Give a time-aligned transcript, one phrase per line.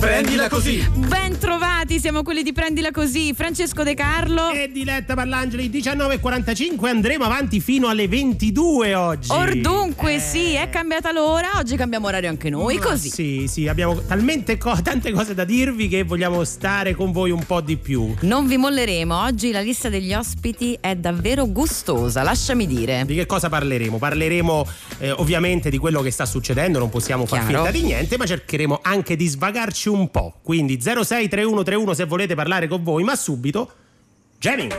[0.00, 0.82] Prendila così!
[0.94, 7.24] Ben trovati, siamo quelli di Prendila così, Francesco De Carlo e Diletta Parlangeli 19.45 andremo
[7.24, 9.30] avanti fino alle 22 oggi.
[9.30, 10.18] Or dunque eh.
[10.18, 13.10] sì, è cambiata l'ora, oggi cambiamo orario anche noi, Ma così.
[13.10, 17.44] Sì, sì, abbiamo talmente co- tante cose da dirvi che vogliamo stare con voi un
[17.44, 18.14] po' di più.
[18.20, 23.04] Non vi molleremo, oggi la lista degli ospiti è davvero gustosa, lasciami dire.
[23.04, 23.98] Di che cosa parleremo?
[23.98, 24.66] Parleremo
[25.00, 27.64] eh, ovviamente di quello che sta succedendo, non possiamo far Chiaro.
[27.64, 30.34] finta di niente, ma cercheremo anche di svagarci un po'.
[30.42, 33.72] Quindi 063131 se volete parlare con voi, ma subito
[34.38, 34.72] jamming.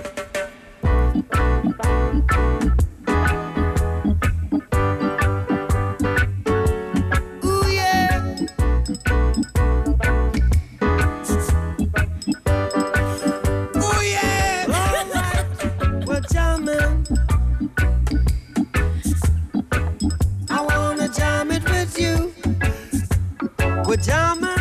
[23.91, 24.60] We're jamming.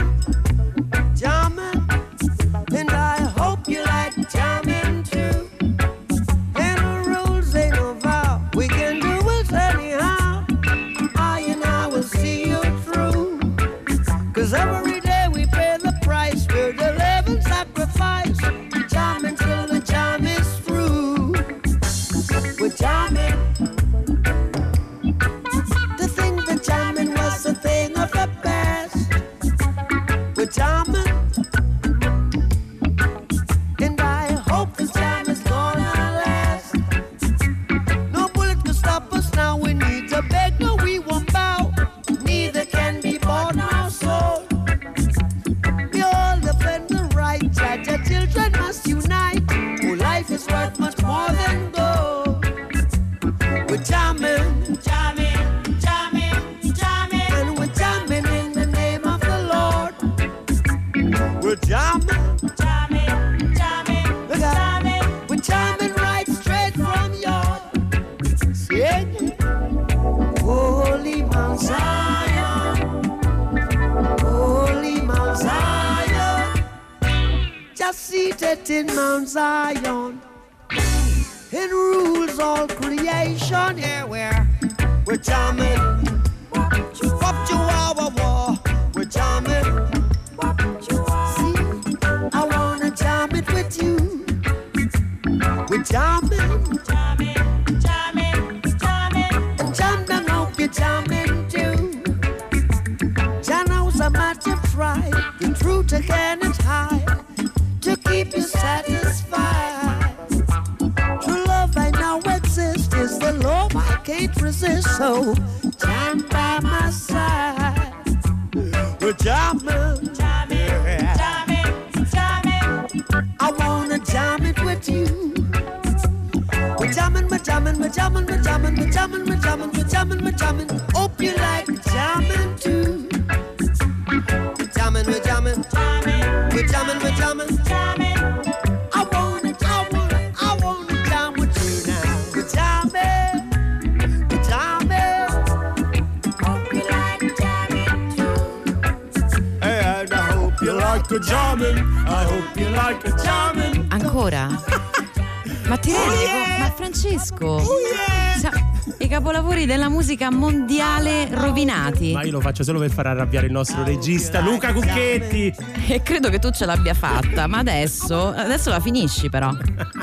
[162.00, 162.12] Rovinati.
[162.12, 165.54] Ma io lo faccio solo per far arrabbiare il nostro regista Luca Cucchetti.
[165.88, 169.50] E credo che tu ce l'abbia fatta, ma adesso, adesso la finisci però.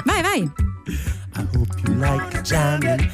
[0.06, 0.52] Vai, vai.
[1.36, 3.10] I hope you like jamming,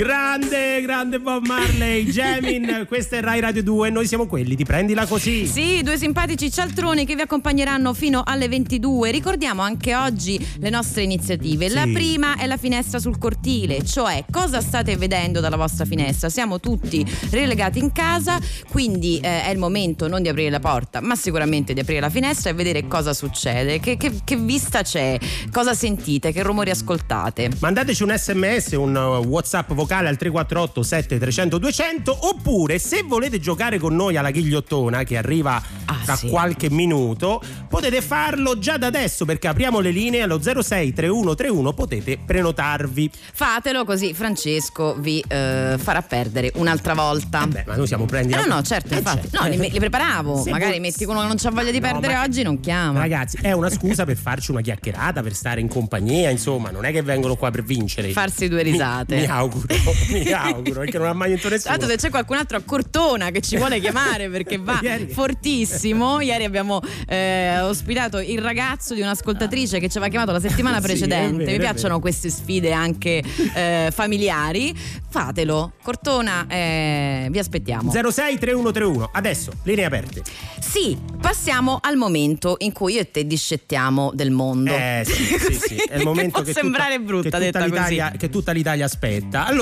[0.00, 5.04] Grande, grande Bob Marley, Jamin, questa è Rai Radio 2 noi siamo quelli di Prendila
[5.04, 5.46] Così.
[5.46, 9.10] Sì, due simpatici cialtroni che vi accompagneranno fino alle 22.
[9.10, 11.68] Ricordiamo anche oggi le nostre iniziative.
[11.68, 11.74] Sì.
[11.74, 16.30] La prima è la finestra sul cortile, cioè cosa state vedendo dalla vostra finestra?
[16.30, 18.38] Siamo tutti relegati in casa,
[18.70, 22.08] quindi eh, è il momento non di aprire la porta, ma sicuramente di aprire la
[22.08, 25.18] finestra e vedere cosa succede, che, che, che vista c'è,
[25.52, 27.50] cosa sentite, che rumori ascoltate.
[27.58, 33.40] Mandateci un sms, un uh, WhatsApp vocale vocale al 348 7300 200 oppure se volete
[33.40, 36.28] giocare con noi alla ghigliottona che arriva Ah, tra sì.
[36.28, 42.16] qualche minuto potete farlo già da adesso perché apriamo le linee allo 06 3131 potete
[42.24, 47.44] prenotarvi Fatelo così Francesco vi eh, farà perdere un'altra volta.
[47.48, 49.28] Beh, ma noi siamo prendi Eh, no, no, certo, Eh, infatti.
[49.30, 49.42] certo.
[49.42, 50.36] No, li, li preparavo.
[50.42, 52.60] Se Magari vuoi- metti uno che non c'ha voglia di No, perdere ma- oggi, non
[52.60, 53.00] chiama.
[53.00, 56.92] Ragazzi, è una scusa per farci una chiacchierata, per stare in compagnia, insomma, non è
[56.92, 58.10] che vengono qua per vincere.
[58.10, 59.14] Farsi due risate.
[59.16, 59.66] Mi, mi auguro,
[60.10, 61.56] mi auguro, perché non ha mai nessuno.
[61.64, 66.20] l'altro se c'è qualcun altro a Cortona che ci vuole chiamare perché va Ieri- fortissimo,
[66.20, 70.86] ieri abbiamo eh, ospitato il ragazzo di un'ascoltatrice che ci aveva chiamato la settimana Sì,
[70.86, 71.44] precedente.
[71.44, 73.22] vero, Mi piacciono queste sfide anche
[73.54, 74.74] eh, familiari.
[75.10, 77.90] Fatelo, Cortona, eh, vi aspettiamo.
[77.90, 80.22] 06 3131, adesso, linee aperte.
[80.60, 84.72] Sì, passiamo al momento in cui io e te discettiamo del mondo.
[84.72, 87.64] Eh sì, sì, sì, è il momento che, può sembrare tutta, brutta che, tutta detta
[87.64, 88.18] l'Italia, così.
[88.18, 89.46] che tutta l'Italia aspetta.
[89.46, 89.59] Allora,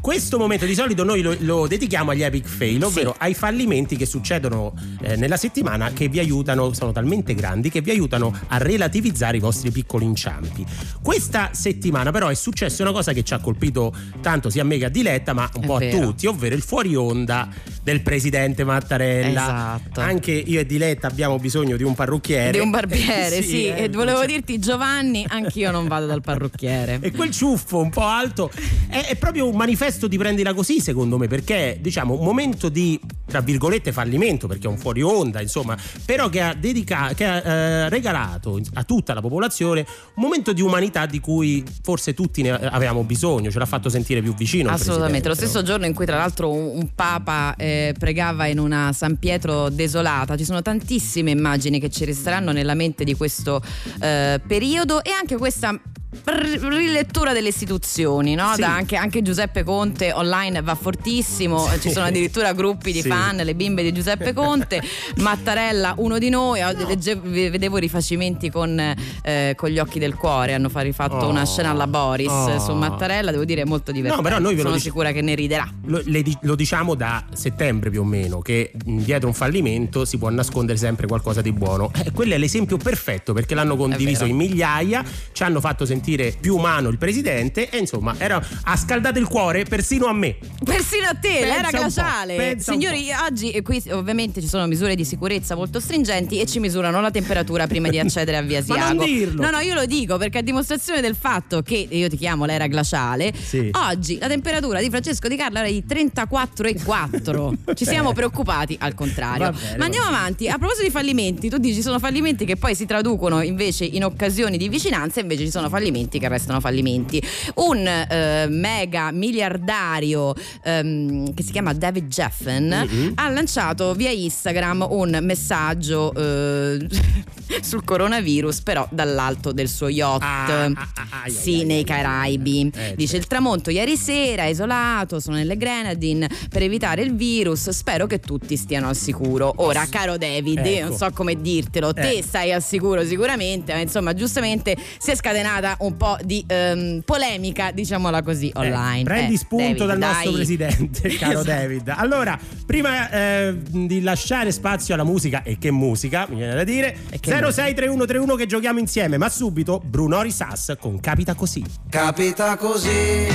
[0.00, 4.06] questo momento di solito noi lo, lo dedichiamo agli epic fail, ovvero ai fallimenti che
[4.06, 9.36] succedono eh, nella settimana che vi aiutano, sono talmente grandi che vi aiutano a relativizzare
[9.36, 10.64] i vostri piccoli inciampi.
[11.02, 14.78] Questa settimana però è successa una cosa che ci ha colpito tanto sia a me
[14.78, 15.96] che a Diletta, ma un È po' vero.
[15.96, 17.48] a tutti, ovvero il fuori onda
[17.82, 19.78] del presidente Mattarella.
[19.80, 20.00] Esatto.
[20.00, 22.52] Anche io e Diletta abbiamo bisogno di un parrucchiere.
[22.52, 23.66] Di un barbiere, sì.
[23.66, 26.98] eh, e volevo cioè- dirti, Giovanni, anch'io non vado dal parrucchiere.
[27.10, 28.50] E quel ciuffo un po' alto
[28.88, 32.98] è, è proprio un manifesto di prendila così, secondo me, perché diciamo un momento di
[33.30, 37.36] tra virgolette fallimento, perché è un fuori onda, insomma, però che ha, dedica- che ha
[37.36, 42.50] eh, regalato a tutta la popolazione un momento di umanità di cui forse tutti ne
[42.50, 44.70] avevamo bisogno, ce l'ha fatto sentire più vicino.
[44.70, 48.92] Assolutamente, lo stesso giorno in cui tra l'altro un, un papa eh, pregava in una
[48.92, 53.62] San Pietro desolata, ci sono tantissime immagini che ci resteranno nella mente di questo
[54.00, 55.80] eh, periodo e anche questa
[56.24, 58.52] rilettura delle istituzioni, no?
[58.54, 58.62] Sì.
[58.62, 63.08] Anche, anche Giuseppe Conte online va fortissimo, ci sono addirittura gruppi di Sì.
[63.08, 64.82] fan, le bimbe di Giuseppe Conte,
[65.18, 68.78] Mattarella uno di noi, oggi leggevo- vedevo rifacimenti con,
[69.22, 71.28] eh, con gli occhi del cuore, hanno fa- rifatto Oh.
[71.28, 72.58] una scena alla Boris Oh.
[72.58, 75.34] su Mattarella, devo dire molto divertente, però noi ve lo sono dic- sicura che ne
[75.34, 75.68] riderà.
[75.86, 80.28] Lo, di- lo diciamo da settembre più o meno che dietro un fallimento si può
[80.30, 81.90] nascondere sempre qualcosa di buono.
[82.04, 85.98] Eh, quello è l'esempio perfetto perché l'hanno condiviso in migliaia, ci hanno fatto sentire
[86.40, 90.36] più umano il presidente e insomma era, ha scaldato il cuore persino a me.
[90.64, 92.56] Persino a te, Pensa l'era glaciale.
[92.58, 97.00] Signori, oggi eh, qui ovviamente ci sono misure di sicurezza molto stringenti e ci misurano
[97.00, 99.04] la temperatura prima di accedere a Via Ma non Asiago.
[99.04, 99.42] dirlo.
[99.42, 102.66] No, no, io lo dico perché a dimostrazione del fatto che io ti chiamo l'era
[102.66, 103.70] glaciale, Sì.
[103.72, 107.74] oggi la temperatura di Francesco Di Carlo era di 34,4.
[107.74, 109.50] ci siamo preoccupati al contrario.
[109.52, 110.48] Bene, Ma andiamo avanti.
[110.48, 114.56] A proposito di fallimenti, tu dici sono fallimenti che poi si traducono invece in occasioni
[114.56, 117.22] di vicinanza, invece ci sono fallimenti che restano fallimenti.
[117.56, 123.12] Un eh, mega miliardario ehm, che si chiama David Jeffen Mhm.
[123.16, 126.86] ha lanciato via Instagram un messaggio eh,
[127.62, 130.22] sul coronavirus, però dall'alto del suo yacht.
[130.22, 132.70] Ah, ah, ah, sì, nei ai, Caraibi.
[132.74, 132.90] ai.
[132.90, 137.70] Eh, Dice il tramonto ieri sera, isolato, sono nelle Grenadine per evitare il virus.
[137.70, 139.52] Spero che tutti stiano al sicuro.
[139.56, 140.88] Ora, caro David, Ecco.
[140.88, 142.22] non so come dirtelo, te Eh.
[142.22, 147.70] stai al sicuro sicuramente, ma insomma, giustamente si è scatenata un po' di ehm, polemica,
[147.70, 149.02] diciamola così, Eh, online.
[149.04, 150.34] prendi Eh, spunto David, dal nostro dai.
[150.34, 151.46] presidente, caro Esatto.
[151.46, 151.92] David.
[151.96, 156.96] Allora, prima eh, di lasciare spazio alla musica, e che musica, mi viene da dire,
[157.10, 161.64] E che 063131 che giochiamo insieme, ma subito Brunori Sass con Capita Così.
[161.88, 163.26] Capita così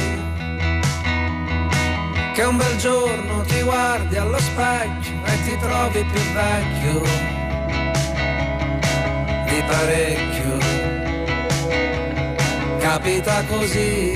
[2.33, 7.01] che un bel giorno ti guardi allo specchio e ti trovi più vecchio
[9.45, 10.65] di parecchio.
[12.85, 14.13] Capita così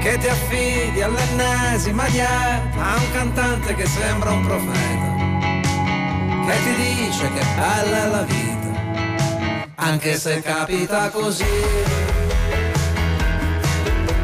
[0.00, 5.10] che ti affidi all'ennesima dieta a un cantante che sembra un profeta
[6.46, 8.52] che ti dice che bella è la vita
[9.76, 11.44] anche se capita così.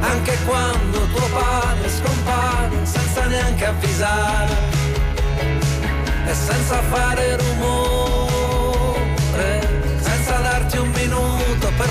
[0.00, 4.56] Anche quando tuo padre scompare senza neanche avvisare
[6.26, 8.07] e senza fare rumore,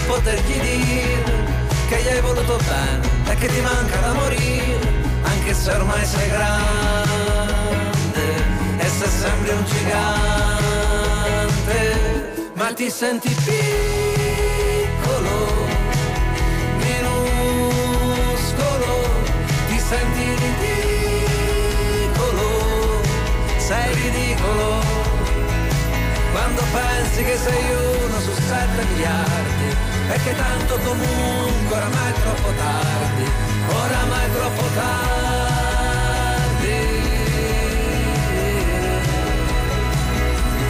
[0.08, 1.46] potergli dire
[1.90, 4.80] che gli hai voluto bene e che ti manca da morire,
[5.24, 6.56] anche se ormai sei grande
[8.78, 10.06] e se sembri un gigante,
[12.54, 15.66] ma ti senti piccolo
[16.84, 18.92] minuscolo,
[19.68, 22.48] ti senti ridicolo,
[23.58, 24.82] sei ridicolo,
[26.32, 27.64] quando pensi che sei
[28.06, 33.32] uno su sette miliardi e che tanto comunque oramai è troppo tardi,
[33.68, 35.06] oramai è troppo tardi.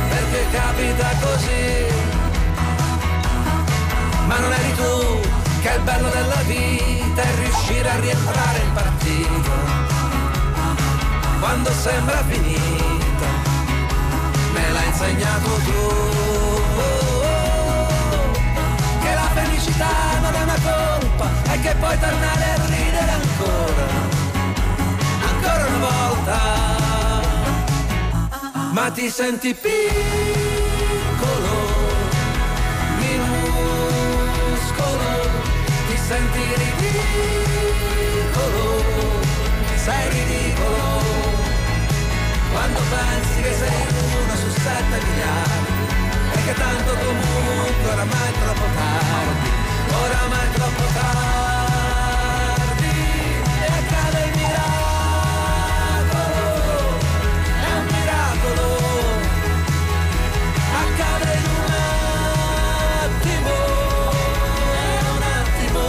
[0.10, 1.86] Perché capita così,
[4.26, 5.20] ma non eri tu
[5.62, 9.86] che il bello della vita è riuscire a rientrare in partita
[11.40, 13.28] quando sembra finita,
[14.54, 16.67] me l'hai insegnato tu.
[19.78, 23.88] Felicità non è una colpa e che puoi tornare a ridere ancora,
[25.30, 26.38] ancora una volta.
[28.72, 29.76] Ma ti senti piccolo,
[33.00, 34.00] minuscolo,
[35.88, 37.46] ti senti ridicolo,
[39.76, 41.06] sei ridicolo.
[42.52, 45.78] Quando pensi che sei uno su sette miliardi
[46.48, 49.57] che tanto comunque oramai è troppo tardi,
[49.96, 51.76] oramai troppo tardi
[53.62, 56.26] e accade il miracolo,
[57.62, 58.66] è un miracolo,
[60.84, 61.72] accade un
[63.08, 63.56] attimo,
[64.74, 65.84] è un attimo,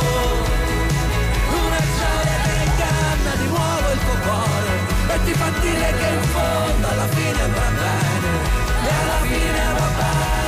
[1.65, 4.73] una gioia che inganna di nuovo il tuo cuore
[5.09, 8.31] e ti fa dire che in fondo alla fine va bene
[8.85, 10.48] e alla fine va bene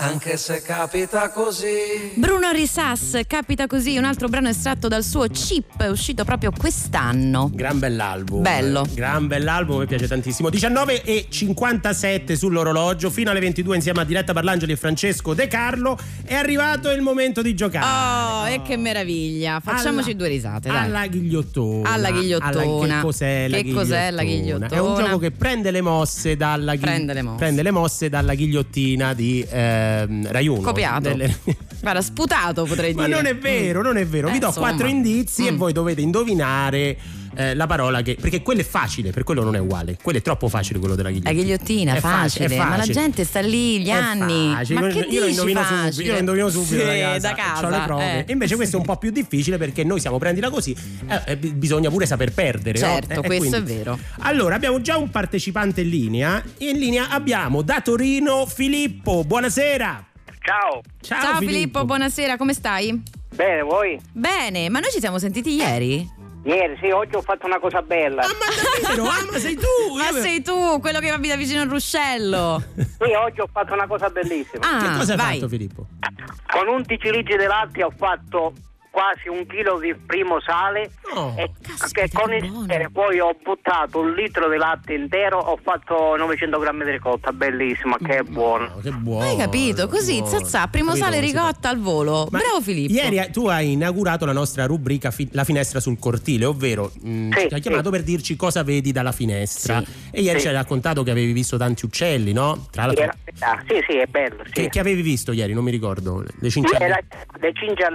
[0.00, 2.12] Anche se capita così.
[2.14, 7.50] Bruno Risas, capita così, un altro brano estratto dal suo chip, uscito proprio quest'anno.
[7.52, 8.40] Gran bell'album.
[8.40, 8.86] Bello.
[8.94, 10.50] Gran bell'album, mi piace tantissimo.
[10.50, 15.98] 19 e 57 sull'orologio, fino alle 22 insieme a Diretta Parlangeli e Francesco De Carlo.
[16.24, 17.84] È arrivato il momento di giocare.
[17.84, 19.58] Oh, e che meraviglia!
[19.58, 20.84] Facciamoci Alla- due risate, dai.
[20.84, 21.90] Alla ghigliottona.
[21.90, 22.46] Alla ghigliottona.
[22.46, 25.04] Alla- che cos'è la Che cos'è la È un ghigliottona?
[25.06, 27.36] gioco che prende le mosse dalla ghi- Prende le mosse.
[27.38, 29.44] prende le mosse dalla ghigliottina di
[30.02, 30.60] ehm, Rai 1.
[30.60, 31.08] Copiato.
[31.08, 31.36] Delle-
[31.80, 33.16] Guarda, sputato potrei Ma dire.
[33.16, 34.28] non è vero, non è vero.
[34.28, 34.68] Eh, Vi do insomma.
[34.68, 35.56] quattro indizi e Mm.
[35.56, 36.96] voi dovete indovinare
[37.38, 38.16] eh, la parola che.
[38.20, 39.96] Perché quello è facile, per quello non è uguale.
[40.02, 41.42] Quello è troppo facile quello della La ghigliottina.
[41.42, 42.92] ghigliottina, È facile, ma la facile.
[42.94, 44.52] gente sta lì gli È anni.
[44.52, 44.80] facile.
[44.80, 45.90] Ma Io- che io lo dici indovino facile?
[45.92, 47.18] subito, io lo indovino subito Sì, da casa.
[47.28, 47.62] da casa.
[47.62, 48.26] C'ho le prove.
[48.26, 48.32] eh.
[48.32, 50.76] Invece questo è un po' più difficile perché noi siamo prendila così,
[51.08, 52.78] eh, eh, bisogna pure saper perdere.
[52.80, 52.86] no?
[52.86, 53.98] Certo, Eh, questo quindi- è vero.
[54.20, 56.42] Allora, abbiamo già un partecipante in linea.
[56.58, 59.22] In linea abbiamo da Torino Filippo.
[59.24, 60.04] Buonasera.
[60.40, 61.84] Ciao, Ciao, Ciao Filippo.
[61.84, 63.00] buonasera, come stai?
[63.34, 63.98] bene voi?
[64.12, 66.16] Bene, ma noi ci siamo sentiti ieri?
[66.44, 68.22] Ieri sì, oggi ho fatto una cosa bella.
[68.22, 69.04] Ah, ma davvero?
[69.04, 69.94] Ah, ma sei tu?
[69.96, 72.62] Ma sei tu, quello che abita vicino al ruscello.
[72.76, 74.66] Sì, oggi ho fatto una cosa bellissima.
[74.70, 75.34] Ah, Che cosa hai vai.
[75.38, 75.86] fatto, Filippo?
[76.50, 78.52] Con 11 litri di latte ho fatto
[78.98, 82.72] quasi un chilo di primo sale Oh, e caspita, che con il buono.
[82.72, 87.32] e poi ho buttato un litro di latte intero, ho fatto 900 grammi di ricotta,
[87.32, 88.72] bellissima, che buono.
[88.76, 89.24] Oh, che buono.
[89.24, 89.86] Hai capito?
[89.88, 92.26] Così, zazza, primo Capito sale ricotta al volo.
[92.30, 92.92] Ma Bravo Filippo.
[92.92, 97.46] Ieri tu hai inaugurato la nostra rubrica fi- La finestra sul cortile, ovvero mh, Sì,
[97.48, 97.90] ci hai chiamato sì.
[97.90, 99.80] per dirci cosa vedi dalla finestra.
[99.84, 99.90] Sì.
[100.10, 100.42] E ieri Sì.
[100.42, 102.66] ci hai raccontato che avevi visto tanti uccelli, no?
[102.70, 104.42] Tra l'altro, Era- ah, sì, sì, è bello.
[104.46, 104.52] Sì.
[104.52, 105.52] che, che avevi visto ieri?
[105.54, 106.20] Non mi ricordo.
[106.20, 107.04] Le Era cinciallegre.
[107.38, 107.88] le cince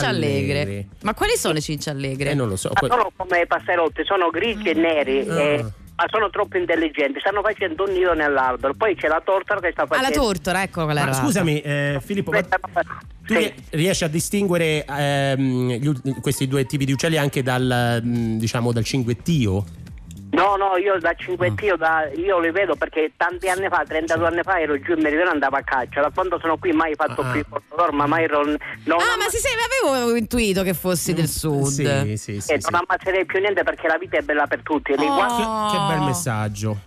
[0.00, 0.47] Le allegre.
[0.52, 0.72] Allegre.
[0.72, 0.96] allegre.
[1.02, 2.30] Ma quali sono le cince allegre?
[2.30, 2.70] Eh, non lo so.
[2.72, 5.40] Ma que- sono come i passerotti, sono grigi e neri, Ah.
[5.40, 5.62] eh,
[5.96, 8.74] ma sono troppo intelligenti, stanno facendo un nido nell'albero.
[8.74, 10.20] Poi c'è la tortora che sta Ah, la facendo.
[10.22, 11.12] tortora, ecco qual Ma era.
[11.12, 12.48] scusami, eh, Filippo, ma tu
[13.26, 13.34] Sì.
[13.36, 18.72] rie- riesci a distinguere ehm, gli questi due tipi di uccelli anche dal, mh, diciamo,
[18.72, 19.64] dal cinguettio?
[20.30, 24.42] No, no, io da cinquettio da, io li vedo perché tanti anni fa, 32 anni
[24.42, 26.00] fa ero giù in meridione e andavo a caccia.
[26.02, 27.30] Da quando sono qui mai fatto Ah.
[27.30, 29.46] più il portador, ma mai ero, non, Ah, ma sì, sì,
[29.82, 31.64] avevo intuito che fossi del sud.
[31.66, 32.52] Sì, sì, sì.
[32.52, 32.70] e sì.
[32.70, 34.92] non ammazzerei più niente perché la vita è bella per tutti.
[34.92, 34.96] Oh.
[34.96, 36.78] guardo- Che, che bel messaggio.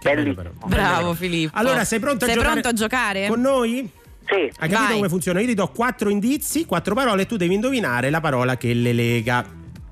[0.00, 0.34] Che Bellissimo.
[0.34, 0.66] bello però.
[0.66, 1.56] Bravo Filippo.
[1.56, 2.50] Allora, sei pronto a Sei giocare?
[2.60, 3.26] pronto a giocare?
[3.28, 3.90] Con noi?
[4.26, 4.94] Sì, Hai capito Vai.
[4.96, 5.40] come funziona?
[5.40, 8.92] Io ti do quattro indizi, quattro parole e tu devi indovinare la parola che le
[8.92, 9.44] lega.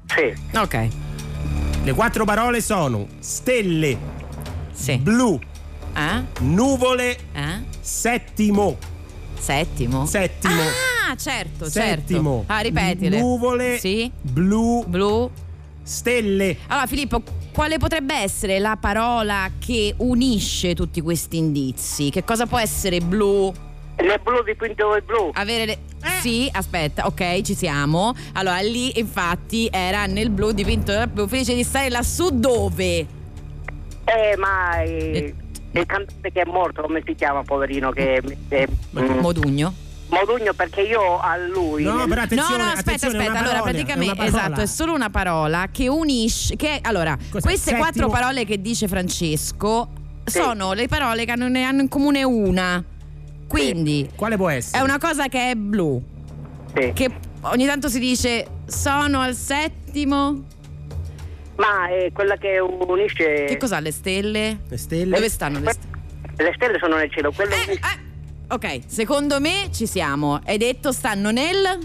[0.06, 0.34] sì.
[0.58, 0.88] Ok.
[1.84, 3.98] Le quattro parole sono stelle,
[4.72, 4.96] Sì.
[4.98, 5.38] blu,
[5.94, 6.24] Eh?
[6.40, 7.62] nuvole, Eh?
[7.80, 8.76] settimo.
[9.38, 10.06] Settimo.
[10.06, 10.60] Settimo.
[11.10, 12.38] Ah, certo, Settimo.
[12.46, 12.52] certo.
[12.52, 13.18] Ah, ripetile.
[13.18, 14.10] Nuvole, Sì.
[14.20, 15.28] blu, Blu.
[15.82, 16.56] stelle.
[16.68, 17.20] Allora, Filippo,
[17.52, 22.10] quale potrebbe essere la parola che unisce tutti questi indizi?
[22.10, 23.52] Che cosa può essere blu?
[23.96, 25.30] Nel blu dipinto il blu.
[25.34, 25.78] Avere le...
[26.20, 28.14] Sì, aspetta, ok, ci siamo.
[28.34, 31.28] Allora, lì infatti era nel blu dipinto da blu.
[31.28, 33.06] Felice di stare lassù dove?
[34.04, 35.34] Eh, ma eh,
[35.72, 37.90] Eh, il cantante che è morto, come si chiama, poverino?
[37.92, 38.68] Che, eh,
[38.98, 39.72] mm, Modugno.
[40.08, 41.84] Modugno, perché io a lui.
[41.84, 43.38] No, però attenzione, no, no, aspetta, attenzione, aspetta.
[43.38, 46.56] Allora, parola, praticamente, è esatto, è solo una parola che unisce.
[46.56, 47.40] Che, allora, Cos'è?
[47.40, 49.88] queste Settimo- quattro parole che dice Francesco
[50.24, 52.82] sono le parole che hanno, ne hanno in comune una.
[53.52, 54.82] Quindi Quale può è essere?
[54.82, 56.02] una cosa che è blu.
[56.74, 56.92] sì.
[56.94, 57.10] Che
[57.42, 60.44] ogni tanto si dice sono al settimo.
[61.56, 63.44] Ma è quella che unisce.
[63.44, 64.60] Che cos'ha le stelle?
[64.68, 65.14] Le stelle?
[65.14, 65.90] Dove stanno le stelle?
[66.36, 67.78] Le stelle sono nel cielo, quello Eh, eh,
[68.48, 70.40] ok, secondo me ci siamo.
[70.44, 71.78] Hai detto stanno nel.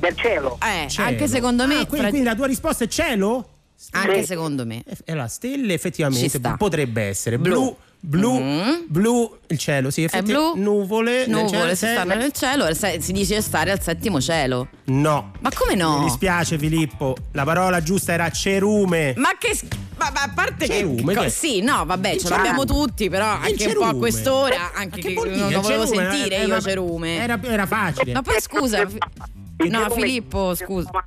[0.00, 0.58] del cielo.
[0.62, 1.08] Eh, Cielo.
[1.08, 1.74] anche secondo me.
[1.74, 3.48] Ah, quindi, fra- quindi la tua risposta è cielo?
[3.92, 4.26] Anche Sì.
[4.26, 4.82] secondo me.
[4.86, 7.52] E e la stelle Ci effettivamente potrebbe essere Blu.
[7.52, 8.70] blu, blu, Mm.
[8.86, 10.62] blu, il cielo, sì, È effettivamente blu.
[10.78, 14.20] nuvole, nel Nuvole cielo, si se- stanno nel cielo, se- si dice stare al settimo
[14.20, 14.68] cielo.
[14.84, 15.32] No.
[15.40, 15.98] Ma come no?
[15.98, 19.14] Mi dispiace Filippo, la parola giusta era cerume.
[19.16, 19.58] Ma che
[19.98, 22.36] ma, ma a parte Cerume, che che- sì, no, vabbè, ce cerume.
[22.36, 23.98] l'abbiamo tutti, però Il anche un po' a cerume.
[23.98, 26.10] quest'ora, anche Ma che, vuol non lo volevo Cerume?
[26.12, 27.16] sentire Eh, io ma- cerume.
[27.18, 28.12] Era, era facile.
[28.12, 28.78] Ma poi scusa,
[29.60, 30.88] Il no, cerume- Filippo, scusa.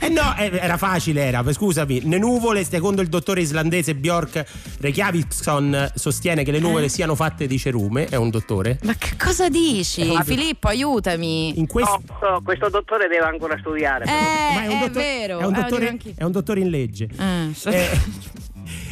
[0.00, 1.44] Eh no, eh, era facile, era.
[1.52, 4.44] Scusami, le nuvole, secondo il dottore islandese Björk
[4.80, 8.78] Reykjaviksson, sostiene che le nuvole siano fatte di cerume, è un dottore.
[8.82, 10.10] Ma che cosa dici?
[10.24, 11.58] Filippo, aiutami.
[11.58, 14.04] In questo No, no, questo dottore deve ancora studiare.
[14.04, 15.38] Eh, Ma è, dottore- vero.
[15.38, 17.08] È un, eh, dottore, è un dottore in legge.
[17.18, 17.90] Eh, Eh,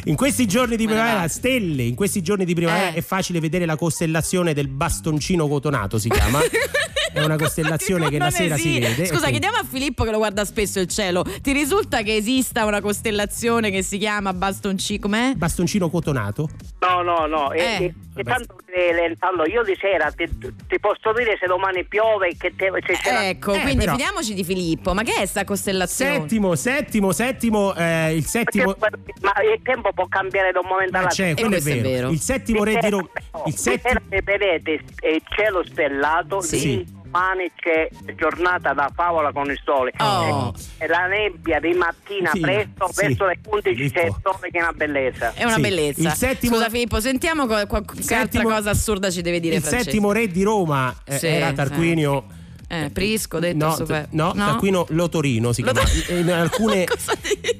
[0.05, 2.95] in questi giorni di primavera, stelle, in questi giorni di primavera Eh.
[2.95, 6.39] è facile vedere la costellazione del bastoncino cotonato, si chiama.
[7.13, 8.89] è una costellazione che la sera si esiste.
[8.89, 9.05] vede.
[9.05, 11.23] Scusa, chiediamo a Filippo che lo guarda spesso il cielo.
[11.41, 14.99] Ti risulta che esista una costellazione che si chiama Bastonci?
[14.99, 15.33] Com'è?
[15.35, 16.49] Bastoncino cotonato?
[16.79, 17.51] No, no, no.
[17.51, 17.59] Eh.
[17.59, 20.27] E, e- e tanto, eh, allora, io di sera ti,
[20.67, 23.91] ti posso dire se domani piove che te, se c'è la- Ecco, Eh, quindi però-
[23.95, 24.93] fidiamoci di Filippo.
[24.93, 26.19] Ma che è sta costellazione?
[26.21, 28.73] Settimo, settimo, settimo, eh, il settimo.
[28.73, 31.23] Perché- ma il tempo può cambiare da un momento Ma all'altro.
[31.23, 31.89] c'è, quello è questo è vero.
[31.89, 32.09] vero.
[32.09, 33.09] Il settimo re di Roma.
[33.13, 33.81] Il Di settimo.
[33.89, 36.59] sera se vedete il cielo stellato, Sì.
[36.65, 39.91] lì domani c'è giornata da favola con il sole.
[39.99, 40.53] Oh.
[40.77, 43.05] E la nebbia di mattina Sì, presto, sì.
[43.05, 45.33] verso le 11 c'è il sole che è una bellezza.
[45.33, 46.01] È una Sì, bellezza.
[46.01, 49.55] il settimo- Scusa Filippo, sentiamo co- co- che altra settimo- cosa assurda ci deve dire
[49.55, 49.83] Il Francesco.
[49.89, 51.53] settimo re di Roma eh, Sì, era sì.
[51.55, 52.25] Tarquinio.
[52.73, 55.81] Eh, Prisco, detto No, super- no, Tarquino Lotorino si chiama.
[56.09, 56.85] In alcune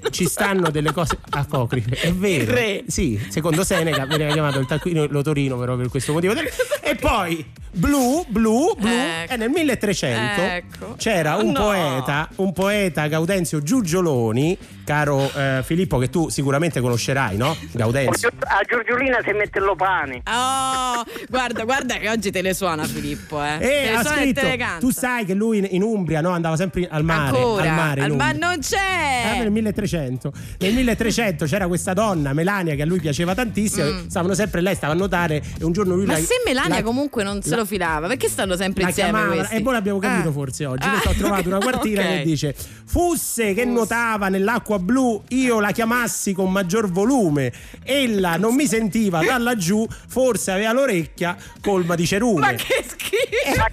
[0.09, 1.95] ci stanno delle cose apocrife.
[1.99, 2.43] È vero.
[2.43, 2.83] Il re.
[2.87, 6.33] Sì, secondo Seneca veniva chiamato il Tarquino Lotorino però per questo motivo.
[6.81, 9.33] E poi blu, blu, blu Ecco.
[9.33, 10.95] e nel 1300 Ecco.
[10.97, 11.59] c'era un No.
[11.61, 17.55] poeta, un poeta Gaudenzio Giugioloni, caro eh, Filippo che tu sicuramente conoscerai, no?
[17.71, 18.29] Gaudenzio.
[18.39, 20.21] A Giorgiolina si mette lo pane.
[20.25, 23.55] Oh, guarda, guarda che oggi te le suona Filippo, eh.
[23.55, 24.79] E te le ha suona e scritto, te le canta.
[25.01, 27.63] Sai che lui in, in Umbria no, andava sempre al mare, Ancora?
[27.63, 29.37] al mare Al ma non c'è.
[29.39, 34.61] nel 1300 nel 1300 c'era questa donna Melania che a lui piaceva tantissimo stavano sempre
[34.61, 36.07] lei stava a nuotare e un giorno lui Mm.
[36.07, 39.47] Ma la, se Melania la- comunque non se la- lo filava, perché stanno sempre insieme
[39.49, 40.31] e poi l'abbiamo capito Ah.
[40.31, 42.07] forse oggi Ah, ho trovato una quartina ok.
[42.07, 47.51] che dice fusse che nuotava nell'acqua blu io la chiamassi con maggior volume
[47.83, 53.55] ella non mi sentiva da laggiù forse aveva l'orecchia colma di cerume Ma che schifo!
[53.57, 53.67] Ma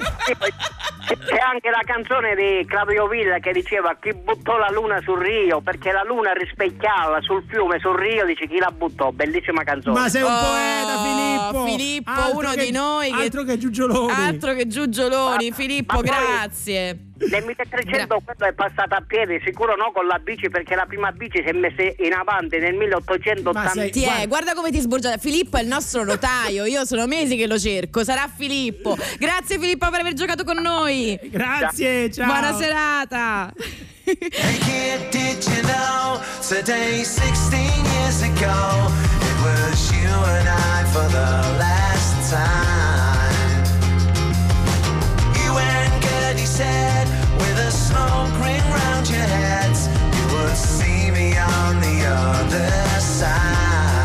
[1.26, 5.60] C'è anche la canzone di Claudio Villa che diceva chi buttò la luna sul Rio
[5.60, 9.98] perché la luna rispecchiava sul fiume, sul Rio, dice chi la buttò, bellissima canzone.
[9.98, 11.64] Ma sei un Oh, poeta, Filippo!
[11.66, 14.12] Filippo, Altro uno che- di noi che- Altro che Giugioloni!
[14.12, 16.98] Altro che Giugioloni, Ma- Filippo, ma poi- grazie.
[17.18, 21.10] Nel 1300 quello è passato a piedi, sicuro no con la bici perché la prima
[21.10, 23.60] bici si è messa in avanti nel 1880.
[23.60, 25.16] Ma sei- Ti è, Guarda- guarda come ti sburgia.
[25.16, 26.64] Filippo è il nostro notaio.
[26.66, 28.04] Io sono mesi che lo cerco.
[28.04, 28.96] Sarà Filippo.
[29.18, 31.07] Grazie, Filippo, per aver giocato con noi.
[31.16, 32.26] Grazie, ciao!
[32.26, 33.52] Buona serata.
[34.04, 38.88] Hey kid, did you know today, 16 years ago,
[39.20, 43.64] it was you and I for the last time.
[45.34, 47.06] You and Gertie said,
[47.38, 53.97] with a smoke ring round your heads, you would see me on the other side.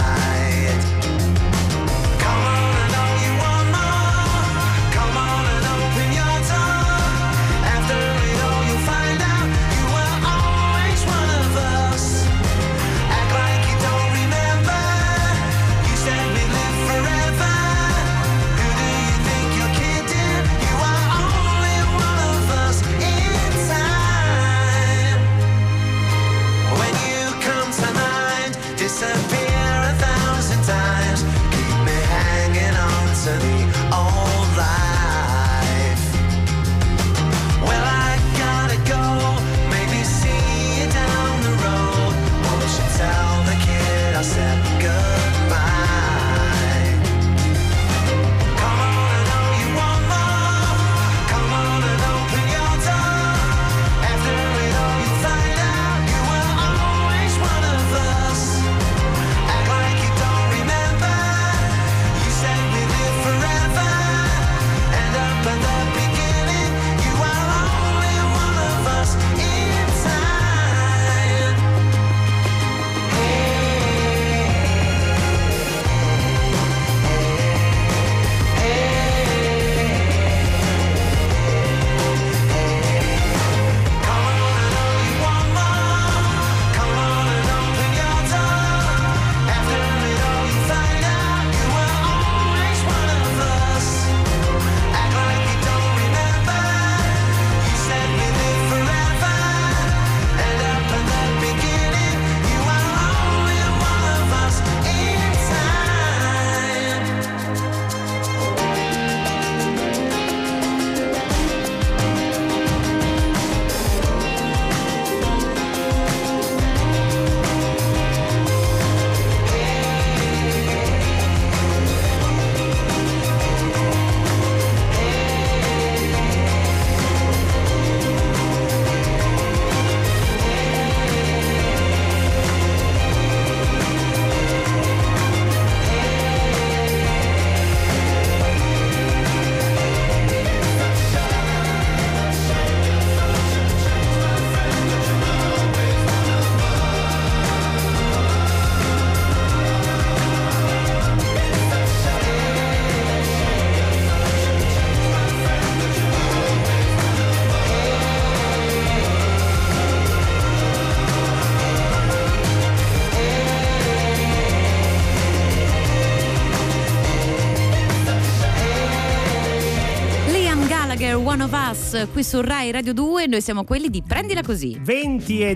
[172.11, 173.27] Qui su Rai Radio 2.
[173.27, 174.77] Noi siamo quelli di Prendila Così.
[174.81, 175.55] 20 e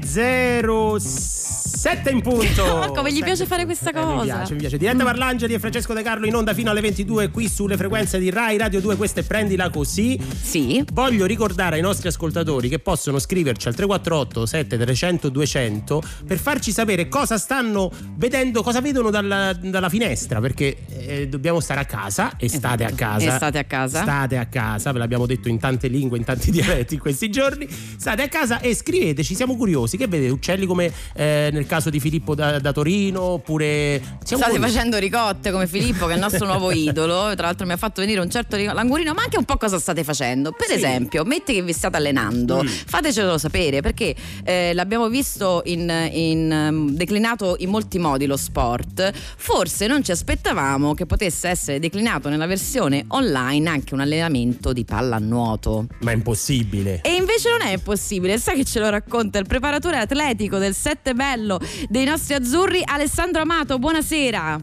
[1.88, 2.92] 07 in punto.
[2.94, 4.24] Come gli piace fare questa Eh, mi cosa.
[4.36, 4.78] piace, mi piace.
[4.78, 8.30] Diretta Parlangeli e Francesco De Carlo in onda fino alle 22 qui sulle frequenze di
[8.30, 8.98] Rai Radio 2.
[8.98, 10.20] Questa è Prendila Così.
[10.42, 10.84] Sì.
[10.92, 17.08] Voglio ricordare ai nostri ascoltatori che possono scriverci al 348 7300 200 per farci sapere
[17.08, 22.50] cosa stanno vedendo, cosa vedono dalla, dalla finestra, perché eh, dobbiamo stare a casa e
[22.50, 23.18] state a casa.
[23.20, 23.34] Esatto.
[23.34, 24.02] E state a casa.
[24.02, 27.66] State a casa, ve l'abbiamo detto in tante lingue, in tanti dialetti in questi giorni.
[27.70, 29.96] State a casa e scriveteci, siamo curiosi.
[29.96, 30.32] Che vedete?
[30.32, 34.60] Uccelli come eh, nel caso di Filippo da, da Torino, oppure State curiosi.
[34.74, 37.34] facendo ricotte come Filippo, che è il nostro nuovo idolo.
[37.36, 39.80] Tra l'altro, mi ha fatto venire un certo ric- languorino, ma anche un po' cosa
[39.80, 40.52] state facendo.
[40.52, 40.74] Per Sì.
[40.74, 42.68] esempio, metti che vi state allenando, Mm.
[42.68, 49.12] fatecelo sapere perché eh, l'abbiamo visto in, in, ehm, declinato in molti modi lo sport.
[49.38, 54.84] Forse non ci aspettavamo che potesse essere declinato nella versione online anche un allenamento di
[54.86, 55.88] pallanuoto.
[56.00, 57.02] Ma è impossibile.
[57.04, 61.14] E invece non è impossibile, sai che ce lo racconta il preparatore atletico del Sette
[61.14, 61.60] Bello
[61.90, 63.78] dei nostri azzurri, Alessandro Amato.
[63.80, 64.60] Buonasera.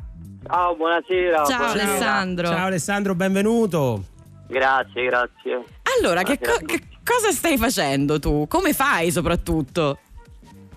[0.47, 1.45] Ciao, buonasera.
[1.45, 1.85] Ciao buonasera.
[1.91, 2.47] Alessandro.
[2.49, 4.05] Ciao Alessandro, benvenuto.
[4.49, 5.65] Grazie, grazie.
[5.99, 8.47] Allora, che, co- che cosa stai facendo tu?
[8.49, 9.99] Come fai soprattutto?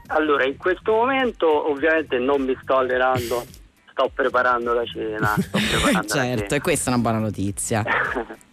[0.08, 3.46] Allora, in questo momento ovviamente non mi sto allenando,
[3.92, 5.36] sto preparando la cena.
[5.38, 6.62] Sto preparando la certo, e cena.
[6.62, 7.84] questa è una buona notizia.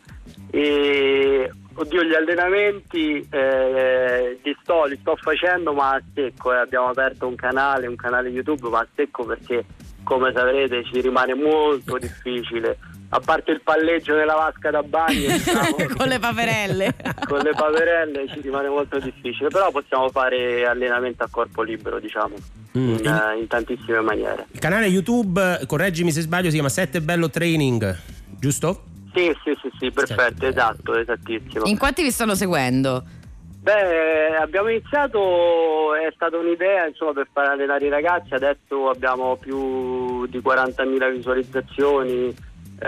[0.50, 6.52] E oddio, gli allenamenti eh, li, sto, li sto facendo ma a secco.
[6.52, 6.58] eh.
[6.58, 9.64] Abbiamo aperto un canale, un canale YouTube, ma a secco perché,
[10.02, 12.78] come saprete, ci rimane molto difficile.
[13.10, 16.94] A parte il palleggio nella vasca da bagno, diciamo, Con le paperelle.
[17.28, 22.34] con le paperelle ci rimane molto difficile, però possiamo fare allenamento a corpo libero, diciamo,
[22.76, 22.88] Mm.
[22.98, 24.46] in, eh, in tantissime maniere.
[24.50, 27.96] Il canale YouTube, correggimi se sbaglio, si chiama Sette Bello Training,
[28.40, 28.82] giusto?
[29.14, 30.46] Sì, sì, sì, sì, perfetto, Certo.
[30.46, 31.64] esatto, esattissimo.
[31.66, 33.02] In quanti vi stanno seguendo?
[33.60, 40.26] Beh, abbiamo iniziato, è stata un'idea insomma per far allenare i ragazzi, adesso abbiamo più
[40.26, 42.26] di 40.000 visualizzazioni,
[42.80, 42.86] eh,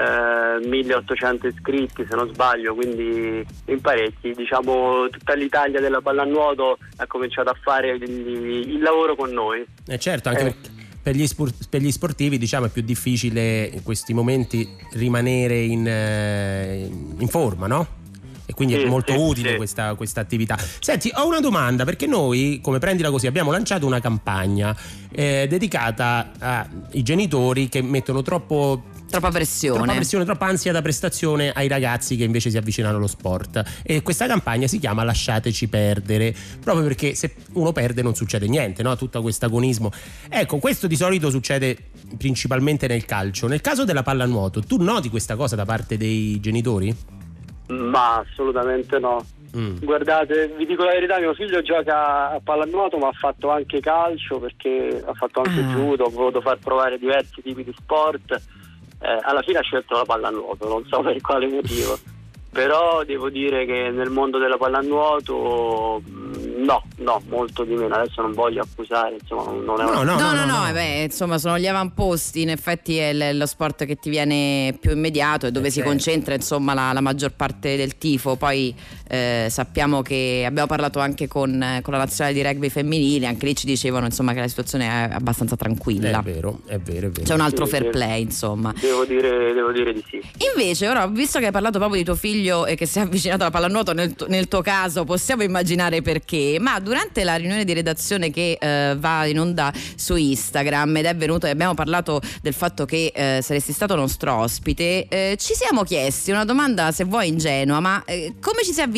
[0.69, 7.49] 1.800 iscritti se non sbaglio, quindi in parecchi, diciamo tutta l'Italia della pallanuoto ha cominciato
[7.49, 9.65] a fare il, il lavoro con noi.
[9.87, 10.45] Eh certo, anche Eh.
[10.53, 10.76] perché
[11.07, 15.87] per gli, spor- per gli sportivi diciamo è più difficile in questi momenti rimanere in,
[15.87, 17.87] eh, in forma, no?
[18.45, 19.57] E quindi è Sì, molto sì, utile sì.
[19.57, 20.59] questa, questa attività.
[20.81, 24.77] Senti, ho una domanda perché noi, come prendila così, abbiamo lanciato una campagna
[25.13, 29.79] eh, dedicata ai genitori che mettono troppo Troppa pressione.
[29.79, 33.63] Troppa pressione, troppa ansia da prestazione ai ragazzi che invece si avvicinano allo sport.
[33.83, 38.83] E questa campagna si chiama Lasciateci perdere, proprio perché se uno perde non succede niente,
[38.83, 38.97] no?
[38.97, 39.91] Tutto questo agonismo.
[40.29, 41.77] Ecco, questo di solito succede
[42.19, 43.47] principalmente nel calcio.
[43.47, 46.95] Nel caso della pallanuoto, tu noti questa cosa da parte dei genitori?
[47.69, 49.25] Ma assolutamente no.
[49.57, 49.79] Mm.
[49.79, 54.39] Guardate, vi dico la verità, mio figlio gioca a pallanuoto ma ha fatto anche calcio
[54.39, 55.73] perché ha fatto anche Ah.
[55.75, 58.43] judo, ho voluto far provare diversi tipi di sport.
[58.99, 61.99] Eh, alla fine ha scelto la pallanuoto, non so per quale motivo.
[62.51, 67.95] Però devo dire che nel mondo della pallanuoto mm, no, no, molto di meno.
[67.97, 71.03] Adesso non voglio accusare, insomma, non è No, una- no, No, no, no, eh beh,
[71.03, 72.41] insomma, sono gli avamposti.
[72.41, 75.77] In effetti è l- lo sport che ti viene più immediato e dove Eh, si
[75.77, 75.91] certo.
[75.91, 78.37] concentra insomma la, la maggior parte del tifo.
[78.37, 78.75] Poi
[79.09, 83.47] eh, sappiamo che abbiamo parlato anche con, eh, con la nazionale di rugby femminile, anche
[83.47, 86.21] lì ci dicevano insomma che la situazione è abbastanza tranquilla.
[86.21, 87.25] È vero, è vero, è vero.
[87.25, 87.91] C'è un altro Sì, fair sì.
[87.91, 88.75] play, insomma.
[88.81, 90.21] Devo dire, devo dire di sì.
[90.55, 93.43] Invece, ora, visto che hai parlato proprio di tuo figlio e che si è avvicinato
[93.43, 98.31] alla pallanuoto, nel, nel tuo caso possiamo immaginare perché, ma durante la riunione di redazione
[98.31, 102.85] che eh, va in onda su Instagram ed è venuto e abbiamo parlato del fatto
[102.85, 107.81] che eh, saresti stato nostro ospite, eh, ci siamo chiesti una domanda, se vuoi ingenua,
[107.81, 108.95] ma eh, come ci si avvicina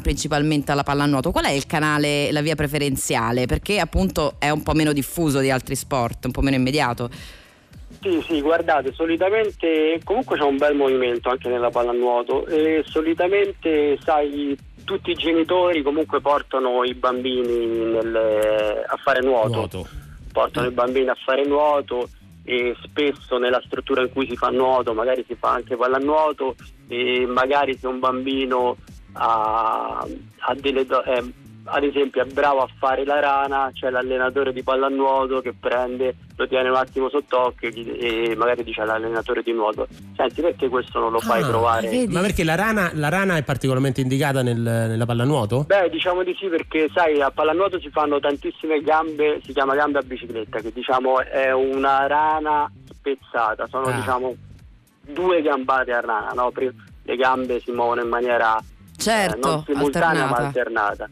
[0.00, 1.30] principalmente alla pallanuoto?
[1.30, 3.46] Qual è il canale, la via preferenziale?
[3.46, 7.10] Perché appunto è un po' meno diffuso di altri sport, un po' meno immediato.
[8.02, 14.56] Sì, sì, guardate, solitamente comunque c'è un bel movimento anche nella pallanuoto e solitamente, sai,
[14.84, 19.88] tutti i genitori comunque portano i bambini nel- a fare nuoto, Nuoto.
[20.32, 22.08] portano i bambini a fare nuoto
[22.44, 26.54] e spesso nella struttura in cui si fa nuoto magari si fa anche pallanuoto
[26.88, 28.76] e magari se un bambino
[29.12, 30.06] ha,
[30.38, 31.32] ha delle do- eh,
[31.72, 36.48] ad esempio è bravo a fare la rana, c'è l'allenatore di pallanuoto che prende, lo
[36.48, 41.12] tiene un attimo sott'occhio e, e magari dice all'allenatore di nuoto, senti perché questo non
[41.12, 41.88] lo fai Ah, provare?
[41.88, 42.12] vedi?
[42.12, 45.64] Ma perché la rana, la rana è particolarmente indicata nel- nella pallanuoto?
[45.66, 49.98] Beh, diciamo di sì perché sai, a pallanuoto si fanno tantissime gambe, si chiama gambe
[49.98, 53.92] a bicicletta, che diciamo è una rana spezzata, sono Ah.
[53.92, 54.34] diciamo
[55.02, 56.50] due gambate a rana, no?
[57.02, 58.58] Le gambe si muovono in maniera
[59.00, 61.04] Certo, non simultanea ma alternata.
[61.04, 61.10] alternata.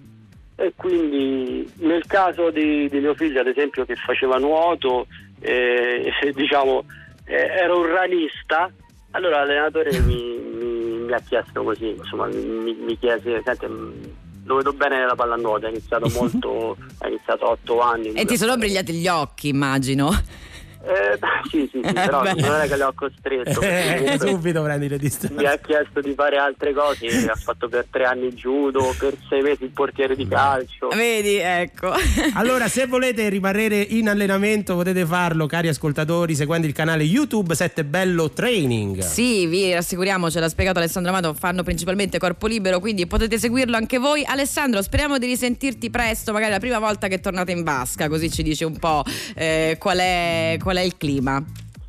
[0.60, 5.06] E quindi nel caso di, di mio figlio, ad esempio, che faceva nuoto,
[5.40, 6.84] eh, diciamo,
[7.24, 8.70] eh, era un ranista,
[9.12, 13.92] allora l'allenatore mi, mi- mi ha chiesto così, insomma, mi, mi chiese, senti, mh,
[14.46, 18.12] lo vedo bene nella pallanuoto, ha iniziato molto, ha iniziato a otto anni.
[18.12, 20.10] E ti sono brigliati gli occhi, immagino.
[20.84, 21.18] Eh,
[21.50, 22.34] sì, sì, sì, però beh.
[22.34, 23.60] non è che le ho costretto.
[23.60, 25.46] Eh, subito prendi le mi distanze.
[25.46, 29.64] ha chiesto di fare altre cose, ha fatto per tre anni judo, per sei mesi
[29.64, 30.88] il portiere di calcio.
[30.88, 31.92] Vedi, ecco.
[32.34, 37.84] Allora, se volete rimanere in allenamento, potete farlo, cari ascoltatori, seguendo il canale YouTube 7
[37.84, 39.00] Bello Training.
[39.00, 43.76] Sì, vi rassicuriamo, ce l'ha spiegato Alessandro Amato, fanno principalmente corpo libero, quindi potete seguirlo
[43.76, 44.24] anche voi.
[44.24, 48.42] Alessandro, speriamo di risentirti presto, magari la prima volta che tornate in vasca, così ci
[48.42, 49.02] dici un po'
[49.34, 51.42] eh, qual, è, qual è il clima.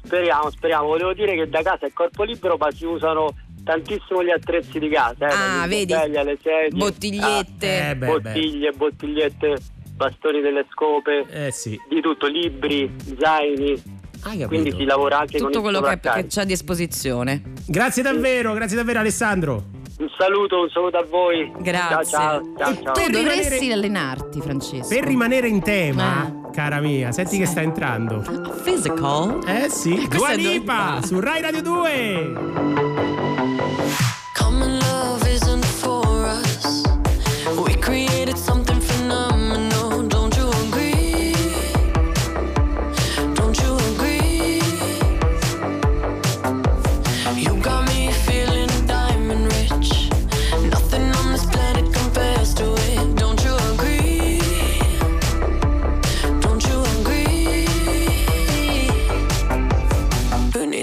[0.04, 0.88] Speriamo, speriamo.
[0.88, 4.90] Volevo dire che da casa è corpo libero, ma si usano tantissimo gli attrezzi di
[4.90, 5.28] casa.
[5.28, 5.94] Eh, Ah, vedi?
[5.94, 7.90] alle sedie, Bottigliette.
[7.90, 9.58] Eh, beh, bottiglie, bottigliette,
[9.96, 11.80] bastoni delle scope, Eh sì.
[11.88, 13.98] di tutto, libri, zaini.
[14.22, 14.48] Hai capito.
[14.48, 17.42] Quindi si lavora anche Tutto con quello che, che c'è a disposizione.
[17.66, 19.64] Grazie davvero, grazie davvero Alessandro.
[20.00, 21.52] Un saluto, un saluto a voi.
[21.60, 22.06] Grazie.
[22.06, 22.84] Ciao, ciao, ciao.
[22.84, 22.94] ciao.
[22.94, 24.88] Tu Per dovresti rimanere- allenarti, Francesco.
[24.88, 26.50] Per rimanere in tema, Ah.
[26.52, 27.52] cara mia, senti che Sì.
[27.52, 28.24] sta entrando.
[28.64, 29.40] Physical?
[29.46, 32.32] Eh sì, Questo Dua Lipa su Rai Radio 2.
[34.38, 35.49] Common love isn't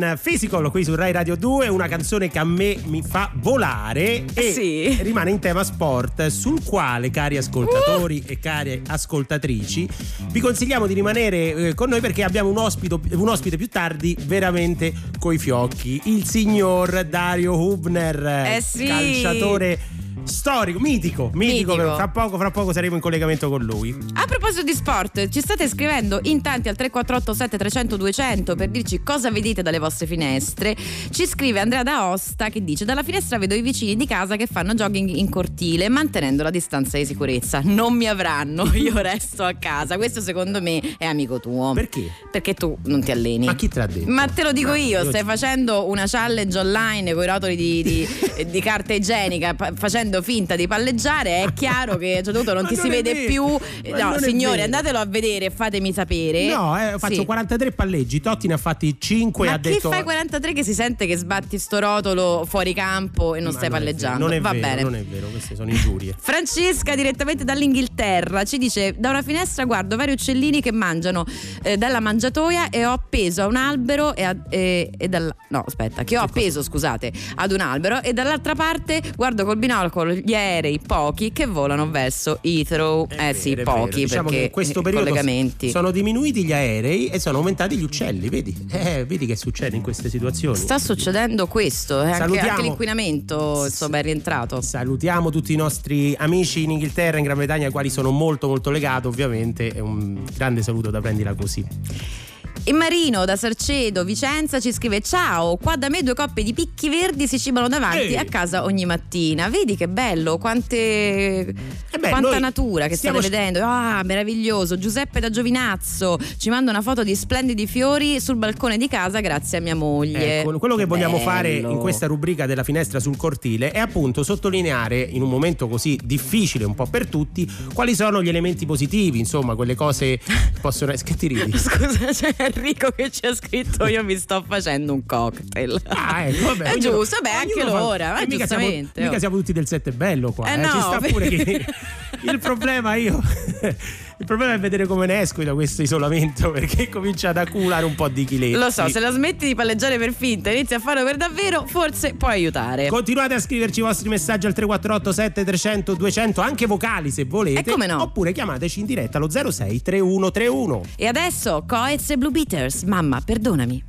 [0.00, 4.24] Con Physical qui su Rai Radio 2, una canzone che a me mi fa volare
[4.32, 4.98] e Sì.
[5.02, 9.86] rimane in tema sport, sul quale, cari ascoltatori e cari ascoltatrici,
[10.30, 14.16] vi consigliamo di rimanere eh, con noi perché abbiamo un, ospito- un ospite più tardi
[14.24, 18.24] veramente coi fiocchi, il signor Dario Hubner,
[18.56, 18.86] Eh sì.
[18.86, 19.78] calciatore
[20.24, 21.94] Storico, mitico, mitico, Mitico.
[21.96, 23.96] Fra, poco, fra poco saremo in collegamento con lui.
[24.14, 29.02] A proposito di sport, ci state scrivendo in tanti al 348 7300 200 per dirci
[29.02, 30.76] cosa vedete dalle vostre finestre.
[31.10, 34.74] Ci scrive Andrea D'Aosta che dice: Dalla finestra vedo i vicini di casa che fanno
[34.74, 37.60] jogging in cortile mantenendo la distanza di sicurezza.
[37.64, 39.96] Non mi avranno, io resto a casa.
[39.96, 41.72] Questo secondo me è amico tuo.
[41.72, 42.10] Perché?
[42.30, 43.46] Perché tu non ti alleni.
[43.46, 44.10] Ma chi te l'ha detto?
[44.10, 47.56] Ma te lo dico Ma io, stai ci- facendo una challenge online con i rotoli
[47.56, 48.08] di, di-
[48.50, 49.72] di carta igienica, pa-
[50.10, 52.88] facendo finta di palleggiare, è chiaro che a un certo punto non ti non si
[52.88, 53.90] è vede vero, più.
[53.90, 56.46] ma No, non è signori, andatelo a vedere e fatemi sapere.
[56.52, 57.24] No, eh, faccio Sì.
[57.24, 58.20] 43 palleggi.
[58.20, 61.16] Totti ne ha fatti 5 Ma ha chi detto fai 43 che si sente che
[61.16, 64.18] sbatti sto rotolo fuori campo e non Ma stai è vero, palleggiando?
[64.26, 64.82] Non è Va vero, bene.
[64.82, 66.14] non è vero, queste sono ingiurie.
[66.18, 71.24] Francesca direttamente dall'Inghilterra ci dice da una finestra guardo vari uccellini che mangiano
[71.62, 75.64] eh, dalla mangiatoia e ho appeso a un albero e, a- e- e dal- no
[75.66, 80.34] aspetta che ho appeso scusate ad un albero e dall'altra parte guardo col binocolo gli
[80.34, 83.84] aerei pochi che volano verso Heathrow È eh sì vero, è vero.
[83.84, 87.82] pochi Diciamo perché in questo periodo collegamenti sono diminuiti gli aerei e sono aumentati gli
[87.82, 88.56] uccelli, vedi?
[88.70, 90.56] Eh, vedi che succede in queste situazioni.
[90.56, 96.62] sta succedendo questo eh, anche, anche l'inquinamento insomma è rientrato Salutiamo tutti i nostri amici
[96.62, 99.72] in Inghilterra, in Gran Bretagna, ai quali sono molto molto legato, ovviamente.
[99.72, 102.29] E un grande saluto da prendila così.
[102.62, 106.88] E Marino da Sarcedo, Vicenza ci scrive Ciao, qua da me due coppie di picchi
[106.90, 108.16] verdi si cibano davanti Ehi.
[108.16, 109.48] a casa ogni mattina.
[109.48, 113.60] Vedi che bello, quante, Eh beh, quanta natura che stiamo- state vedendo.
[113.64, 114.78] Ah, meraviglioso.
[114.78, 119.58] Giuseppe da Giovinazzo ci manda una foto di splendidi fiori sul balcone di casa grazie
[119.58, 120.40] a mia moglie.
[120.42, 121.70] Ecco, quello che vogliamo fare bello.
[121.72, 126.64] in questa rubrica della finestra sul cortile è appunto sottolineare in un momento così difficile
[126.64, 131.08] un po' per tutti quali sono gli elementi positivi, insomma, quelle cose che possono essere.
[131.10, 131.56] Che ti ridi?
[131.58, 135.80] Scusa, c'è Enrico che ci ha scritto io mi sto facendo un cocktail.
[135.86, 139.00] Ah, ecco, vabbè, è giusto, beh, anche ognuno fa- l'ora, ma eh, mica siamo, giustamente.
[139.00, 139.18] mica oh.
[139.18, 140.48] siamo tutti del sette bello qua.
[140.48, 141.64] Eh, eh, no, Ci sta pure che
[142.22, 143.20] il problema io.
[144.20, 147.94] Il problema è vedere come ne esco da questo isolamento perché comincia ad accumulare un
[147.94, 148.52] po' di chiletti.
[148.52, 151.64] Lo so, se la smetti di palleggiare per finta e inizi a farlo per davvero,
[151.66, 152.88] forse può aiutare.
[152.88, 157.64] Continuate a scriverci i vostri messaggi al 348 7300 200 anche vocali se volete E
[157.72, 158.02] come no?
[158.02, 162.82] oppure chiamateci in diretta allo 06 3131 E adesso Coez e Blue Beaters.
[162.82, 163.84] Mamma, perdonami.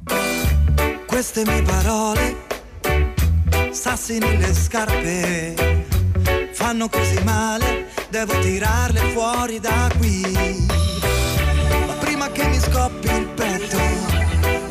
[1.08, 2.36] Queste mie parole,
[3.72, 5.86] sassi nelle scarpe,
[6.53, 10.22] fanno così male, devo tirarle fuori da qui.
[11.88, 13.80] Ma prima che mi scoppi il petto,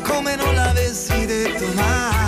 [0.03, 2.20] come non l'avessi detto mai.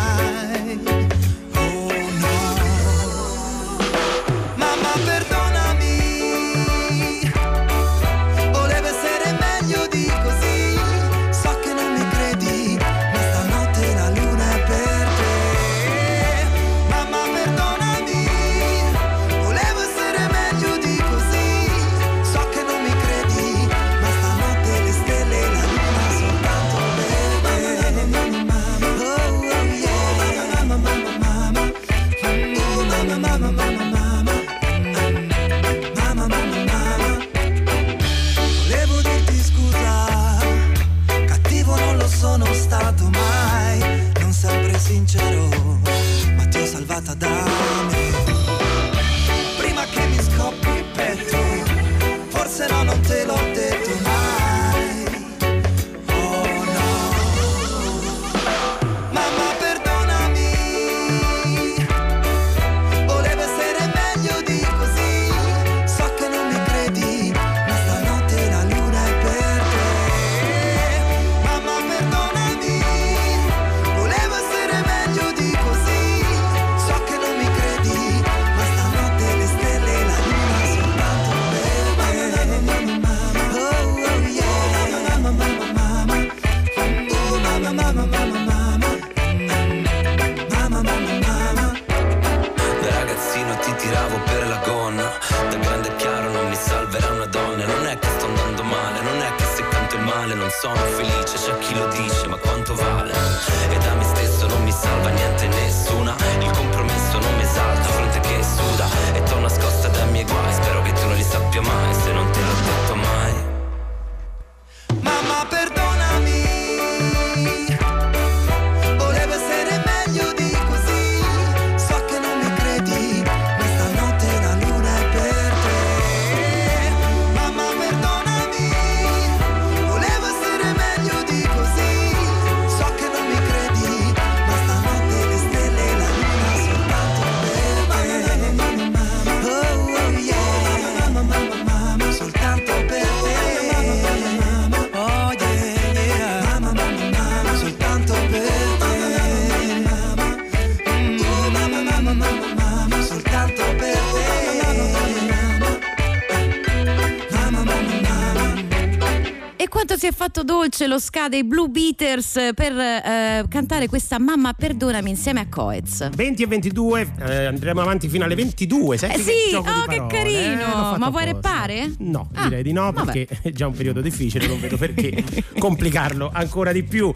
[160.03, 165.09] Si è fatto dolce lo ska dei Blue Beaters per eh, cantare questa Mamma perdonami
[165.09, 166.09] insieme a Coez.
[166.13, 168.97] 20 e 22, eh, andremo avanti fino alle 22.
[168.97, 170.95] Senti Eh sì, oh che parole, carino!
[170.95, 171.93] eh, Ma vuoi reppare?
[171.99, 173.13] No, Ah, direi di no vabbè.
[173.13, 175.23] perché è già un periodo difficile, non vedo perché
[175.57, 177.09] complicarlo ancora di più.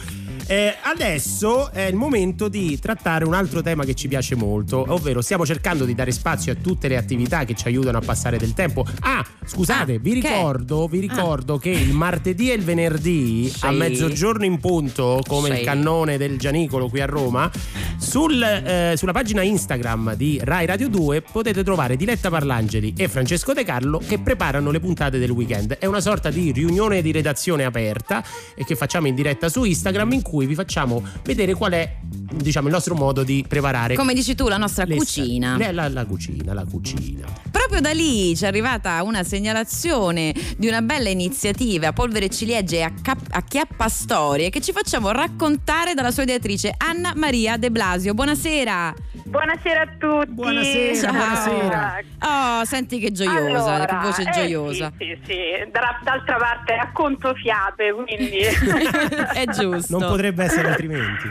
[0.49, 5.21] Eh, adesso è il momento di trattare un altro tema che ci piace molto, ovvero
[5.21, 8.53] stiamo cercando di dare spazio a tutte le attività che ci aiutano a passare del
[8.53, 8.85] tempo.
[9.01, 10.29] Ah, scusate, Ah, vi che?
[10.29, 13.65] ricordo, vi ricordo che il martedì e il venerdì Sì.
[13.65, 15.57] a mezzogiorno in punto, come Sì.
[15.59, 17.51] il cannone del Gianicolo qui a Roma,
[17.97, 23.51] sul, eh, sulla pagina Instagram di Rai Radio 2 potete trovare Diletta Parlangeli e Francesco
[23.51, 25.73] De Carlo che preparano le puntate del weekend.
[25.77, 28.23] È una sorta di riunione di redazione aperta
[28.55, 32.67] e che facciamo in diretta su Instagram in cui vi facciamo vedere qual è diciamo
[32.67, 35.57] il nostro modo di preparare Come dici tu, la nostra cucina.
[35.57, 37.25] le- la, la cucina, la cucina.
[37.49, 42.77] Proprio da lì ci è arrivata una segnalazione di una bella iniziativa a polvere ciliegie
[42.77, 47.57] e a, cap- a chiappa storie che ci facciamo raccontare dalla sua ideatrice Anna Maria
[47.57, 48.13] De Blasio.
[48.13, 48.93] Buonasera.
[49.25, 50.31] Buonasera a tutti.
[50.31, 51.99] Buonasera, buonasera.
[52.21, 54.91] Oh, senti che gioiosa, Allora, che voce eh, gioiosa.
[54.97, 55.35] Sì, sì, sì.
[55.71, 58.37] D'altra parte racconto fiabe, quindi.
[59.33, 59.97] È giusto.
[59.97, 61.29] Non potrebbe essere altrimenti.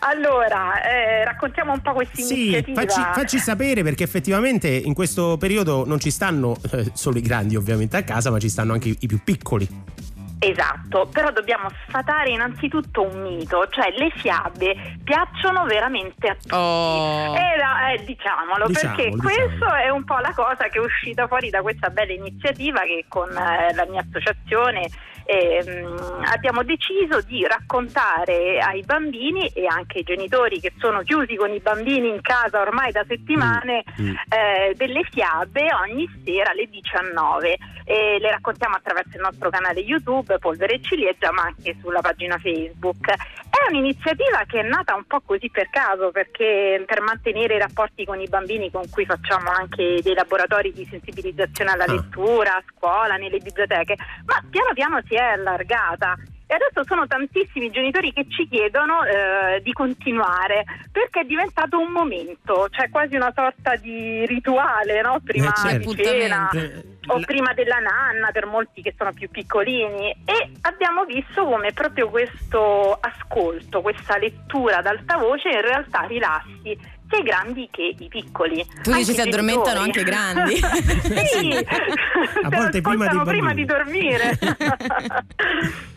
[0.00, 2.80] allora, eh, raccontiamo un po' questa Sì, iniziativa.
[2.82, 7.56] facci, facci sapere perché effettivamente in questo periodo non ci stanno eh, solo i grandi
[7.56, 9.94] ovviamente a casa, ma ci stanno anche i, i più piccoli.
[10.38, 16.54] Esatto, però dobbiamo sfatare innanzitutto un mito, cioè le fiabe piacciono veramente a tutti.
[16.54, 17.34] Oh.
[17.34, 19.22] Eh, eh, diciamolo, Diciamolo, perché diciamolo.
[19.22, 23.06] questo è un po' la cosa che è uscita fuori da questa bella iniziativa che
[23.08, 24.88] con eh, la mia associazione
[25.26, 31.50] ehm, abbiamo deciso di raccontare ai bambini e anche ai genitori che sono chiusi con
[31.52, 34.14] i bambini in casa ormai da settimane Mm.
[34.28, 40.38] eh, delle fiabe ogni sera alle 19 e le raccontiamo attraverso il nostro canale YouTube
[40.38, 43.08] Polvere e Ciliegia ma anche sulla pagina Facebook.
[43.08, 48.04] È un'iniziativa che è nata un po' così per caso perché per mantenere i rapporti
[48.04, 51.92] con i bambini con cui facciamo anche dei laboratori di sensibilizzazione alla Ah.
[51.92, 53.96] lettura a scuola, nelle biblioteche,
[54.26, 56.16] ma piano piano si è allargata.
[56.48, 61.90] E adesso sono tantissimi genitori che ci chiedono eh, di continuare perché è diventato un
[61.90, 65.18] momento, cioè quasi una sorta di rituale, no?
[65.24, 65.94] Prima Eh, di certo.
[66.04, 71.04] cena Eh, o la- prima della nanna per molti che sono più piccolini e abbiamo
[71.04, 76.78] visto come proprio questo ascolto, questa lettura ad alta voce in realtà rilassi
[77.08, 78.64] sia i grandi che i piccoli.
[78.82, 80.54] Tu dici si addormentano anche i grandi.
[80.60, 81.50] sì,
[82.42, 84.38] A volte prima dei prima di dormire.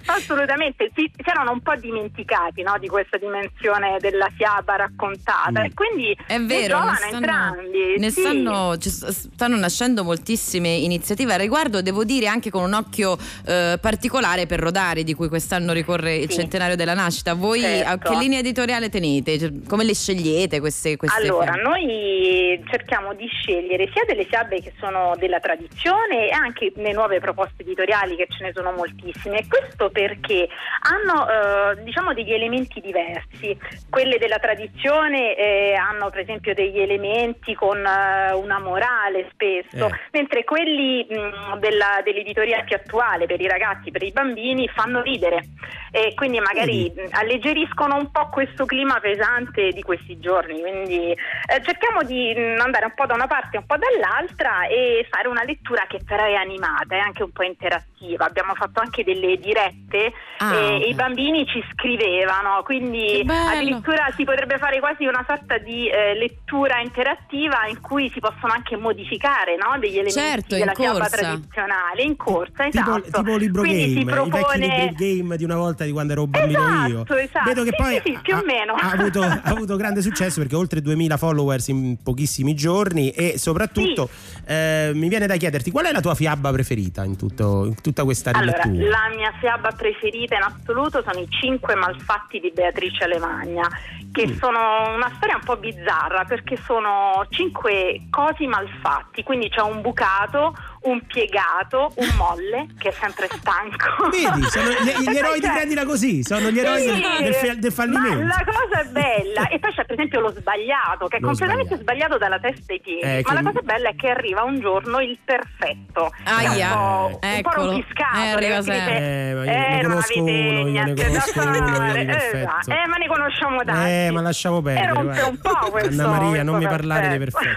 [0.05, 5.65] Assolutamente, si, si erano un po' dimenticati no, di questa dimensione della fiaba raccontata Mm.
[5.65, 7.95] e quindi È vero, ne stanno, entrambi.
[7.99, 8.19] ne sì.
[8.21, 14.47] stanno, stanno nascendo moltissime iniziative al riguardo, devo dire anche con un occhio eh, particolare
[14.47, 16.37] per Rodari, di cui quest'anno ricorre il Sì.
[16.37, 17.33] centenario della nascita.
[17.35, 18.09] Voi a Certo.
[18.11, 19.37] che linea editoriale tenete?
[19.37, 21.61] Cioè, Come le scegliete queste, queste Allora, fiabe?
[21.61, 27.21] noi cerchiamo di scegliere sia delle fiabe che sono della tradizione e anche le nuove
[27.21, 29.37] proposte editoriali che ce ne sono moltissime.
[29.39, 30.49] E questo perché
[30.81, 33.57] hanno eh, diciamo degli elementi diversi.
[33.89, 39.99] Quelle della tradizione eh, hanno per esempio degli elementi con eh, una morale spesso, Eh.
[40.11, 45.45] mentre quelli mh, della- dell'editoria più attuale per i ragazzi, per i bambini fanno ridere
[45.91, 47.01] e quindi magari Vedi.
[47.09, 50.59] mh, alleggeriscono un po' questo clima pesante di questi giorni.
[50.59, 51.15] Quindi eh,
[51.63, 55.27] cerchiamo di mh, andare un po' da una parte e un po' dall'altra e fare
[55.27, 58.25] una lettura che però è animata, è anche un po' interattiva.
[58.25, 60.81] Abbiamo fatto anche delle dirette Ah, e, ok.
[60.83, 66.15] e i bambini ci scrivevano, quindi addirittura si potrebbe fare quasi una sorta di eh,
[66.15, 72.01] lettura interattiva in cui si possono anche modificare no, degli elementi Certo, della fiaba tradizionale
[72.03, 73.21] in corsa, Tipo, esatto.
[73.23, 76.13] tipo libro Quindi game, si i vecchi propone libri game di una volta di quando
[76.13, 76.95] ero bambino io.
[77.01, 77.45] Esatto, esatto.
[77.45, 78.73] Vedo che Sì, poi sì, sì, più ha, o meno.
[78.73, 84.09] ha avuto, ha avuto grande successo perché oltre 2000 followers in pochissimi giorni e soprattutto
[84.45, 88.03] eh, mi viene da chiederti qual è la tua fiaba preferita in, tutto- in tutta
[88.03, 88.89] questa Allora, rilettura?
[89.09, 93.67] la mia fiaba preferita in assoluto sono i cinque malfatti di Beatrice Alemagna,
[94.11, 94.37] che Mm.
[94.37, 94.59] sono
[94.95, 101.01] una storia un po' bizzarra perché sono cinque cosi malfatti, quindi c'è un bucato, un
[101.05, 104.09] piegato, un molle che è sempre stanco.
[104.09, 107.71] Vedi, sono gli, gli eroi di Prendila così, sono gli eroi Sì, del, del del
[107.71, 108.19] fallimento.
[108.19, 111.27] Ma la cosa è bella, e poi c'è per esempio lo sbagliato, che è Lo
[111.27, 112.15] completamente sbagliato.
[112.15, 112.17] sbagliato.
[112.17, 112.99] dalla testa ai piedi.
[113.01, 116.11] Eh, ma la cosa bella è che arriva un giorno il perfetto.
[116.23, 116.73] Aia.
[116.75, 118.17] Un po', un po' rompiscato.
[118.17, 118.97] Eh, arriva sempre.
[118.97, 122.07] Eh, ne non avete uno, niente da fare.
[122.07, 122.71] Esatto.
[122.71, 123.89] Eh, ma ne conosciamo tanti.
[123.89, 124.87] Eh, ma lasciamo perdere.
[124.87, 127.47] E rompe un po' questo Anna Maria, non mi parlare dei perfetti.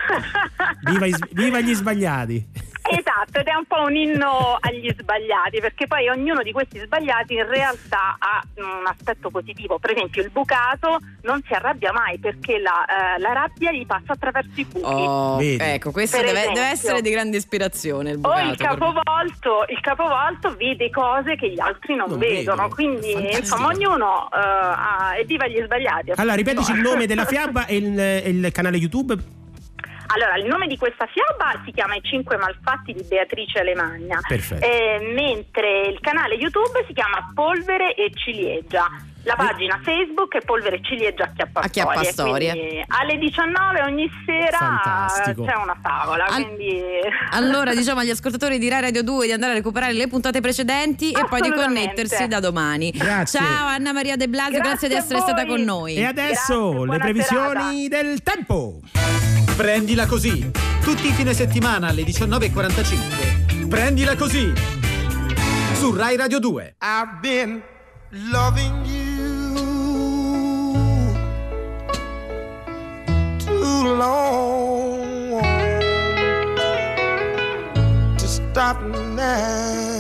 [0.85, 2.71] Viva, viva gli sbagliati.
[2.99, 7.35] Esatto, ed è un po' un inno agli sbagliati, perché poi ognuno di questi sbagliati
[7.35, 9.79] in realtà ha un aspetto positivo.
[9.79, 12.85] Per esempio, il bucato non si arrabbia mai perché la,
[13.17, 14.85] eh, la rabbia gli passa attraverso i buchi.
[14.85, 16.55] Oh, ecco, questo deve, esempio.
[16.55, 18.41] deve essere di grande ispirazione il O bucato.
[18.51, 18.75] il per me.
[18.79, 22.69] capovolto, il capovolto vede cose che gli altri non, Non vedono, vedono.
[22.69, 23.39] quindi Fantastico.
[23.39, 26.13] insomma ognuno eh, ha, evviva gli sbagliati.
[26.17, 26.91] Allora, ripetici il No.
[26.93, 29.41] nome della fiaba e il, e il canale YouTube.
[30.15, 34.65] Allora, il nome di questa fiaba si chiama I Cinque Malfatti di Beatrice Alemagna, Perfetto.
[34.65, 38.87] eh, mentre il canale YouTube si chiama Polvere e Ciliegia.
[39.25, 41.83] La pagina Facebook è Polvere e Ciliegia Acchiappastorie.
[41.83, 42.85] Acchiappastorie.
[42.89, 45.45] Alle 19 ogni sera Fantastico.
[45.45, 46.25] c'è una favola.
[46.27, 46.83] Al- quindi...
[47.31, 51.13] Allora diciamo agli ascoltatori di Rai Radio 2 di andare a recuperare le puntate precedenti
[51.13, 52.91] e poi di connettersi da domani.
[52.91, 53.39] Grazie.
[53.39, 55.95] Ciao Anna Maria De Blasio, grazie, Grazie di essere stata con noi.
[55.95, 58.81] E adesso Grazie, le previsioni del tempo.
[59.63, 60.51] Prendila così.
[60.83, 63.69] Tutti i fine settimana alle 19.45.
[63.69, 64.53] Prendila così.
[65.75, 66.75] Su Rai Radio 2.
[66.81, 67.63] I've been
[68.33, 69.13] loving you
[73.39, 75.41] too long
[78.17, 78.81] to stop
[79.15, 79.92] now.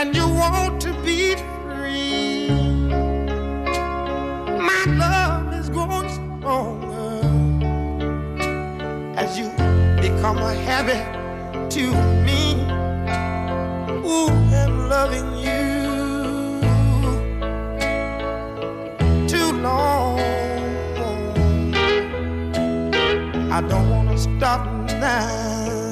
[0.00, 2.48] And you want to be free.
[4.70, 7.18] My love is growing stronger
[9.16, 9.48] as you
[10.00, 11.02] become a habit
[11.72, 11.84] to
[12.26, 12.40] me.
[14.06, 14.30] Ooh,
[14.60, 15.66] I'm loving you
[19.26, 20.20] too long.
[23.50, 24.64] I don't want to stop
[25.00, 25.87] now.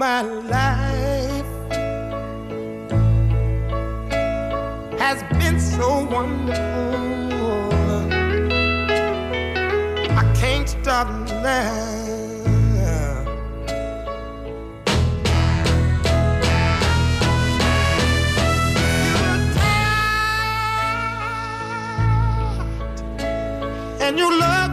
[0.00, 1.44] My life
[4.98, 7.70] has been so wonderful.
[10.20, 11.06] I can't stop
[11.42, 11.98] now.
[19.20, 21.20] You're tired,
[24.00, 24.69] And your love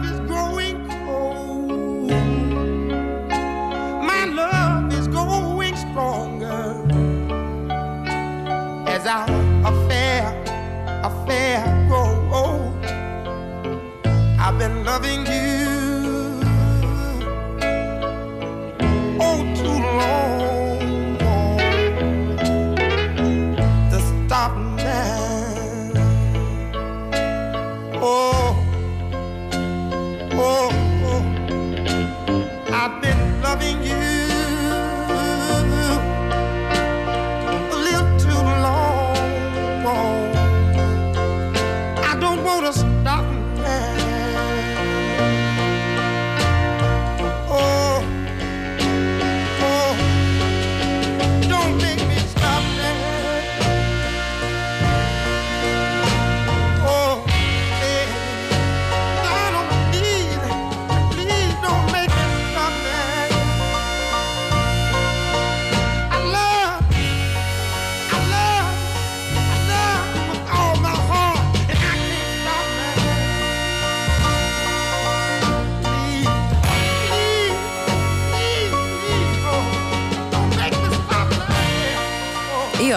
[9.08, 9.28] our
[9.64, 10.22] affair,
[11.02, 12.74] affair grows.
[14.38, 16.40] I've been loving you
[19.20, 20.37] oh too long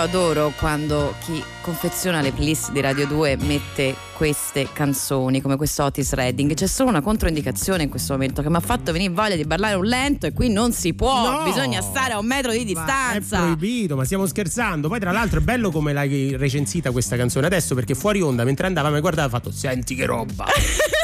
[0.01, 5.83] Io adoro quando chi confeziona le playlist di Radio 2 mette queste canzoni come questo
[5.83, 6.55] Otis Redding.
[6.55, 9.75] C'è solo una controindicazione in questo momento che mi ha fatto venire voglia di ballare
[9.75, 11.43] un lento e qui non si può, No!
[11.43, 13.37] bisogna stare a un metro di distanza.
[13.37, 14.87] È proibito, ma stiamo scherzando.
[14.87, 18.65] Poi, tra l'altro, è bello come l'hai recensita questa canzone adesso perché fuori onda, mentre
[18.65, 20.45] andava, mi guardava e ha fatto: Senti che roba!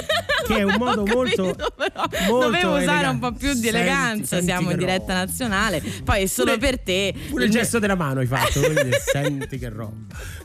[0.48, 1.44] che è un modo molto.
[1.56, 3.08] capito, però molto dovevo usare elegante.
[3.10, 4.26] un po' più di eleganza.
[4.38, 5.26] senti Siamo in diretta roba.
[5.26, 5.84] nazionale.
[6.04, 7.14] Poi è solo Pure- per te.
[7.30, 9.96] Pure il gesto della mano hai fatto, quindi senti che roba.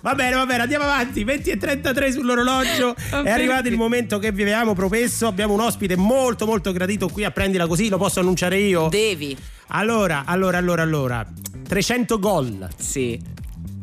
[0.00, 1.24] Va bene, va bene, andiamo avanti.
[1.24, 2.94] 20 e 33 sull'orologio.
[3.24, 5.26] È arrivato il momento che vi avevamo promesso.
[5.26, 7.88] Abbiamo un ospite molto, molto gradito qui a prendila così.
[7.88, 8.88] Lo posso annunciare io?
[8.88, 9.36] Devi.
[9.68, 11.26] Allora, allora, allora, allora.
[11.66, 12.68] 300 gol.
[12.76, 13.18] Sì.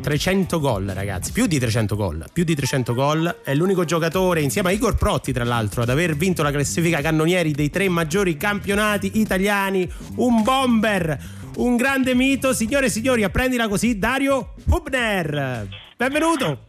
[0.02, 3.42] 300 gol, ragazzi, più di 300 gol, più di 300 gol.
[3.44, 7.52] È l'unico giocatore, insieme a Igor Protti, tra l'altro, ad aver vinto la classifica cannonieri
[7.52, 9.90] dei tre maggiori campionati italiani.
[10.16, 11.18] Un bomber,
[11.58, 12.54] un grande mito.
[12.54, 15.68] Signore e signori, apprendila così, Dario Hubner.
[15.98, 16.66] Benvenuto.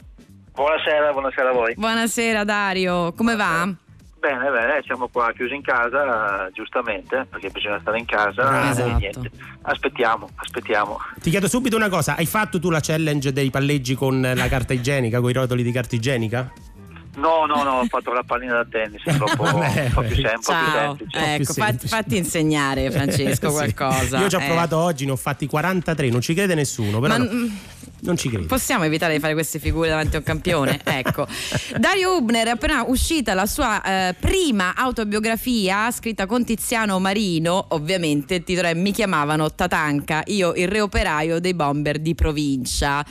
[0.53, 1.75] Buonasera, buonasera a voi.
[1.75, 3.73] Buonasera Dario, come va?
[4.21, 8.43] Bene, bene, siamo qua chiusi in casa, eh, giustamente, perché bisogna stare in casa.
[8.43, 8.67] Bravo.
[8.67, 8.97] e Esatto.
[8.99, 9.31] niente.
[9.63, 10.99] Aspettiamo, aspettiamo.
[11.23, 14.75] Ti chiedo subito una cosa, hai fatto tu la challenge dei palleggi con la carta
[14.75, 16.53] igienica, con i rotoli di carta igienica?
[17.17, 20.15] No, no, no, ho fatto la pallina da tennis, è troppo, Vabbè, un po' più,
[20.15, 21.35] sem- po' più Ciao, semplice.
[21.35, 23.55] ecco, fatti, insegnare Francesco Sì.
[23.55, 24.19] qualcosa.
[24.21, 24.45] Io ci ho eh.
[24.47, 27.49] provato oggi, ne ho fatti 43, non ci crede nessuno, però Ma- no,
[28.03, 28.47] non ci crede.
[28.47, 30.81] Possiamo evitare di fare queste figure davanti a un campione?
[30.85, 31.27] ecco.
[31.79, 38.37] Dario Hubner è appena uscita la sua eh, prima autobiografia scritta con Tiziano Marino, ovviamente
[38.37, 43.05] il titolo è Mi chiamavano Tatanka, io il re operaio dei bomber di provincia.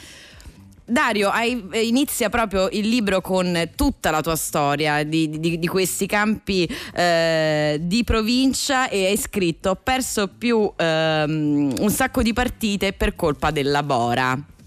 [0.90, 5.68] Dario, hai- eh, inizia proprio il libro con tutta la tua storia di, di- di
[5.68, 12.34] questi campi eh, di provincia e hai scritto ho perso più ehm, un sacco di
[12.34, 14.58] partite per colpa della Bora.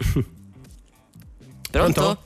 [1.70, 2.00] Pronto?
[2.00, 2.22] Pronto?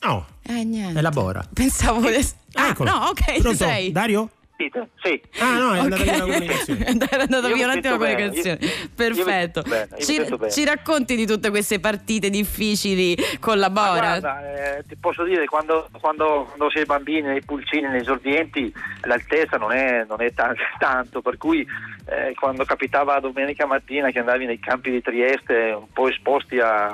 [0.00, 0.98] No, Eh, niente.
[0.98, 1.44] elabora.
[1.52, 2.06] Pensavo.
[2.54, 2.90] Ah, Eccolo.
[2.90, 3.54] no, ok, Pronto?
[3.64, 3.92] sei.
[3.92, 4.30] Dario?
[4.58, 4.88] Dite?
[5.00, 5.22] Sì.
[5.38, 6.84] Ah no, è andata via la comunicazione.
[7.08, 8.58] Era andata via un attimo la comunicazione.
[8.60, 9.62] io- Perfetto.
[9.62, 14.18] bene, ci, ci racconti di tutte queste partite difficili con la Bora?
[14.18, 19.58] guarda, eh, ti posso dire, quando, quando, quando sei bambini, nei pulcini, nei esordienti, l'altezza
[19.58, 21.64] non è, non è ta- tanto, per cui
[22.06, 26.86] eh, quando capitava domenica mattina che andavi nei campi di Trieste un po' esposti a,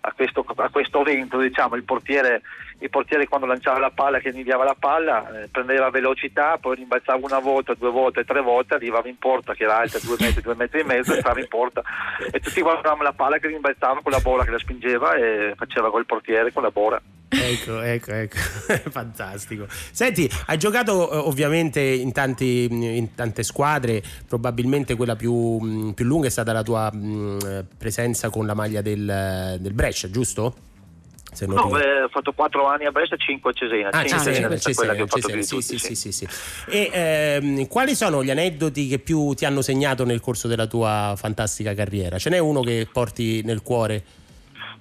[0.00, 2.42] a questo, a questo vento, diciamo, il portiere,
[2.78, 7.24] il portiere quando lanciava la palla, che inviava la palla, eh, prendeva velocità, poi rimbalzava
[7.24, 10.54] una volta, due volte, tre volte, arrivava in porta che era alta due metri, due
[10.54, 11.82] metri e mezzo, e stava in porta
[12.30, 15.90] e tutti guardavamo la palla che rimbalzava con la bola che la spingeva e faceva
[15.90, 17.00] col portiere con la bola.
[17.28, 18.36] Ecco, ecco, ecco,
[18.90, 19.66] fantastico.
[19.68, 26.04] Senti, hai giocato eh, ovviamente in, tanti, in tante squadre, probabilmente quella più, mh, più
[26.04, 30.74] lunga è stata la tua mh, presenza con la maglia del, del Brescia, giusto?
[31.44, 33.88] No, eh, ho fatto 4 anni a Brescia e 5 a Cesena.
[33.90, 36.28] Ah, Cesena, Cesena Cesena, quella che ho fatto Cesena, sì, tutti, sì, sì, sì.
[36.66, 41.14] E ehm, quali sono gli aneddoti che più ti hanno segnato nel corso della tua
[41.16, 42.18] fantastica carriera?
[42.18, 44.02] Ce n'è uno che porti nel cuore?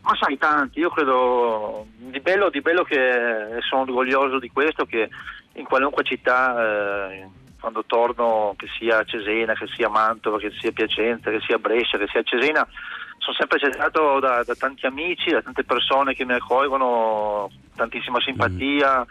[0.01, 5.09] Ma sai, tanti, io credo di bello, di bello che sono orgoglioso di questo, che
[5.53, 7.27] in qualunque città, eh,
[7.59, 12.07] quando torno, che sia Cesena, che sia Mantova, che sia Piacenza, che sia Brescia, che
[12.07, 12.67] sia Cesena,
[13.25, 19.03] sono sempre accettato da, da tanti amici, da tante persone che mi accolgono, tantissima simpatia.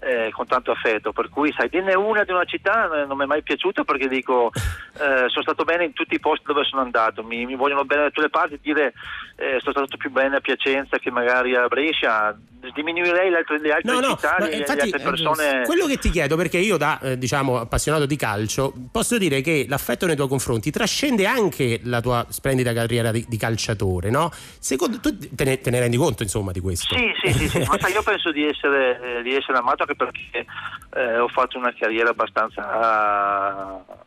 [0.00, 3.24] Eh, con tanto affetto, per cui sai, dirne una di una città eh, non mi
[3.24, 6.82] è mai piaciuta perché dico eh, sono stato bene in tutti i posti dove sono
[6.82, 8.92] andato, mi, mi vogliono bene da tutte le parti, dire
[9.36, 12.36] eh, sono stato più bene a Piacenza che magari a Brescia,
[12.74, 15.62] diminuirei le altre, le altre No, no, città, ma le, le infatti altre persone.
[15.64, 19.66] quello che ti chiedo, perché io da eh, diciamo appassionato di calcio, posso dire che
[19.68, 24.30] l'affetto nei tuoi confronti trascende anche la tua splendida carriera di, di calciatore, no?
[24.58, 26.94] Secondo tu te ne, te ne rendi conto insomma di questo?
[26.96, 29.94] Sì, sì, sì, sì, ma sai, io penso di essere, eh, di essere amato anche
[29.94, 30.46] perché
[30.94, 34.06] eh, ho fatto una carriera abbastanza eh,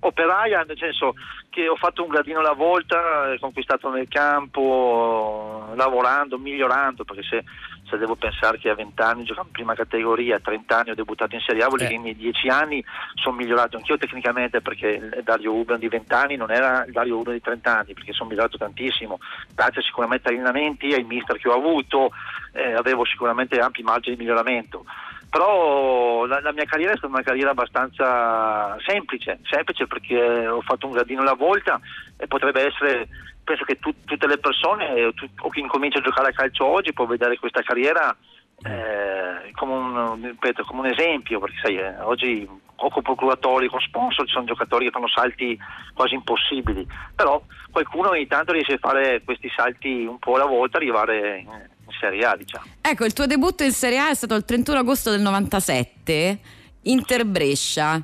[0.00, 1.14] operaia, nel senso
[1.50, 7.44] che ho fatto un gradino alla volta, eh, conquistato nel campo, lavorando, migliorando, perché se,
[7.88, 10.94] se devo pensare che a 20 anni giocavo in prima categoria, a 30 anni ho
[10.94, 11.96] debuttato in Serie A, vuol dire Eh.
[11.96, 16.36] che nei 10 anni sono migliorato anch'io tecnicamente perché il Dario Uber di 20 anni
[16.36, 19.18] non era il Dario Uber di 30 anni, perché sono migliorato tantissimo,
[19.52, 22.12] grazie sicuramente agli allenamenti, ai mister che ho avuto,
[22.52, 24.84] eh, avevo sicuramente ampi margini di miglioramento.
[25.30, 30.86] Però la, la mia carriera è stata una carriera abbastanza semplice, semplice perché ho fatto
[30.86, 31.80] un gradino alla volta
[32.16, 33.08] e potrebbe essere,
[33.44, 36.66] penso che tu- tutte le persone eh, tu- o chi incomincia a giocare a calcio
[36.66, 38.14] oggi può vedere questa carriera
[38.62, 42.48] eh, come, un, ripeto, come un esempio, perché sai, eh, oggi
[42.82, 45.58] o con procuratori, con sponsor, ci sono giocatori che fanno salti
[45.94, 50.78] quasi impossibili, però qualcuno ogni tanto riesce a fare questi salti un po' alla volta,
[50.78, 51.68] arrivare in
[51.98, 52.64] Serie A, diciamo.
[52.80, 56.38] Ecco, il tuo debutto in Serie A è stato il 31 agosto del 97,
[56.82, 58.02] Inter Brescia.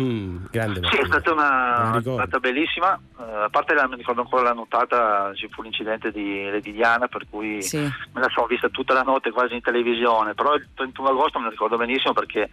[0.00, 4.22] Mm, grande Sì, è stata la una giornata bellissima, eh, a parte la, mi ricordo
[4.22, 7.76] ancora la notata, ci fu l'incidente di Ledigliana per cui Sì.
[7.78, 11.44] me la sono vista tutta la notte quasi in televisione, però il 31 agosto me
[11.44, 12.48] la ricordo benissimo perché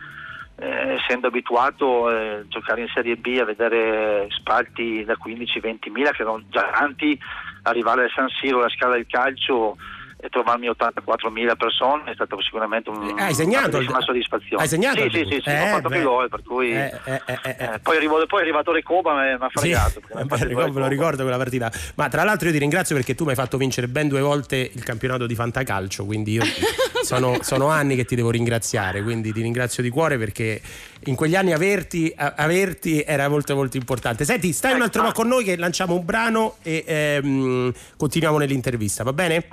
[0.57, 6.23] eh, essendo abituato a giocare in Serie B a vedere spalti da 15-20 mila che
[6.23, 7.17] erano già tanti,
[7.63, 9.77] arrivare al San Siro, alla scala del calcio
[10.21, 14.61] e trovarmi 84 mila persone è stato sicuramente un, Eh, hai segnato una soddisfazione.
[14.61, 16.71] hai segnato Sì, sì, sì, sì, Eh, ho fatto più gol, per cui...
[16.73, 20.01] Eh, eh, eh, eh, poi, arrivo- poi è arrivato Recoba e mi ha Sì, fregato.
[20.11, 21.71] ha vabbè, ricordo- me lo ricordo quella partita.
[21.95, 24.57] Ma tra l'altro io ti ringrazio perché tu mi hai fatto vincere ben due volte
[24.57, 26.43] il campionato di Fantacalcio, quindi io
[27.01, 30.61] sono, sono anni che ti devo ringraziare, quindi ti ringrazio di cuore perché
[31.05, 34.25] in quegli anni averti, averti era molto molto importante.
[34.25, 39.13] Senti, stai un attimo con noi che lanciamo un brano e ehm, continuiamo nell'intervista, va
[39.13, 39.45] bene?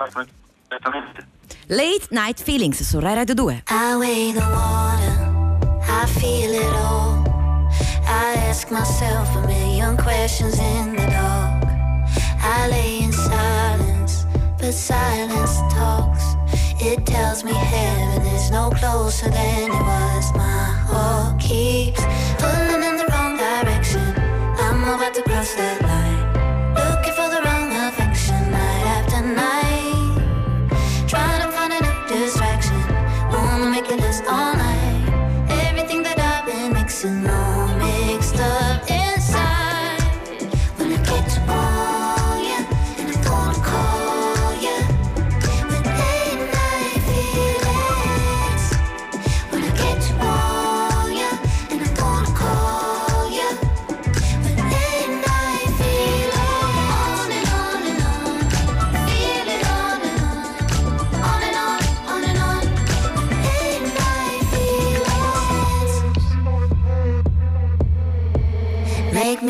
[0.69, 1.25] Esattamente.
[1.67, 3.63] Late Night Feelings su Rai Radio 2.
[3.69, 5.27] I weigh the water
[5.89, 7.23] I feel it all.
[8.05, 11.63] I ask myself a million questions in the dark.
[12.41, 14.25] I lay in silence,
[14.59, 16.35] but silence talks.
[16.79, 20.33] It tells me heaven is no closer than it was.
[20.35, 22.01] My heart keeps
[22.37, 24.13] pulling in the wrong direction.
[24.59, 25.86] I'm about to cross that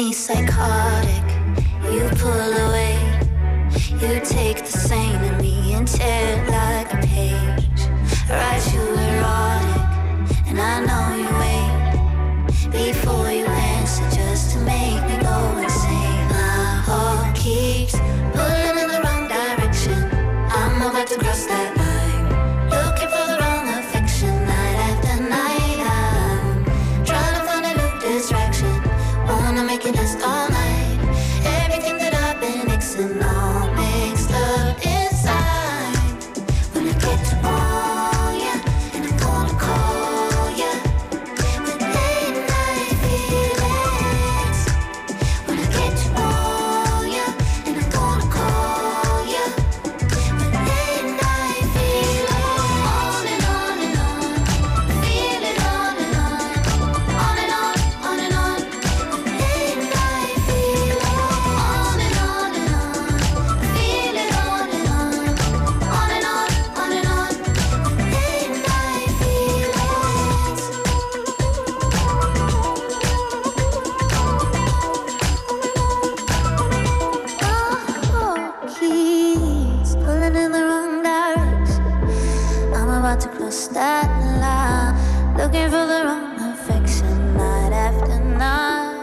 [0.08, 1.26] me psychotic.
[1.92, 2.98] You pull away.
[4.02, 6.50] You take the sane in me and tear it
[83.48, 84.10] that
[84.42, 89.00] line, looking for the wrong affection night after night.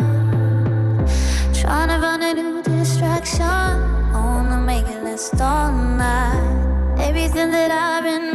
[1.55, 3.81] Trying to find a new distraction,
[4.13, 6.99] wanna make it last all night.
[6.99, 8.34] Everything that I've been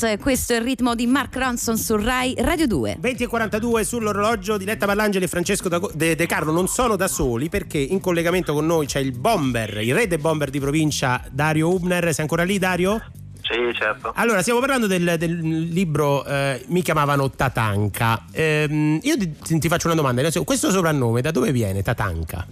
[0.00, 2.96] Questo è il ritmo di Mark Ronson su Rai Radio 2.
[3.00, 7.06] 20 e 42 sull'orologio di Letta Ballangeli e Francesco De, De Carlo non sono da
[7.06, 11.22] soli perché in collegamento con noi c'è il bomber, il re dei bomber di provincia
[11.30, 12.14] Dario Ubner.
[12.14, 12.98] Sei ancora lì Dario?
[13.42, 14.12] Sì, certo.
[14.14, 18.24] Allora, stiamo parlando del, del libro eh, Mi chiamavano Tatanka.
[18.32, 20.22] Ehm, io ti, ti faccio una domanda.
[20.44, 22.46] Questo soprannome da dove viene Tatanka?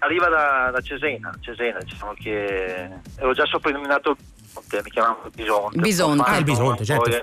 [0.00, 5.78] Arriva da, da Cesena, Cesena, diciamo che ero già soprannominato Bisonte, mi chiamavano Bisonte.
[5.80, 6.30] Bisonte.
[6.30, 7.10] Ah, il Bisonte, certo.
[7.10, 7.22] poi,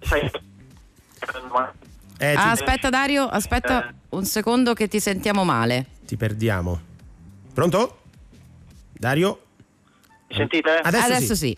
[0.00, 0.20] sai,
[2.18, 5.86] Eh, ti, Ah, aspetta Dario, aspetta un secondo che ti sentiamo male.
[6.06, 6.80] ti perdiamo.
[7.52, 7.98] Pronto?
[8.92, 9.40] Dario?
[10.28, 10.70] mi sentite?
[10.82, 11.54] Adesso, Adesso sì.
[11.54, 11.56] sì.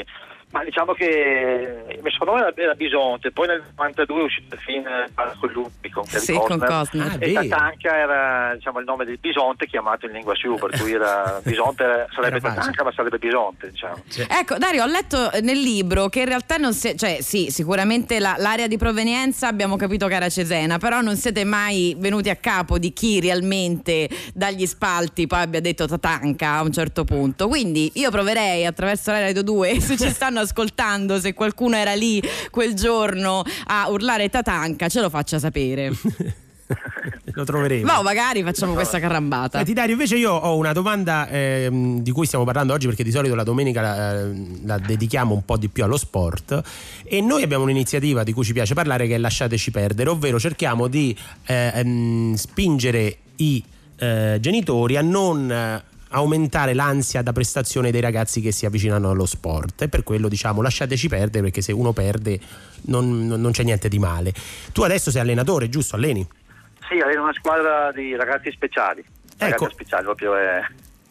[0.00, 0.04] Sì.
[0.52, 4.60] Ma diciamo che il mio soprannome era, era Bisonte, poi nel 92 è uscito il
[4.60, 5.08] film eh,
[5.40, 7.06] con l'Ubico, Sì, con Cosner.
[7.12, 7.32] Ah, e.
[7.32, 12.06] Tatanka era diciamo, il nome del Bisonte chiamato in lingua sioux, per cui era Bisonte
[12.14, 12.52] sarebbe Era.
[12.54, 14.02] Tatanka ma sarebbe Bisonte, diciamo.
[14.28, 18.34] Ecco, Dario, ho letto nel libro che in realtà non si, cioè sì, sicuramente la-
[18.36, 22.78] l'area di provenienza abbiamo capito che era Cesena, però non siete mai venuti a capo
[22.78, 27.48] di chi realmente dagli spalti poi abbia detto Tatanka a un certo punto.
[27.48, 32.22] Quindi io proverei attraverso la Radio 2, se ci stanno ascoltando, se qualcuno era lì
[32.50, 35.92] quel giorno a urlare Tatanka, ce lo faccia sapere.
[37.34, 37.86] lo troveremo.
[37.86, 39.58] Ma magari facciamo questa carambata.
[39.58, 43.10] Senti Dario, invece io ho una domanda ehm, di cui stiamo parlando oggi perché di
[43.10, 44.32] solito la domenica la, eh,
[44.64, 46.62] la dedichiamo un po' di più allo sport
[47.04, 50.88] e noi abbiamo un'iniziativa di cui ci piace parlare che è Lasciateci perdere, ovvero cerchiamo
[50.88, 51.16] di
[51.46, 53.62] eh, ehm, spingere i
[53.96, 55.82] eh, genitori a non eh,
[56.12, 60.62] aumentare l'ansia da prestazione dei ragazzi che si avvicinano allo sport e per quello diciamo
[60.62, 62.38] lasciateci perdere perché se uno perde
[62.82, 64.32] non, non- non c'è niente di male.
[64.72, 65.96] Tu adesso sei allenatore, giusto?
[65.96, 66.26] Alleni?
[66.88, 69.04] Sì, avere una squadra di ragazzi speciali.
[69.38, 69.72] Ragazzi Ecco.
[69.72, 70.60] speciali proprio è...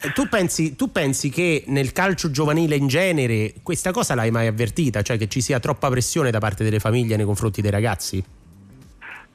[0.04, 4.48] E Tu pensi, tu pensi che nel calcio giovanile in genere questa cosa l'hai mai
[4.48, 5.02] avvertita?
[5.02, 8.24] Cioè che ci sia troppa pressione da parte delle famiglie nei confronti dei ragazzi?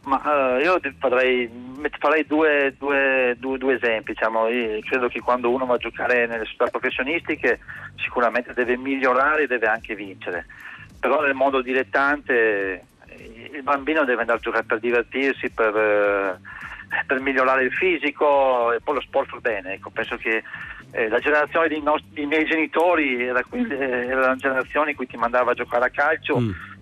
[0.07, 0.23] Ma
[0.59, 1.51] eh, io farei,
[1.99, 4.13] farei due, due- due- due esempi.
[4.13, 4.49] Diciamo.
[4.49, 7.59] Io credo che quando uno va a giocare nelle società professionistiche
[7.97, 10.47] sicuramente deve migliorare e deve anche vincere.
[11.01, 12.83] Però nel mondo dilettante
[13.53, 16.39] il bambino deve andare a giocare per divertirsi, per, eh,
[17.07, 19.75] per migliorare il fisico e poi lo sport fa bene.
[19.75, 20.45] Ecco, penso che
[20.93, 25.07] eh, la generazione dei, nostri, dei miei genitori era, quella- era una generazione in cui
[25.09, 26.37] ti mandava a giocare a calcio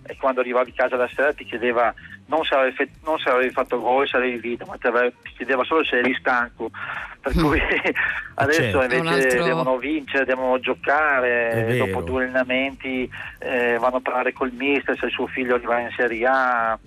[0.07, 1.91] e quando arrivavi a casa la sera ti chiedeva
[2.27, 4.77] non se avevi, fe- non se avevi fatto gol, se avevi vinto, ma
[5.35, 6.69] chiedeva solo se eri stanco.
[7.21, 7.59] Per cui
[8.35, 8.81] adesso Certo.
[8.95, 13.09] invece altro- devono vincere, devono giocare, dopo due allenamenti
[13.39, 16.77] eh, vanno a parlare col mister se il suo figlio arriva in Serie A.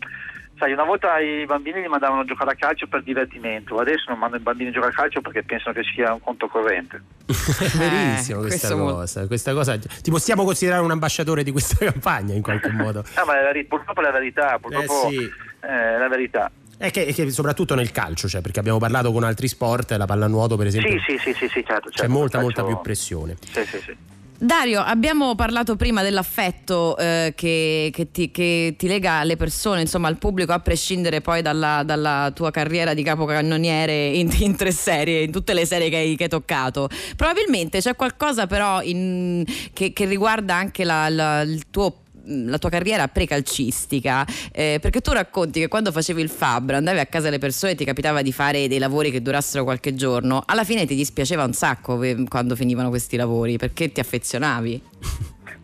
[0.58, 4.18] Sai, una volta i bambini li mandavano a giocare a calcio per divertimento, adesso non
[4.18, 7.00] mandano i bambini a giocare a calcio perché pensano che sia un conto corrente.
[7.26, 7.30] È
[7.78, 9.78] verissimo questa questo mo- cosa, questa cosa.
[9.78, 13.04] Ti possiamo considerare un ambasciatore di questa campagna in qualche modo.
[13.14, 15.24] Ah, ma è la veri- purtroppo è la verità, purtroppo Eh sì.
[15.60, 16.50] eh, è la verità.
[16.76, 20.56] È che, che soprattutto nel calcio, cioè, perché abbiamo parlato con altri sport, la pallanuoto
[20.56, 22.10] per esempio, Sì, sì, sì, sì, sì, certo, c'è certo.
[22.12, 23.36] molta, Calcio- molta più pressione.
[23.52, 23.96] Sì, sì, sì.
[24.40, 30.06] Dario, abbiamo parlato prima dell'affetto eh, che, che ti, che ti lega alle persone, insomma
[30.06, 35.22] al pubblico, a prescindere poi dalla, dalla tua carriera di capocannoniere in, in tre serie,
[35.22, 36.88] in tutte le serie che hai, che hai toccato.
[37.16, 43.08] Probabilmente c'è qualcosa però in- che, riguarda anche la, la- il tuo la tua carriera
[43.08, 47.72] precalcistica eh, perché tu racconti che quando facevi il fabbro andavi a casa delle persone
[47.72, 50.42] e ti capitava di fare dei lavori che durassero qualche giorno.
[50.46, 54.82] Alla fine ti dispiaceva un sacco eh, quando finivano questi lavori perché ti affezionavi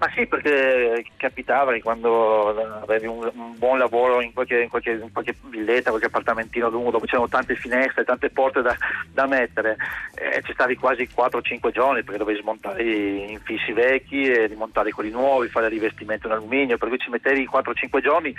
[0.04, 5.00] Ma sì, perché capitava che quando avevi un, un buon lavoro in qualche, in qualche-
[5.00, 8.76] in qualche villetta, qualche appartamentino lungo dove c'erano tante finestre, tante porte da,
[9.10, 9.78] da mettere,
[10.16, 15.08] eh, ci stavi quasi 4-5 giorni perché dovevi smontare i infissi vecchi e rimontare quelli
[15.08, 18.34] nuovi, fare il rivestimento in alluminio, per cui ci mettevi 4-5 giorni.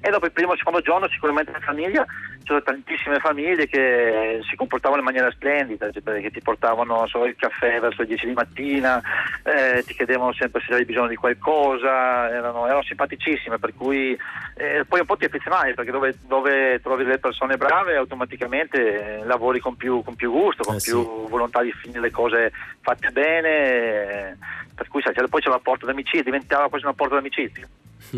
[0.00, 2.06] E dopo il primo o secondo giorno sicuramente la famiglia,
[2.44, 7.34] c'erano tantissime famiglie che si comportavano in maniera splendida, cioè, perché ti portavano solo il
[7.36, 9.02] caffè verso le 10 di mattina,
[9.42, 14.16] eh, ti chiedevano sempre se avevi bisogno di qualcosa, erano, erano simpaticissime, per cui
[14.58, 19.24] eh, poi un po' ti affezionavi perché dove, dove trovi delle persone brave automaticamente eh,
[19.24, 20.90] lavori con più, con più gusto, con Eh, sì.
[20.90, 24.36] più volontà di finire le cose fatte bene, eh,
[24.74, 27.66] per cui sai, c'era- poi c'era la porta d'amicizia, diventava quasi una porta d'amicizia.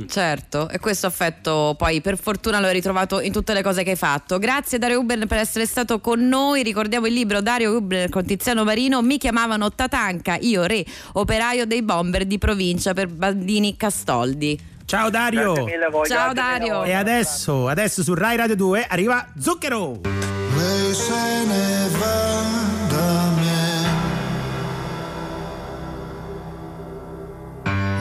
[0.06, 3.96] Certo, e questo affetto poi per fortuna hai ritrovato in tutte le cose che hai
[3.96, 4.38] fatto.
[4.38, 6.62] Grazie Dario Uber per essere stato con noi.
[6.62, 9.02] Ricordiamo il libro Dario Uber con Tiziano Marino.
[9.02, 10.84] Mi chiamavano Tatanca, io re,
[11.14, 14.68] operaio dei bomber di provincia per Bandini Castoldi.
[14.90, 15.52] Ciao Dario!
[15.52, 16.08] Grazie mille a voi.
[16.08, 16.78] Ciao, grazie mille a Dario.
[16.78, 16.88] voi.
[16.88, 20.00] E adesso, adesso su Rai Radio 2 arriva Zucchero!
[20.02, 22.42] Lei se ne va
[22.88, 23.88] da me.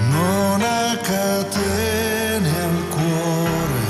[0.09, 3.83] Non ha catene al cuore.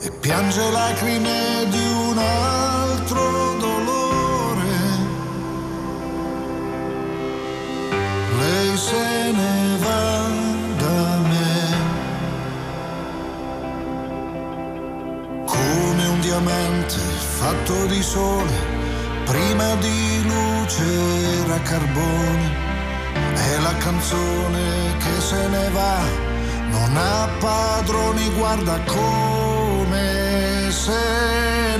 [0.00, 2.16] E piange lacrime di un
[8.72, 10.02] Lei se ne va
[10.82, 11.56] da me.
[15.44, 16.98] come un diamante
[17.38, 18.56] fatto di sole,
[19.26, 20.84] prima di luce
[21.44, 22.50] era carbone,
[23.34, 25.98] è la canzone che se ne va,
[26.70, 31.71] non ha padroni, guarda come se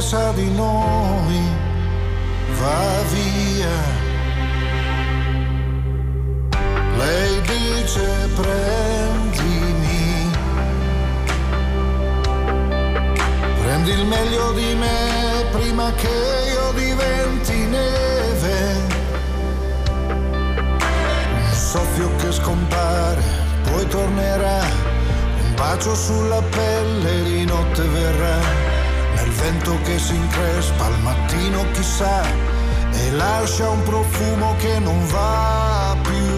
[0.00, 1.40] di noi
[2.58, 3.76] va via.
[6.96, 10.30] Lei dice prendimi,
[13.60, 16.08] prendi il meglio di me prima che
[16.48, 18.76] io diventi neve.
[21.36, 23.22] Un soffio che scompare,
[23.70, 24.62] poi tornerà,
[25.42, 28.38] un bacio sulla pelle di notte verrà,
[29.40, 32.22] vento che si increspa al mattino chissà,
[32.92, 36.29] e lascia un profumo che non va più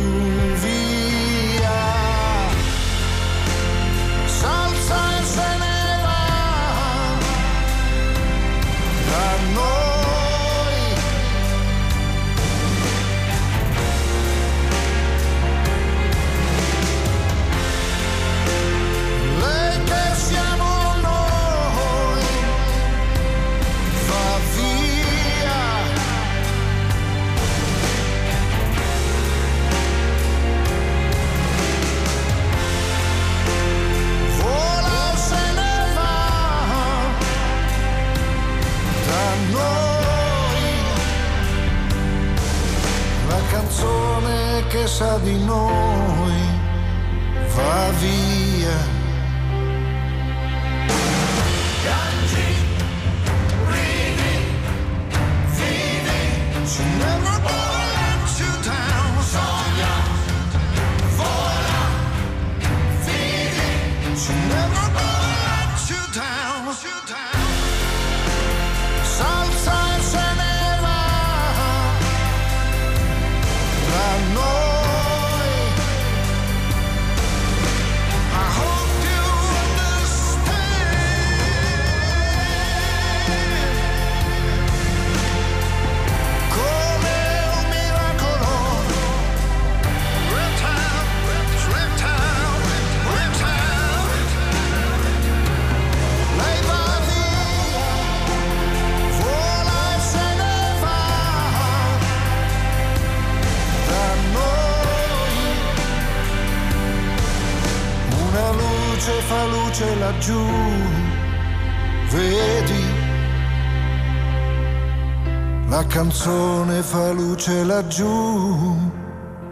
[116.02, 118.76] canzone fa luce laggiù,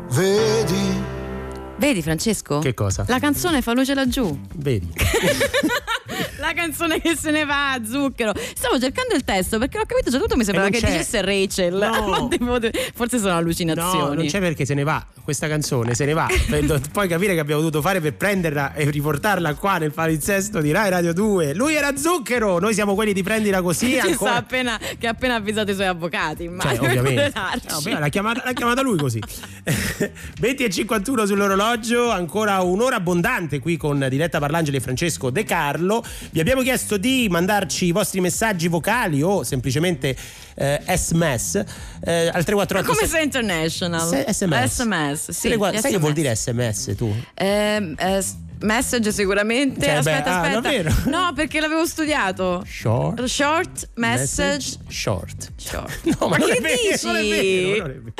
[0.08, 1.00] vedi?
[1.76, 2.58] Vedi Francesco?
[2.58, 3.04] Che cosa?
[3.06, 4.36] La canzone fa luce laggiù.
[4.56, 4.92] Vedi.
[6.52, 8.32] La canzone che se ne va a zucchero.
[8.54, 10.36] Stavo cercando il testo perché ho capito già tutto.
[10.36, 10.86] Mi sembrava che c'è.
[10.90, 11.74] dicesse Rachel.
[11.76, 12.28] No.
[12.94, 14.16] Forse sono No, allucinazioni.
[14.16, 16.26] non c'è perché se ne va questa canzone, se ne va.
[16.92, 20.90] Poi capire che abbiamo dovuto fare per prenderla e riportarla qua nel palinsesto di Rai
[20.90, 21.54] Radio 2.
[21.54, 23.90] Lui era zucchero, noi siamo quelli di prendila così.
[23.92, 24.34] Ci ancora.
[24.34, 26.50] appena, che ha appena avvisato i suoi avvocati.
[26.60, 27.32] Cioè, ovviamente.
[27.90, 29.20] No, l'ha, chiamata, l'ha chiamata lui così.
[30.40, 36.02] 20 e 51 sull'orologio, ancora un'ora abbondante qui con Diletta Parlangeli e Francesco De Carlo.
[36.30, 40.16] Vi abbiamo chiesto di mandarci i vostri messaggi vocali o semplicemente
[40.54, 41.54] eh, SMS
[42.04, 44.08] eh, al 348 Come sei international?
[44.08, 44.82] Se- SMS.
[44.82, 45.48] SMS, sì.
[45.48, 47.14] Tre- guarda, gli sai che vuol dire SMS tu?
[47.34, 49.84] Eh, s- message sicuramente.
[49.84, 50.60] Cioè, beh, aspetta, ah, aspetta.
[50.60, 50.94] davvero?
[51.10, 52.64] No, perché l'avevo studiato.
[52.66, 53.24] Short.
[53.24, 54.78] Short message.
[54.88, 55.52] Short.
[55.56, 55.98] Short.
[56.20, 57.06] No, ma, Ma che dici?
[57.06, 58.12] non è vero, non è vero.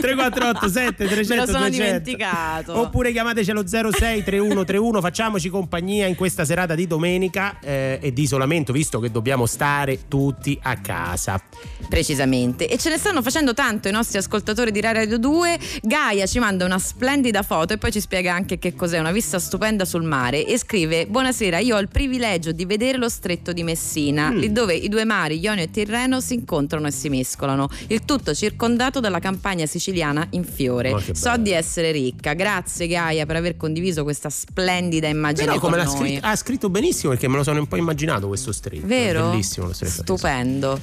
[0.00, 1.70] 348 7 300 Me lo sono 200.
[1.70, 2.78] dimenticato.
[2.78, 8.22] Oppure chiamateci allo 06 3131, facciamoci compagnia in questa serata di domenica eh, e di
[8.22, 11.40] isolamento, visto che dobbiamo stare tutti a casa.
[11.88, 12.68] Precisamente.
[12.68, 15.58] E ce ne stanno facendo tanto i nostri ascoltatori di Radio 2.
[15.82, 19.38] Gaia ci manda una splendida foto e poi ci spiega anche che cos'è una vista
[19.38, 23.62] stupenda sul mare e scrive Buonasera, io ho il privilegio di vedere lo stretto di
[23.62, 24.36] Messina, Mm.
[24.38, 27.68] lì dove i due mari, Ionio e Tirreno, si incontrano e si mescolano.
[27.88, 30.94] Il tutto circondato dalla campagna siciliana in fiore.
[30.94, 32.34] Che So di essere ricca.
[32.34, 37.12] Grazie Gaia per aver condiviso questa splendida immagine Però come l'ha scritto, ha scritto benissimo
[37.12, 38.86] perché me lo sono un po' immaginato questo stretto.
[38.86, 39.30] Vero?
[39.30, 40.02] Bellissimo lo stretto.
[40.02, 40.78] Stupendo.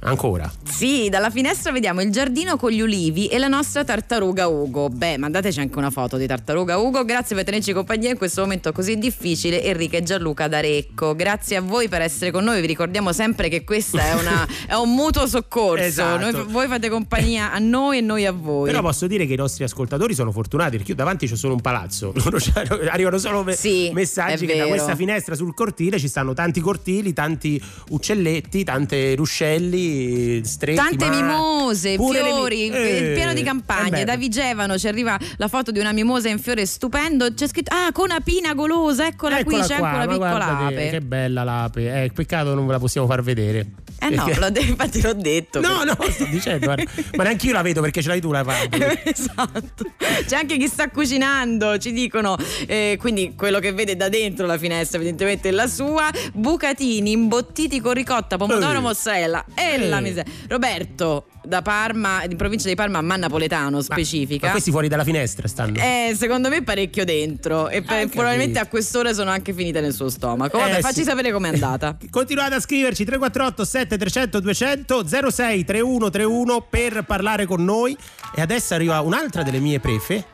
[0.00, 0.50] Ancora.
[0.68, 4.88] Sì, dalla finestra vediamo il giardino con gli ulivi e la nostra tartaruga Ugo.
[4.88, 7.04] Beh, mandateci anche una foto di tartaruga Ugo.
[7.04, 9.62] Grazie per tenerci compagnia in questo momento così difficile.
[9.62, 11.14] Enrica e Gianluca d'Arecco.
[11.14, 12.60] Grazie a voi per essere con noi.
[12.60, 14.14] Vi ricordiamo sempre che questo è,
[14.68, 15.82] è un mutuo soccorso.
[15.84, 16.30] Esatto.
[16.30, 18.66] Noi- voi fate compagnia a noi e noi a voi.
[18.70, 21.60] Però posso dire che i nostri ascoltatori sono fortunati perché io davanti c'ho solo un
[21.60, 22.12] palazzo.
[22.90, 27.12] Arrivano solo me- Sì, messaggi che da questa finestra sul cortile ci stanno tanti cortili,
[27.12, 27.60] tanti
[27.90, 30.78] uccelletti, tante ruscelli, stretti.
[30.78, 34.04] Tante ma- mimose, le mi- fiori, Eh, pieno di eh campagne.
[34.04, 37.32] da Vigevano ci arriva la foto di una mimosa in fiore stupendo.
[37.32, 40.90] C'è scritto: Ah, con apina golosa, eccola, qui, Eccola c'è qua, anche una piccola ape.
[40.90, 42.02] Che bella l'ape.
[42.04, 43.66] Eh, peccato non ve la possiamo far vedere.
[44.00, 45.60] Eh no, Perché- l'ho de- infatti l'ho detto.
[45.60, 46.84] No, no, sto dicendo, guarda.
[47.16, 48.68] ma neanche io la vedo perché ce l'hai tu la fai.
[49.04, 49.84] esatto.
[50.26, 52.36] C'è anche chi sta cucinando, ci dicono,
[52.66, 57.80] eh, quindi quello che vede da dentro la finestra evidentemente è la sua, bucatini imbottiti
[57.80, 60.00] con ricotta, pomodoro, mozzarella e la Eh.
[60.00, 60.32] miseria.
[60.48, 64.46] Roberto da Parma, in provincia di Parma, ma napoletano specifica.
[64.46, 65.76] Ma questi fuori dalla finestra stanno.
[65.78, 70.08] Eh, secondo me parecchio dentro e per- probabilmente a quest'ora sono anche finite nel suo
[70.10, 70.58] stomaco.
[70.58, 71.04] Vabbè, Eh, facci sì.
[71.04, 71.96] sapere com'è andata.
[72.10, 77.96] Continuate a scriverci 348 7300 200 06 3131 per parlare con noi.
[78.34, 80.26] E adesso arriva un'altra delle mie prefe.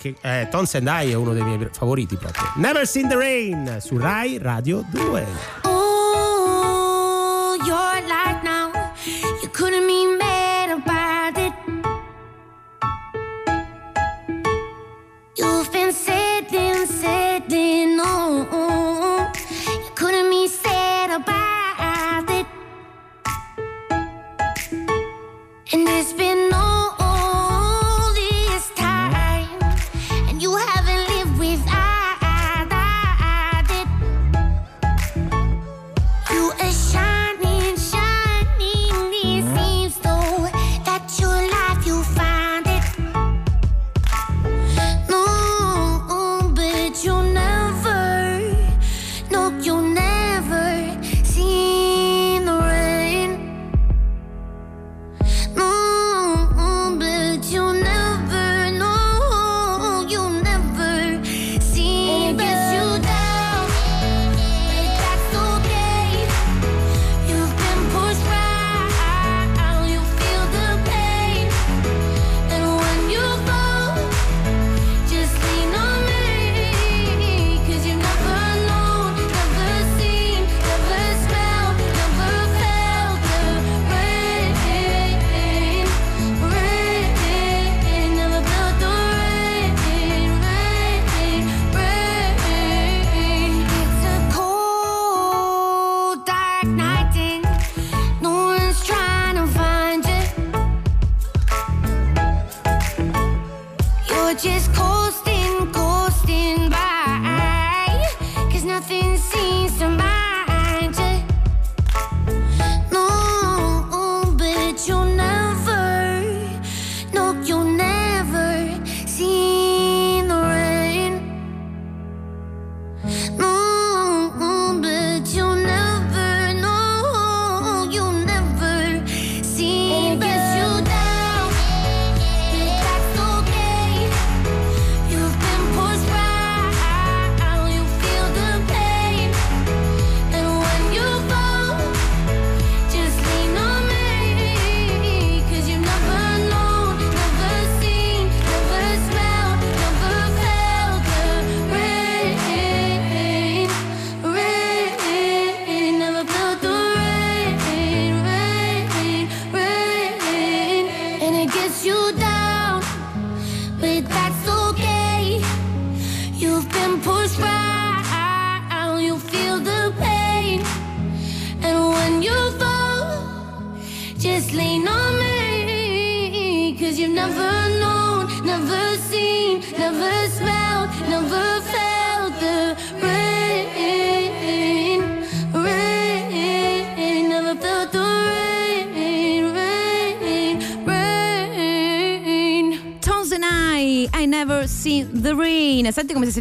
[0.00, 2.42] Che eh, Tons and I è uno dei miei favoriti proprio.
[2.56, 5.26] Never Seen the Rain su Rai Radio 2.
[5.62, 8.57] Oh, your life now.
[15.38, 17.96] You've been sitting, sitting.
[17.96, 20.48] You couldn't be
[21.14, 22.46] about it.
[25.72, 26.52] And it's been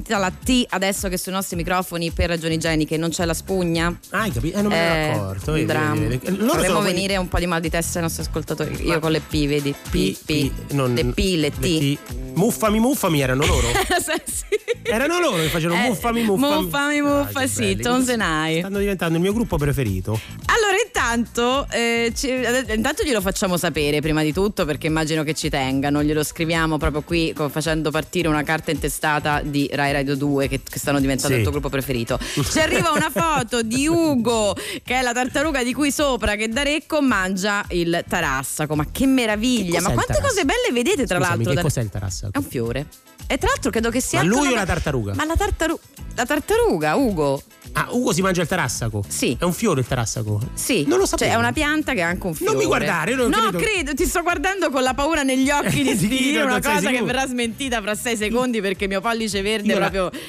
[0.07, 3.87] sentita la T adesso che sui nostri microfoni per ragioni igieniche non c'è la spugna?
[4.11, 4.57] Ah, hai capito?
[4.57, 5.51] Eh, non me ne ero accorto.
[5.51, 6.15] Dovremmo
[6.63, 8.85] sono quelli- venire un po' di mal di testa ai nostri ascoltatori.
[8.87, 9.73] Io con le P, vedi?
[9.89, 11.97] P, P, non- le P, le T.
[12.35, 13.67] Muffami, muffami erano loro?
[14.25, 14.45] sì.
[14.83, 16.63] Erano loro che facevano Eh, muffami, muffami.
[16.63, 17.81] Muffami, muffa, Ah, che sì, belli.
[17.81, 18.59] Tones and I.
[18.59, 20.17] Stanno diventando il mio gruppo preferito.
[20.45, 20.66] Allora,
[21.13, 25.49] intanto, eh, ci- eh, intanto glielo facciamo sapere prima di tutto perché immagino che ci
[25.49, 26.03] tengano.
[26.03, 30.79] Glielo scriviamo proprio qui facendo partire una carta intestata di Rai Radio 2 che, che
[30.79, 31.37] stanno diventando Sì.
[31.37, 32.19] il tuo gruppo preferito.
[32.51, 34.53] Ci arriva una foto di Ugo,
[34.83, 38.75] che è la tartaruga di cui sopra che da Recco mangia il tarassaco.
[38.75, 39.77] Ma che meraviglia!
[39.79, 41.49] Che Ma quante cose belle vedete tra Scusami, l'altro?
[41.49, 42.31] che da- cos'è il tarassaco?
[42.33, 42.85] È un fiore.
[43.29, 44.21] E tra l'altro credo che sia.
[44.21, 45.13] Ma lui o la tartaruga?
[45.15, 45.81] Ma la tartaruga.
[46.15, 47.41] La tartaruga, Ugo.
[47.73, 49.03] Ah, Ugo si mangia il tarassaco?
[49.07, 49.35] Sì.
[49.39, 50.39] È un fiore il tarassaco?
[50.53, 51.29] Sì, Non lo sapevo.
[51.29, 52.51] Cioè, è una pianta che ha anche un fiore.
[52.53, 55.49] Non mi guardare, io non No, credo- credo, ti sto guardando con la paura negli
[55.51, 59.41] occhi di Sì, dire una cosa che verrà smentita fra sei secondi perché mio pollice
[59.41, 60.19] verde Io la- proprio.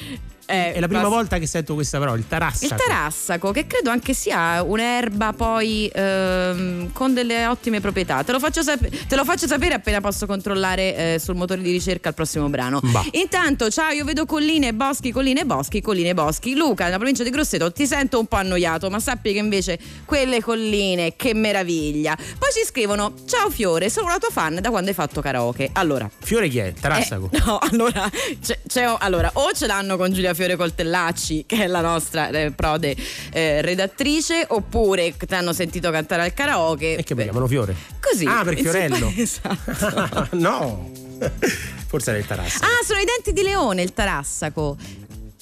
[0.49, 1.15] Eh, È la prima basta.
[1.15, 2.73] volta che sento questa parola, il tarassaco.
[2.73, 8.23] Il tarassaco, che credo anche sia un'erba poi ehm, con delle ottime proprietà.
[8.23, 11.71] Te lo faccio, sap- te lo faccio sapere appena posso controllare eh, sul motore di
[11.71, 12.79] ricerca al prossimo brano.
[12.81, 13.05] Bah.
[13.11, 16.55] Intanto, ciao, io vedo colline e boschi, colline e boschi, colline e boschi.
[16.55, 20.41] Luca, nella provincia di Grosseto, ti sento un po' annoiato, ma sappi che invece quelle
[20.41, 22.15] colline, che meraviglia.
[22.15, 25.69] Poi ci scrivono: Ciao Fiore, sono la tua fan da quando hai fatto karaoke.
[25.73, 26.73] Allora, Fiore chi è?
[26.73, 27.29] Tarassaco.
[27.31, 28.09] eh, no, allora,
[28.43, 32.51] c'è- c'è- allora, o ce l'hanno con Giulia Fiore Coltellacci, che è la nostra eh,
[32.51, 32.95] prode
[33.31, 36.97] eh, redattrice, oppure ti hanno sentito cantare al karaoke.
[36.97, 37.75] E che mi chiamano Fiore?
[37.99, 38.25] Così.
[38.25, 39.11] Ah, per Fiorello.
[39.19, 40.27] Esatto.
[40.37, 40.91] no.
[41.87, 42.65] Forse era il tarassaco.
[42.65, 44.77] Ah, sono i denti di leone il tarassaco.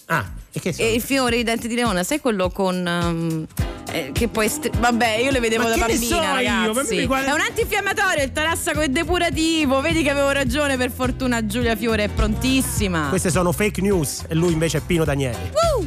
[0.05, 0.25] Ah,
[0.57, 0.87] e che sono?
[0.87, 2.85] E il fiore, i denti di leone, sai quello con.
[2.87, 3.45] ehm,
[3.89, 6.27] eh, che poi stri- vabbè io le vedevo Ma da che ne bambina so io?
[6.27, 10.91] Ma ragazzi guarda- è un antinfiammatorio il tarassaco è depurativo vedi che avevo ragione per
[10.91, 15.37] fortuna Giulia Fiore è prontissima Queste sono fake news e lui invece è Pino Danieli.
[15.53, 15.85] Woo!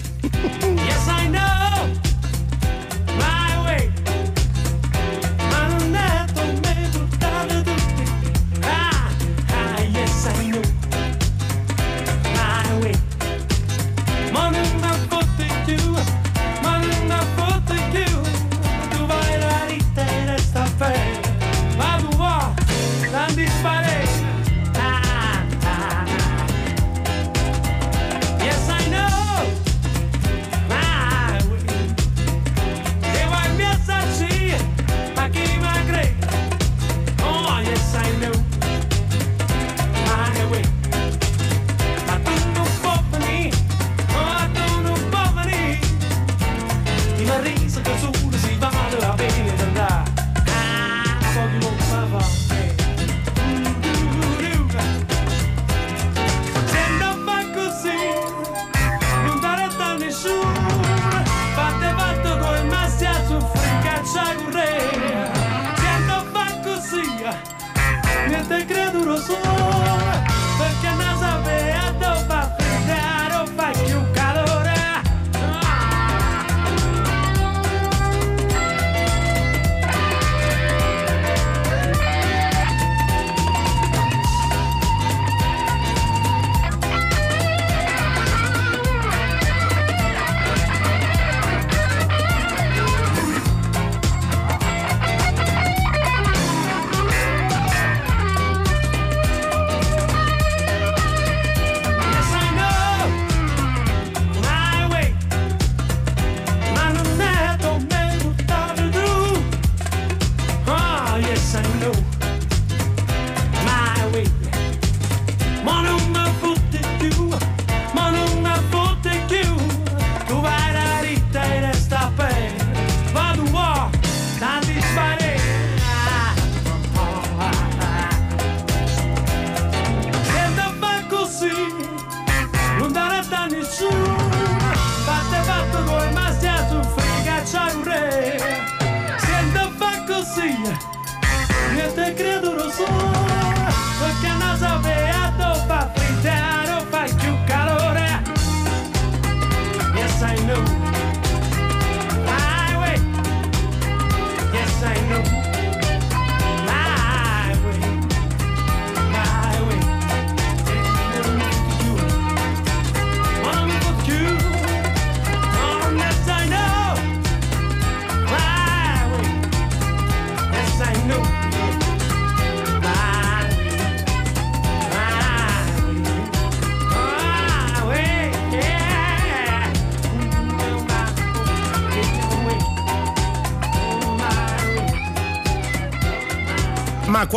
[0.77, 1.70] Yes, I know.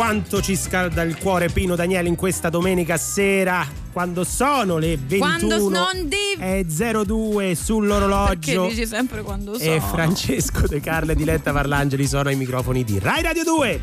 [0.04, 5.18] Quanto ci scalda il cuore Pino Daniele in questa domenica sera quando sono le 21
[5.18, 8.66] Quando non di- e 02 perché sull'orologio.
[8.66, 9.80] Dici sempre quando e sono.
[9.80, 13.80] Francesco De Carla e Diletta Parlangeli sono ai microfoni di Rai Radio 2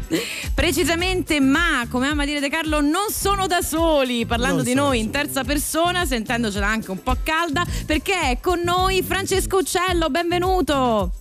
[0.53, 4.99] Precisamente, ma come ama dire De Carlo, non sono da soli, parlando Non di noi
[4.99, 11.13] in terza persona, sentendocela anche un po' calda, perché è con noi Francesco Uccello, benvenuto.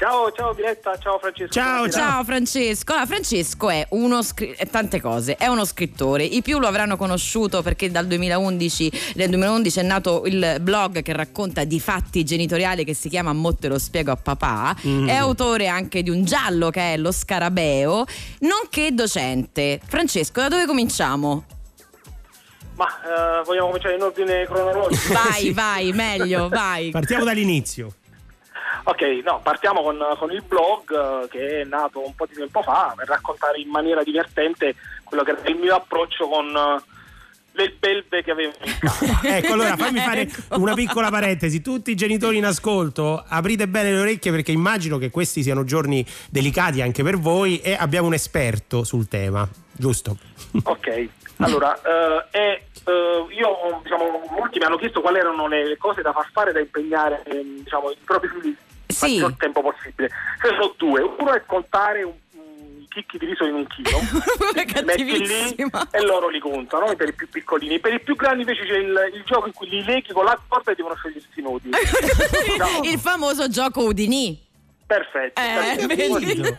[0.00, 1.52] Ciao, ciao Diletta, ciao Francesco.
[1.52, 1.86] Ciao.
[1.90, 2.92] Ciao Francesco.
[2.92, 6.24] Allora, Francesco è uno scri- è tante cose, è uno scrittore.
[6.24, 11.12] I più lo avranno conosciuto perché dal 2011, nel 2011 è nato il blog che
[11.12, 14.74] racconta di fatti genitoriali che si chiama Mo te lo spiego a papà.
[14.86, 15.06] Mm.
[15.06, 18.06] È autore anche di un giallo che è Lo Scarabeo,
[18.38, 19.80] nonché docente.
[19.86, 21.44] Francesco, da dove cominciamo?
[22.76, 25.12] Ma eh, vogliamo cominciare in ordine cronologico?
[25.12, 26.88] Vai, vai, meglio, vai.
[26.88, 27.96] Partiamo dall'inizio.
[28.84, 30.90] Ok, no, partiamo con, con il blog
[31.24, 34.74] eh, che è nato un po' di tempo fa per raccontare in maniera divertente
[35.04, 36.98] quello che era il mio approccio con eh,
[37.62, 39.20] le belve che avevo in casa.
[39.36, 41.60] Ecco, allora fammi fare una piccola parentesi.
[41.60, 46.04] Tutti i genitori in ascolto, aprite bene le orecchie perché immagino che questi siano giorni
[46.30, 50.16] delicati anche per voi e abbiamo un esperto sul tema, giusto?
[50.62, 51.08] Ok,
[51.38, 56.12] allora, eh, e, eh, io, diciamo, molti mi hanno chiesto quali erano le cose da
[56.12, 58.48] far fare, da impegnare ehm, diciamo, i propri figli
[58.86, 59.14] il Sì.
[59.14, 60.10] maggior tempo possibile.
[60.42, 62.12] Ce ne sono due, uno è contare un,
[62.90, 63.98] chicchi di riso in un chilo,
[64.84, 65.54] metti lì
[65.90, 67.78] e loro li contano per i più piccolini.
[67.78, 70.38] Per i più grandi invece c'è il, il gioco in cui li leghi con la
[70.46, 71.70] corda e devono scegliersi i nodi.
[72.46, 74.38] Diciamo, Il famoso gioco Udini.
[74.86, 75.40] perfetto.
[75.40, 76.56] Eh, vedi?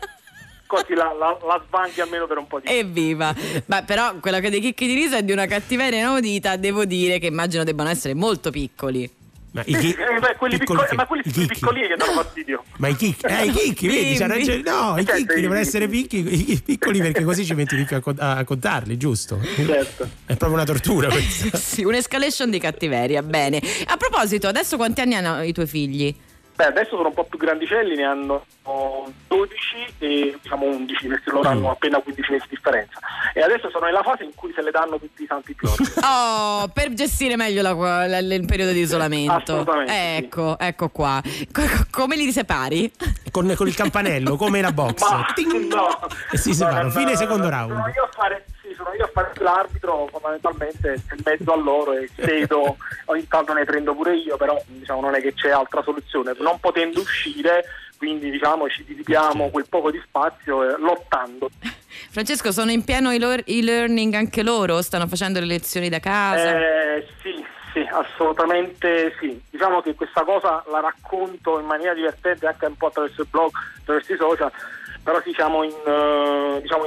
[0.65, 3.35] Così la, la, la sbanghi almeno per un po' di Evviva!
[3.65, 7.19] Ma però quello che dei chicchi di riso è di una cattiveria inaudita, devo dire
[7.19, 9.19] che immagino debbano essere molto piccoli.
[9.53, 12.63] Ma i, chi- Eh, beh, quelli piccoli piccoli, ma quelli i piccolini che danno fastidio.
[12.79, 14.61] Ma i chicchi, eh, i chicchi, vedi, c'ha ragione.
[14.63, 17.83] No, i Certo, chicchi i devono essere picchi- i piccoli perché così ci metti di
[17.83, 19.39] più a, con- a contarli, giusto?
[19.43, 20.03] Certo.
[20.25, 21.57] È proprio una tortura questa.
[21.59, 23.61] Sì, un'escalation di cattiveria, bene.
[23.87, 26.15] A proposito, adesso quanti anni hanno i tuoi figli?
[26.61, 28.45] Beh, adesso sono un po' più grandicelli, ne hanno
[29.27, 29.57] 12
[29.97, 31.51] e diciamo 11, perché loro Mm.
[31.53, 32.99] hanno appena 15 mesi di differenza.
[33.33, 35.87] E adesso sono nella fase in cui se le danno tutti i santi giorni.
[36.05, 39.31] Oh, per gestire meglio la- la- il periodo di isolamento.
[39.33, 39.97] assolutamente, sì.
[40.23, 41.19] Ecco, ecco qua.
[41.51, 42.91] Co- co- come li separi?
[43.31, 45.01] Con, con il campanello, come la box.
[45.09, 45.25] Ma
[45.67, 45.99] no,
[46.31, 46.89] E si No, separano.
[46.91, 47.91] Fine secondo Sono round.
[47.95, 48.45] io a fare,
[48.91, 53.63] sono io a fare l'arbitro, fondamentalmente in mezzo a loro e cedo, ogni tanto ne
[53.63, 56.33] prendo pure io, però diciamo, non è che c'è altra soluzione.
[56.39, 57.63] Non potendo uscire,
[57.97, 61.49] quindi diciamo ci dividiamo quel poco di spazio eh, lottando.
[62.11, 64.81] Francesco, sono in pieno e-learning anche loro?
[64.81, 66.57] Stanno facendo le lezioni da casa?
[66.57, 69.39] Eh, sì, sì, assolutamente sì.
[69.49, 73.51] Diciamo che questa cosa la racconto in maniera divertente anche un po' attraverso il blog,
[73.79, 74.51] attraverso i social,
[75.03, 76.85] però sì, siamo in, eh, diciamo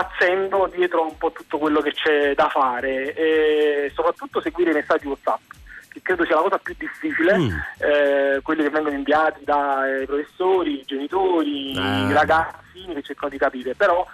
[0.00, 5.06] impazzendo dietro un po' tutto quello che c'è da fare e soprattutto seguire i messaggi
[5.06, 5.40] WhatsApp.
[5.88, 7.48] Che credo sia la cosa più difficile, Mm.
[7.78, 13.74] eh, quelli che vengono inviati dai professori, i genitori, i ragazzini che cercano di capire,
[13.74, 14.06] però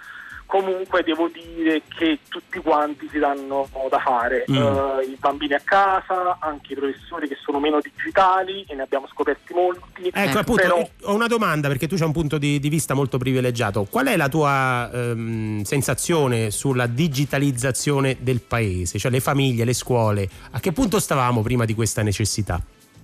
[0.45, 4.55] comunque devo dire che tutti quanti si danno da fare, Mm.
[4.55, 9.07] Eh, i bambini a casa, anche i professori che sono meno digitali e ne abbiamo
[9.07, 10.09] scoperti molti.
[10.13, 13.17] Ecco, appunto, però- ho una domanda perché tu c'hai un punto di, di vista molto
[13.17, 13.85] privilegiato.
[13.89, 20.27] Qual è la tua ehm, sensazione sulla digitalizzazione del paese, cioè le famiglie, le scuole?
[20.51, 22.59] A che punto stavamo prima di questa necessità?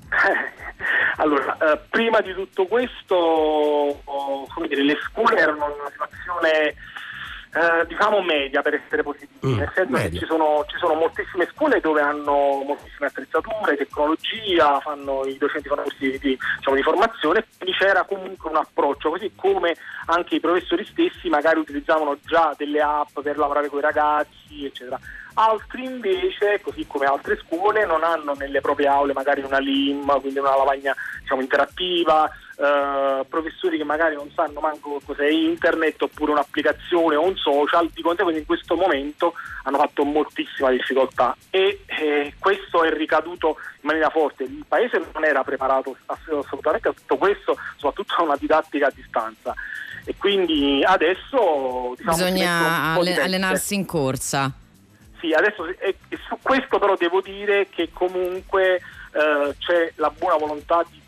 [1.18, 6.76] Allora, eh, prima di tutto questo, oh, come dire, le scuole erano in una situazione
[7.54, 10.10] eh, diciamo media per essere positivi, Mm, nel senso media.
[10.10, 15.68] che ci sono, ci sono moltissime scuole dove hanno moltissime attrezzature, tecnologia, fanno, i docenti
[15.70, 19.76] fanno corsi di, diciamo, di formazione, quindi c'era comunque un approccio, così come
[20.08, 25.00] anche i professori stessi magari utilizzavano già delle app per lavorare con i ragazzi, eccetera.
[25.36, 30.40] Altri invece, così come altre scuole, non hanno nelle proprie aule magari una LIM, quindi
[30.40, 37.15] una lavagna diciamo, interattiva, eh, professori che magari non sanno manco cos'è internet oppure un'applicazione
[37.15, 39.34] o un social, di conseguenza in questo momento
[39.64, 44.44] hanno fatto moltissima difficoltà e eh, questo è ricaduto in maniera forte.
[44.44, 48.91] Il paese non era preparato ass- assolutamente a tutto questo, soprattutto a una didattica a
[48.94, 49.53] distanza.
[50.03, 54.52] E quindi adesso diciamo, Bisogna allenarsi in corsa.
[55.22, 60.38] Sì, adesso e, e su questo però devo dire che comunque eh, c'è la buona
[60.38, 60.99] volontà di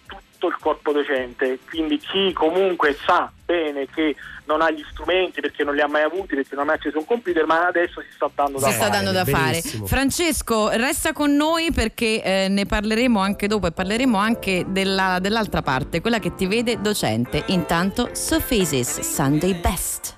[0.41, 4.15] tutto il corpo docente, quindi chi comunque sa bene che
[4.45, 6.97] non ha gli strumenti perché non li ha mai avuti, perché non ha mai acceso
[6.97, 8.91] un computer, ma adesso si sta dando da si sta fare.
[8.95, 9.61] dando da fare.
[9.85, 15.61] Francesco, resta con noi perché eh, ne parleremo anche dopo e parleremo anche della- dell'altra
[15.61, 17.43] parte, quella che ti vede docente.
[17.47, 20.18] Intanto, Sophasis Sunday Best.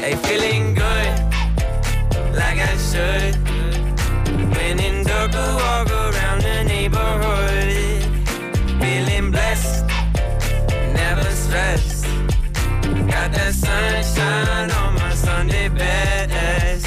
[0.00, 3.36] Hey, feeling good, like I should.
[4.54, 6.25] When in darker, walk around
[11.56, 12.04] stressed.
[13.12, 16.86] Got that sunshine on my Sunday best.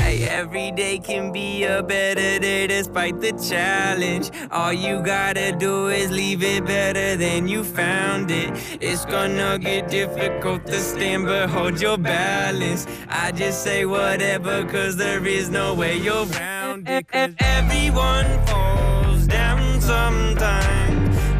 [0.00, 4.30] Hey, every day can be a better day despite the challenge.
[4.50, 8.50] All you gotta do is leave it better than you found it.
[8.80, 12.86] It's gonna get difficult to stand, but hold your balance.
[13.08, 17.06] I just say whatever, cause there is no way you're around it.
[17.08, 20.79] 'Cause everyone falls down sometimes,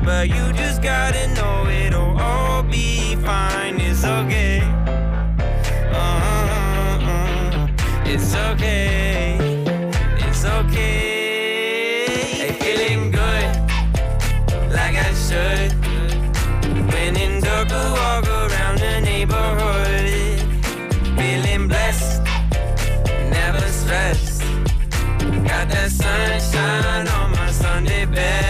[0.04, 3.78] but you just gotta know it'll all be fine.
[3.80, 4.60] It's okay.
[5.92, 7.68] Uh-uh-uh.
[8.06, 9.36] It's okay.
[10.26, 12.06] It's okay.
[12.38, 13.56] Hey, feeling good,
[14.72, 15.72] like I should.
[16.92, 20.40] When in dark, walk around the neighborhood.
[21.16, 22.22] Feeling blessed,
[23.30, 24.42] never stressed.
[25.46, 28.49] Got that sunshine on my Sunday bed.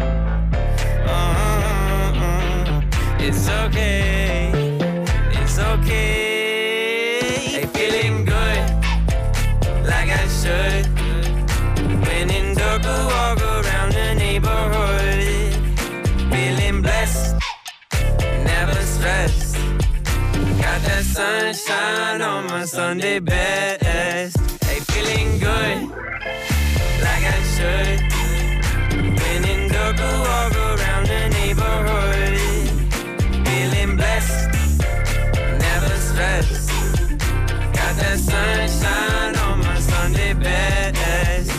[3.23, 4.51] It's okay.
[5.33, 7.19] It's okay.
[7.53, 8.63] Hey, feeling good,
[9.85, 10.87] like I should.
[12.05, 15.53] When in dark, walk around the neighborhood.
[16.31, 17.35] Feeling blessed,
[18.43, 19.55] never stressed.
[20.59, 24.35] Got that sunshine on my Sunday best.
[24.65, 25.89] Hey, feeling good,
[27.05, 28.10] like I should.
[36.21, 36.69] Stressed.
[37.73, 41.51] Got that sunshine on my Sunday best.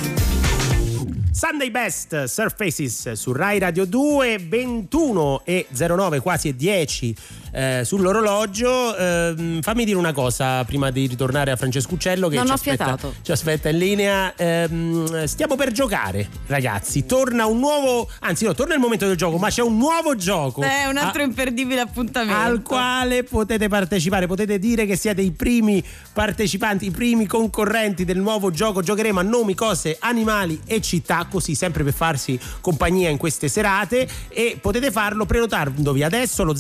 [1.33, 7.17] Sunday Best Surfaces su Rai Radio 2 21 e 09 quasi e 10
[7.53, 12.47] eh, sull'orologio Ehm, fammi dire una cosa prima di ritornare a Francesco Uccello che Non
[12.47, 14.35] ci aspetta, ci aspetta in linea.
[14.37, 17.07] Ehm, stiamo per giocare ragazzi.
[17.07, 20.63] Torna un nuovo anzi no torna il momento del gioco ma c'è un nuovo gioco.
[20.63, 22.39] È un altro a- imperdibile appuntamento.
[22.41, 28.19] al quale potete partecipare, potete dire che siete i primi partecipanti, i primi concorrenti del
[28.19, 28.83] nuovo gioco.
[28.83, 34.09] Giocheremo a nomi, cose, animali e città, così sempre per farsi compagnia in queste serate.
[34.29, 36.55] E potete farlo prenotandovi adesso allo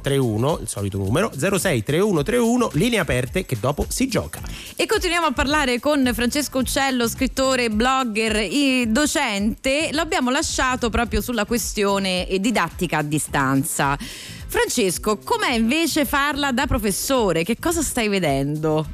[0.00, 4.40] 063131, il solito numero, 063131, linee aperte che dopo si gioca.
[4.76, 9.90] E continuiamo a parlare con Francesco Uccello, scrittore, blogger, e docente.
[9.92, 13.96] L'abbiamo lasciato proprio sulla questione eh, didattica a distanza.
[13.98, 17.42] Francesco, com'è invece farla da professore?
[17.42, 18.86] Che cosa stai vedendo?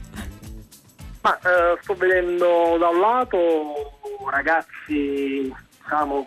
[1.20, 3.98] Ma eh, sto vedendo da un lato
[4.30, 5.52] ragazzi,
[5.82, 6.26] diciamo,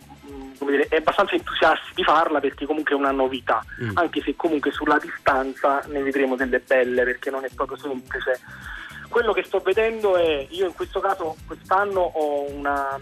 [0.59, 3.91] dire, abbastanza entusiasti di farla perché comunque è una novità, Mm.
[3.97, 8.39] anche se comunque sulla distanza ne vedremo delle belle perché non è proprio semplice.
[9.09, 12.97] Quello che sto vedendo è, io in questo caso quest'anno ho una,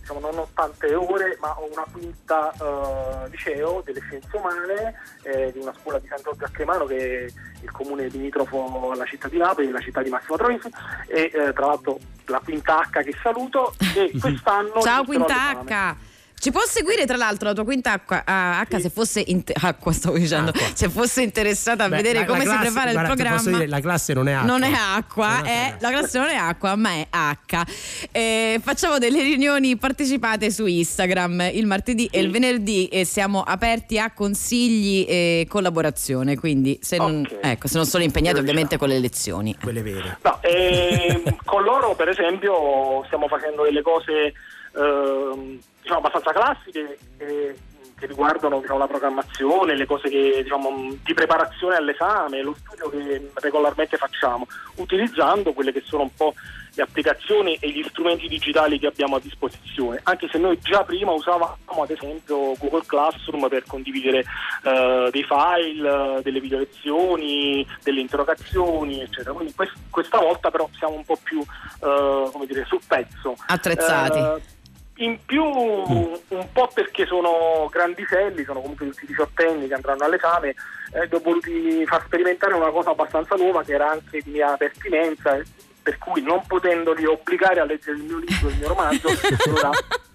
[0.00, 5.52] diciamo, non ho tante ore, ma ho una quinta eh, liceo delle scienze umane eh,
[5.52, 7.32] di una scuola di San Giorgio a Cremano che è
[7.62, 10.68] il comune limitrofo alla città di Napoli, la città di Massimo Troisi
[11.06, 15.62] e eh, tra l'altro la quinta H che saluto e quest'anno Ciao Quinta.
[15.64, 15.94] H.
[16.40, 19.92] Ci può seguire tra l'altro la tua quinta H, ah, H se fosse inte- acqua
[19.92, 22.92] stavo dicendo, se fosse interessata a Beh, vedere la- la come si classe- prepara il
[22.92, 23.36] guarda, ti programma.
[23.42, 24.46] posso dire, la classe non è acqua.
[24.50, 27.62] Non è acqua, è- la classe non è acqua, ma è H.
[28.10, 33.98] Eh, facciamo delle riunioni partecipate su Instagram il martedì e il venerdì e siamo aperti
[33.98, 36.38] a consigli e collaborazione.
[36.38, 39.54] Quindi, se non, ecco, se non sono impegnati, ovviamente con le lezioni.
[39.62, 40.16] Quelle vere.
[40.22, 44.32] No, e con loro per esempio stiamo facendo delle cose
[44.76, 45.58] ehm,
[45.90, 47.56] diciamo abbastanza classiche eh,
[47.98, 53.30] che riguardano diciamo, la programmazione, le cose che, diciamo, di preparazione all'esame, lo studio che
[53.34, 54.46] regolarmente facciamo,
[54.76, 56.32] utilizzando quelle che sono un po'
[56.72, 61.10] le applicazioni e gli strumenti digitali che abbiamo a disposizione, anche se noi già prima
[61.10, 64.24] usavamo ad esempio Google Classroom per condividere
[64.62, 69.34] eh, dei file, delle video lezioni, delle interrogazioni, eccetera.
[69.34, 73.34] Quindi quest- questa volta però siamo un po' più eh, come dire, sul pezzo.
[73.46, 74.18] Attrezzati.
[74.18, 74.58] Eh,
[75.00, 80.54] in più un po' perché sono grandicelli, sono comunque tutti diciottenni che andranno all'esame,
[80.92, 85.40] eh, ho voluti far sperimentare una cosa abbastanza nuova che era anche di mia pertinenza,
[85.82, 89.08] per cui non potendoli obbligare a leggere il mio libro, il mio romanzo,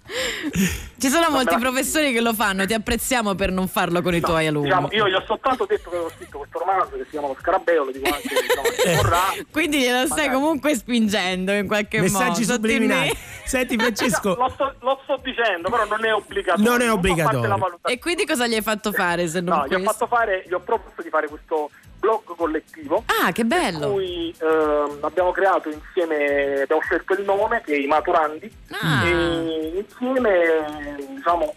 [0.98, 4.14] Ci sono Non molti la- professori che lo fanno, ti apprezziamo per non farlo con
[4.14, 4.66] i tuoi alunni.
[4.68, 7.36] diciamo, io gli ho soltanto detto che avevo scritto questo romanzo che si chiama Lo
[7.40, 9.22] Scarabeo, lo dico anche diciamo, che vorrà.
[9.50, 12.52] Quindi glielo stai comunque spingendo in qualche Messaggi modo.
[12.54, 13.08] subliminali.
[13.08, 13.44] sottilmente.
[13.46, 16.70] Senti Francesco, Lo sto, lo sto dicendo, però non è obbligatorio.
[16.70, 17.40] Non è obbligatorio.
[17.48, 17.94] valutazione.
[17.94, 20.52] E quindi cosa gli hai fatto fare se non No, gli ho fatto fare, gli
[20.52, 21.70] ho proposto di fare questo
[22.06, 23.02] blog collettivo.
[23.06, 23.90] Ah, che bello!
[23.90, 28.50] Cui ehm, abbiamo creato insieme, abbiamo scelto il nome che è i maturandi
[28.80, 29.04] Ah.
[29.06, 31.52] e insieme diciamo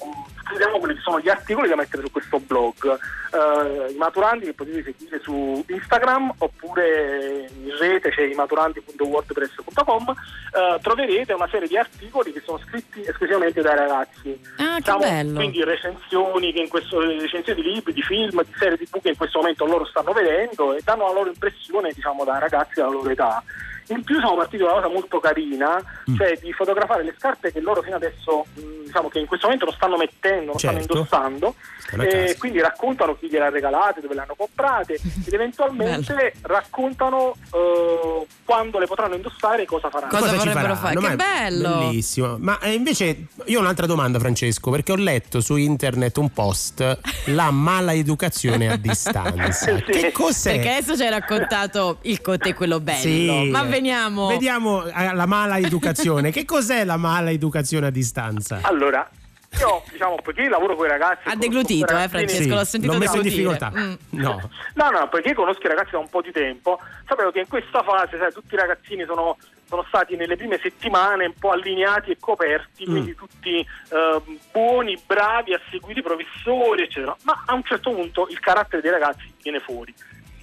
[0.49, 2.97] scriviamo quelli che sono gli articoli da mettere su questo blog.
[3.31, 10.15] Eh, I maturandi che potete seguire su Instagram oppure in rete c'è imaturandi.wordpress.com
[10.51, 14.39] eh, troverete una serie di articoli che sono scritti esclusivamente dai ragazzi.
[14.57, 15.35] Ah, bello.
[15.35, 19.17] Quindi recensioni, che in questo, recensioni di libri, di film, di serie tv che in
[19.17, 23.09] questo momento loro stanno vedendo e danno la loro impressione diciamo, da ragazzi della loro
[23.09, 23.43] età.
[23.89, 26.15] In più siamo partiti da una cosa molto carina, Mm.
[26.15, 29.65] cioè di fotografare le scarpe che loro fino adesso, mh, diciamo che in questo momento
[29.65, 30.93] non stanno mettendo, non stanno Certo.
[30.93, 34.93] indossando, Stanno a e quindi raccontano chi gliele ha regalate, dove le hanno comprate
[35.25, 40.11] ed eventualmente raccontano eh, quando le potranno indossare e cosa faranno.
[40.11, 41.01] Cosa ci vorrebbero faranno?
[41.01, 41.09] fare?
[41.09, 41.77] Che bello!
[41.79, 42.37] Bellissimo.
[42.39, 46.99] Ma eh, invece io ho un'altra domanda, Francesco, perché ho letto su internet un post
[47.25, 49.51] la mala educazione a distanza.
[49.77, 49.83] Sì.
[49.83, 50.53] Che cos'è?
[50.55, 52.99] Perché adesso ci hai raccontato il conte quello bello.
[52.99, 53.49] Sì.
[53.49, 54.27] Ma veniamo.
[54.27, 56.31] Vediamo eh, la mala educazione.
[56.33, 58.59] che cos'è la mala educazione a distanza?
[58.63, 59.09] Allora,
[59.57, 61.27] io diciamo, poiché lavoro con i ragazzi...
[61.27, 63.71] Ha deglutito, eh, Francesco, l'ho sentito l'ho messo in difficoltà.
[63.75, 63.93] Mm.
[64.11, 64.49] No.
[64.75, 67.81] No, no, perché conosco i ragazzi da un po' di tempo, sapevo che in questa
[67.83, 69.37] fase, sai, tutti i ragazzini sono,
[69.67, 72.91] sono stati nelle prime settimane un po' allineati e coperti, Mm.
[72.91, 77.15] quindi tutti eh, buoni, bravi, a seguire i professori, eccetera.
[77.23, 79.93] Ma a un certo punto il carattere dei ragazzi viene fuori.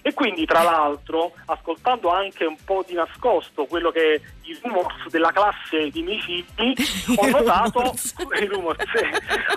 [0.07, 5.09] E quindi, tra l'altro, ascoltando anche un po' di nascosto quello che è i rumors
[5.11, 6.75] della classe di miei figli,
[7.19, 8.15] ho notato, rumors.
[8.41, 9.05] i rumors, sì.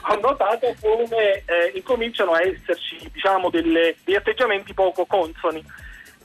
[0.10, 5.64] ho notato come eh, incominciano a esserci diciamo, delle- degli atteggiamenti poco consoni.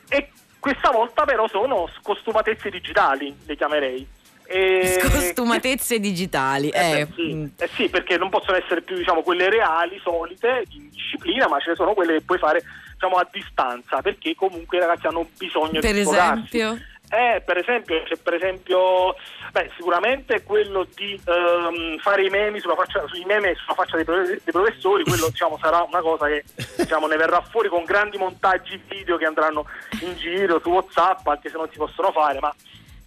[0.08, 4.08] E questa volta però sono scostumatezze digitali, le chiamerei.
[4.46, 6.70] E- Scostumatezze digitali.
[6.70, 7.34] eh, Eh, beh, sì.
[7.34, 7.46] mm.
[7.58, 11.70] Eh sì, perché non possono essere più diciamo, quelle reali, solite, in disciplina, ma ce
[11.70, 12.62] ne sono quelle che puoi fare
[13.04, 16.78] diciamo, a distanza, perché comunque i ragazzi hanno bisogno Per di esempio?
[17.10, 19.14] Eh, per esempio, c'è per esempio,
[19.52, 24.04] beh, sicuramente quello di ehm, fare i meme sulla faccia, sui meme sulla faccia dei,
[24.04, 26.42] dei professori, quello diciamo sarà una cosa che
[26.76, 29.66] diciamo, ne verrà fuori con grandi montaggi video che andranno
[30.00, 32.52] in giro su WhatsApp, anche se non si possono fare, ma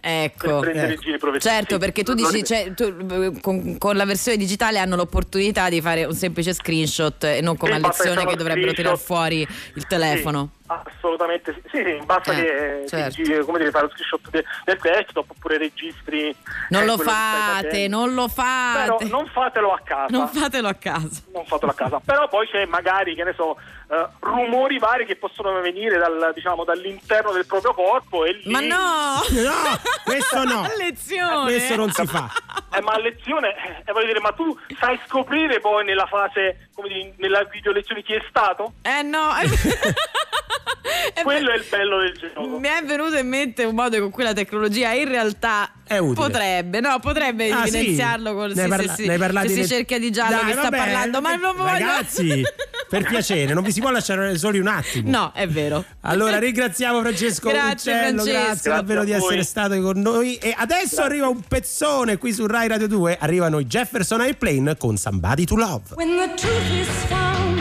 [0.00, 0.60] Ecco.
[0.60, 1.40] per professori.
[1.40, 6.04] Certo, perché tu dici, cioè, tu, con, con la versione digitale hanno l'opportunità di fare
[6.04, 10.50] un semplice screenshot e non come a lezione che dovrebbero tirar fuori il telefono.
[10.52, 11.68] Sì, assolutamente sì.
[11.70, 12.42] Sì, sì, basta Eh, che,
[12.82, 13.22] che certo.
[13.22, 16.34] giri- come dire, fare lo screenshot de- del desktop oppure registri.
[16.70, 19.04] Non eh, lo che stai fate, non lo Però fate.
[19.04, 20.06] non fatelo a casa.
[20.16, 21.22] Non fatelo a casa.
[21.32, 22.00] non fatelo a casa.
[22.04, 23.56] Però poi c'è magari, che ne so,
[23.90, 28.50] eh, rumori vari che possono venire dal, diciamo, dall'interno del proprio corpo e lì...
[28.50, 29.22] Ma no!
[29.30, 30.62] No, questo no.
[30.68, 31.44] A lezione.
[31.44, 32.30] Questo non si fa.
[32.74, 33.54] Eh, ma a lezione,
[33.84, 38.02] eh, voglio dire, ma tu sai scoprire poi nella fase, come dire, nella video lezione
[38.02, 38.74] chi è stato?
[38.82, 39.30] Eh no.
[41.22, 42.58] Quello è il bello del gioco.
[42.58, 46.14] Mi è venuto in mente un modo con cui la tecnologia in realtà È utile.
[46.14, 47.76] potrebbe, no, potrebbe Ah, sì?
[47.76, 50.70] evidenziarlo con Ne se, parla- parlate se si ne- cerca di giallo Dai, che sta
[50.70, 51.70] parlando, ma non voglio.
[51.70, 52.42] Ragazzi,
[52.88, 55.10] per piacere, non vi si può lasciare soli un attimo.
[55.10, 55.84] No, è vero.
[56.02, 58.44] Allora ringraziamo Francesco Grazie, Uccello, Francesco.
[58.46, 60.36] grazie davvero di Grazie essere stato con noi.
[60.36, 63.18] E adesso arriva un pezzone qui su Rai Radio 2.
[63.20, 65.94] Arrivano i Jefferson Airplane con Somebody to Love.
[65.94, 67.58] When the truth is found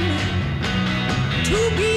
[1.44, 1.97] to be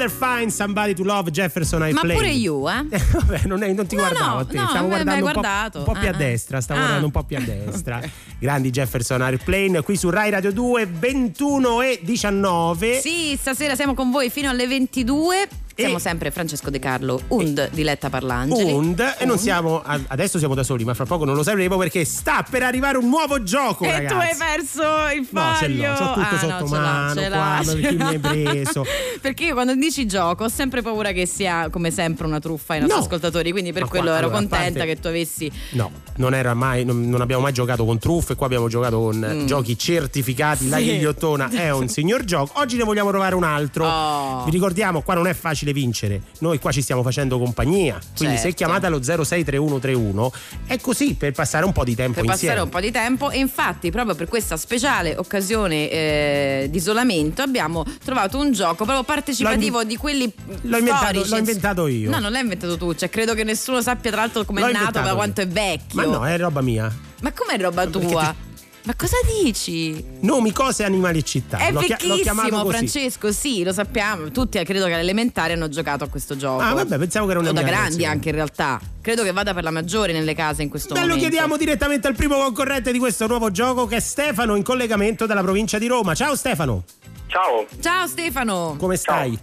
[0.00, 2.14] better find somebody to love Jefferson Ma Airplane.
[2.14, 2.84] pure io, eh?
[3.12, 5.78] Vabbè, non, è- non ti No, guardavo no, a te, no, stavo guardando un po',
[5.78, 6.82] un po' più Ah, a destra, stavo ah.
[6.82, 8.00] guardando un po' più a destra.
[8.38, 13.00] Grandi Jefferson Airplane qui su Rai Radio 2 21 e 19.
[13.00, 15.48] Sì, stasera siamo con voi fino alle 22.
[15.74, 18.70] Siamo sempre Francesco De Carlo, und Diletta Parlangeli.
[18.72, 22.04] Und e non siamo adesso siamo da soli, ma fra poco non lo sapremo perché
[22.04, 24.14] sta per arrivare un nuovo gioco, E ragazzi.
[24.14, 24.82] tu hai perso
[25.14, 25.88] il No, ce foglio.
[25.90, 28.18] l'ho, tutto Ah, sotto no, mano, ce qua, ma ce hai l'ha.
[28.18, 28.84] preso?
[29.22, 32.80] Perché io quando dici gioco ho sempre paura che sia come sempre una truffa ai
[32.80, 33.04] nostri No.
[33.04, 36.34] ascoltatori, quindi per Ma quello qua, ero allora, contenta parte- che tu avessi No, non
[36.34, 39.46] era mai, non, non abbiamo mai giocato con truffe, qua abbiamo giocato con Mm.
[39.46, 40.68] giochi certificati.
[40.68, 40.84] La Sì.
[40.84, 42.60] ghigliottona è un signor gioco.
[42.60, 43.86] Oggi ne vogliamo provare un altro.
[43.86, 44.44] Oh.
[44.44, 46.20] Vi ricordiamo, qua non è facile vincere.
[46.40, 47.98] Noi qua ci stiamo facendo compagnia.
[48.16, 48.56] Quindi se Certo.
[48.56, 50.32] chiamate allo 063131
[50.66, 52.60] è così per passare un po' di tempo per passare insieme.
[52.62, 57.84] un po' di tempo e infatti proprio per questa speciale occasione eh, di isolamento abbiamo
[58.04, 60.32] trovato un gioco proprio partecipativo in- di quelli
[60.62, 62.10] l'ho inventato- l'ho inventato io.
[62.10, 64.76] No, non l'hai inventato tu, cioè credo che nessuno sappia tra l'altro come è nato,
[64.76, 65.14] inventato ma io.
[65.16, 65.94] quanto è vecchio.
[66.00, 66.92] Ma no, è roba mia.
[67.22, 68.34] Ma com'è roba tua?
[68.82, 70.02] Ma cosa dici?
[70.20, 71.58] Nomi, cose, animali e città.
[71.58, 72.76] È l'ho, vecchissimo, così.
[72.76, 74.30] Francesco, sì, lo sappiamo.
[74.30, 76.62] Tutti eh, credo che all'elementare hanno giocato a questo gioco.
[76.62, 78.06] Ah, vabbè, pensavo che era una O da grandi creazione.
[78.06, 78.80] anche in realtà.
[79.02, 81.28] Credo che vada per la maggiore nelle case in questo Beh, lo momento.
[81.28, 85.42] chiediamo direttamente al primo concorrente di questo nuovo gioco che è Stefano in collegamento dalla
[85.42, 86.14] provincia di Roma.
[86.14, 86.84] Ciao Stefano.
[87.26, 87.66] Ciao.
[87.80, 88.76] Ciao Stefano.
[88.78, 89.38] Come stai?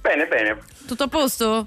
[0.00, 0.56] Bene, bene.
[0.86, 1.66] Tutto a posto?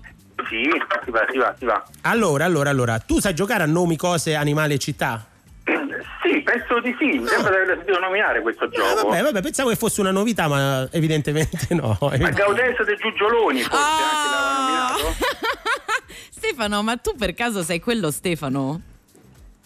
[0.49, 0.63] Sì,
[1.05, 1.85] si va, si va, si va.
[2.01, 5.25] Allora, allora, allora, tu sai giocare a nomi, cose, animali e città?
[5.63, 7.05] Sì, penso di sì.
[7.19, 9.07] Mi sembra di aver sentito nominare questo Ah, gioco.
[9.09, 11.97] vabbè, vabbè, pensavo che fosse una novità, ma evidentemente no.
[11.99, 15.15] Ma Gaudenzo dei Giugioloni, forse anche l'aveva nominato.
[16.31, 18.81] Stefano, ma tu per caso sei quello Stefano?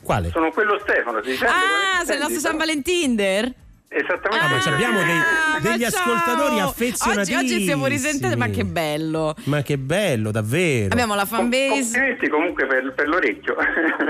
[0.03, 0.30] Quale?
[0.31, 1.31] Sono quello Stefano, si?
[1.43, 2.57] Ah, sei il nostro si San sente?
[2.57, 3.53] Valentinder?
[3.97, 4.69] Esattamente.
[4.69, 6.01] Ah, abbiamo dei- degli Ma ciao!
[6.01, 7.38] ascoltatori affezionatissimi.
[7.39, 9.34] Oggi, oggi siamo risentiti, ma che bello.
[9.45, 10.91] Ma che bello, davvero.
[10.91, 11.69] Abbiamo la fanbase.
[11.81, 13.55] Complimenti comunque per, per l'orecchio.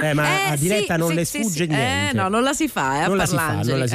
[0.01, 1.67] Eh, ma Eh, a diretta sì, non sì, le sfugge sì.
[1.67, 2.09] niente.
[2.17, 3.35] Eh, no, non la si fa, eh, a Non la si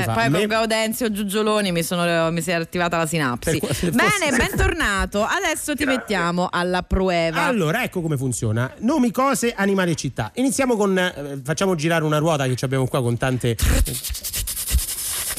[0.00, 3.58] Eh, poi Me- con Gaudenzio Giugioloni mi, sono, mi si è attivata la sinapsi.
[3.58, 5.24] Qua- Bene, fosse- bentornato.
[5.26, 7.42] Adesso ti mettiamo alla prueba.
[7.42, 8.72] Allora, ecco come funziona.
[8.78, 10.30] Nomi, cose, animali e città.
[10.34, 10.96] Iniziamo con.
[10.96, 13.56] eh, facciamo girare una ruota che abbiamo qua con tante.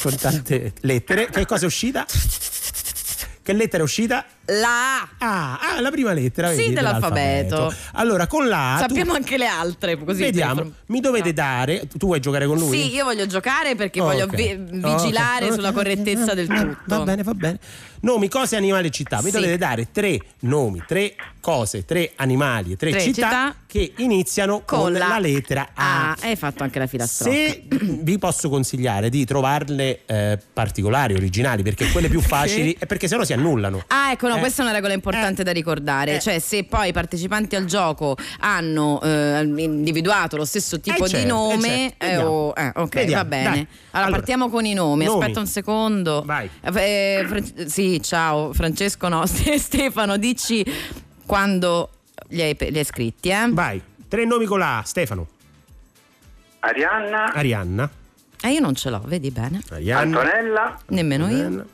[0.02, 1.30] Con tante lettere.
[1.30, 2.06] Che cosa è uscita?
[3.44, 4.24] Che lettera è uscita?
[4.46, 5.10] La A.
[5.18, 6.52] Ah, ah, la prima lettera.
[6.52, 7.74] Sì, vedi, dell'alfabeto.
[7.94, 8.82] Allora, con la A.
[8.82, 10.22] tu- Sappiamo anche le altre, così.
[10.22, 11.88] Vediamo, per- mi dovete dare.
[11.98, 12.78] Tu vuoi giocare con lui?
[12.80, 14.08] Sì, io voglio giocare perché Ok.
[14.12, 15.54] voglio vi- vigilare Ok.
[15.56, 16.78] sulla correttezza del tutto.
[16.86, 17.60] Va bene, va bene.
[18.02, 19.18] Nomi, cose, animali e città.
[19.24, 19.32] Mi Sì.
[19.32, 24.62] dovete dare tre nomi, tre cose, tre animali e tre, Tre città, città che iniziano
[24.64, 26.12] con, la, lettera A.
[26.12, 27.36] Ah, hai fatto anche la filastrocca.
[27.36, 27.64] Se
[28.02, 33.24] vi posso consigliare di trovarle eh, particolari, originali, perché quelle più facili è perché sennò
[33.24, 33.84] si annullano.
[33.88, 34.40] Ah, ecco, no, Eh.
[34.40, 36.20] questa è una regola importante da ricordare.
[36.20, 41.26] Cioè, se poi i partecipanti al gioco hanno eh, individuato lo stesso tipo Eh, certo,
[41.26, 42.06] di nome, eh, certo.
[42.06, 42.30] eh, Vediamo.
[42.30, 43.48] oh, eh, ok, Vediamo, va bene.
[43.50, 45.06] Allora, Allora, partiamo con i nomi.
[45.06, 45.22] nomi.
[45.22, 46.22] Aspetta un secondo.
[46.26, 46.50] Vai.
[46.74, 50.64] Eh, Fran- sì, ciao, Francesco, no, Stefano, dici
[51.32, 51.90] quando
[52.28, 53.48] li hai, li hai scritti, eh?
[53.52, 53.82] Vai.
[54.10, 54.84] Tre nomi con la A.
[54.84, 55.26] Stefano.
[56.60, 57.90] Arianna, Arianna.
[58.42, 59.62] Eh, io non ce l'ho, vedi bene.
[59.70, 60.20] Arianna.
[60.20, 61.46] Antonella Nemmeno io.
[61.46, 61.66] Antonella.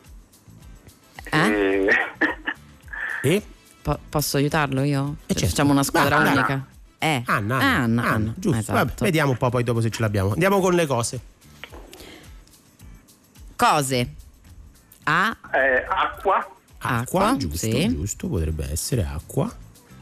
[1.23, 1.87] Eh?
[3.23, 3.33] e...
[3.33, 3.41] E?
[3.81, 5.15] Po- posso aiutarlo io?
[5.25, 5.47] certo.
[5.47, 6.31] Facciamo una squadra Anna.
[6.33, 6.65] unica.
[6.99, 7.23] Eh.
[7.25, 7.55] Anna.
[7.57, 8.33] Anna, Anna, Anna.
[8.37, 8.59] Giusto.
[8.59, 8.77] Esatto.
[8.77, 10.33] Vabbè, vediamo un po' poi dopo se ce l'abbiamo.
[10.33, 11.19] Andiamo con le cose.
[13.55, 14.13] Cose.
[15.05, 15.35] A.
[15.51, 16.47] eh, acqua,
[16.79, 17.87] Acqua, giusto, sì.
[17.89, 19.53] giusto, potrebbe essere acqua.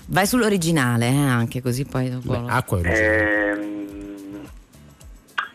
[0.07, 2.29] Vai sull'originale, eh, anche così poi dopo.
[2.31, 3.51] Beh, acqua è originale.
[3.51, 4.49] ehm,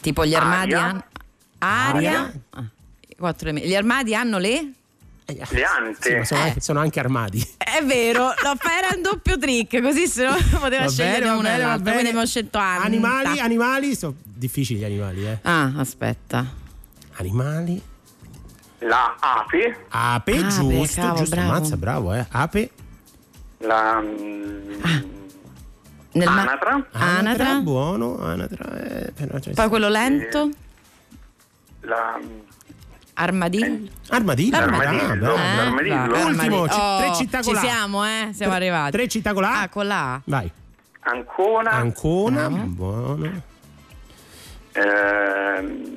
[0.01, 0.85] tipo gli armadi aria.
[0.89, 1.05] hanno.
[1.59, 2.11] Aria.
[2.21, 2.41] Aria.
[2.51, 2.65] Ah,
[3.17, 4.73] quattro Gli armadi hanno le.
[5.27, 5.99] le ante.
[6.01, 6.45] Sì, ma sono, Eh.
[6.49, 7.49] anche, sono anche armadi.
[7.59, 11.31] È vero, no, fa- era un doppio trick, così se no poteva Va scegliere bene,
[11.31, 11.93] va una e l'altra.
[11.93, 12.85] Quindi abbiamo scelto Anta.
[12.85, 15.39] Animali, animali, sono difficili gli animali, eh.
[15.43, 16.45] Ah, aspetta.
[17.17, 17.81] Animali.
[18.81, 21.35] La ape, Ape, Ape, giusto, cavolo, giusto.
[21.37, 21.51] bravo.
[21.53, 22.27] Ammazza, bravo, eh.
[22.31, 22.71] Ape.
[23.59, 24.81] la mm,
[26.13, 27.55] Nel ma- anatra, Anatra.
[27.61, 28.79] Buono, anatra.
[28.81, 29.13] Eh,
[29.55, 30.49] Poi quello lento.
[31.83, 32.19] la
[33.15, 33.89] Armadillo.
[34.09, 34.59] Armadillo.
[34.59, 35.03] L'armadillo.
[35.03, 35.37] ah, bravo.
[35.37, 36.07] Eh, l'armadillo.
[36.11, 37.63] va, Ultimo, ci- Oh, tre città con Ci la A.
[37.63, 38.29] siamo, eh?
[38.33, 38.91] Siamo Tre- arrivati.
[38.93, 39.61] Tre città con la.
[39.61, 40.21] Ah, con la.
[40.25, 40.51] Vai.
[41.01, 43.43] Ancona, Ancona, buono.
[44.73, 45.89] Ehm,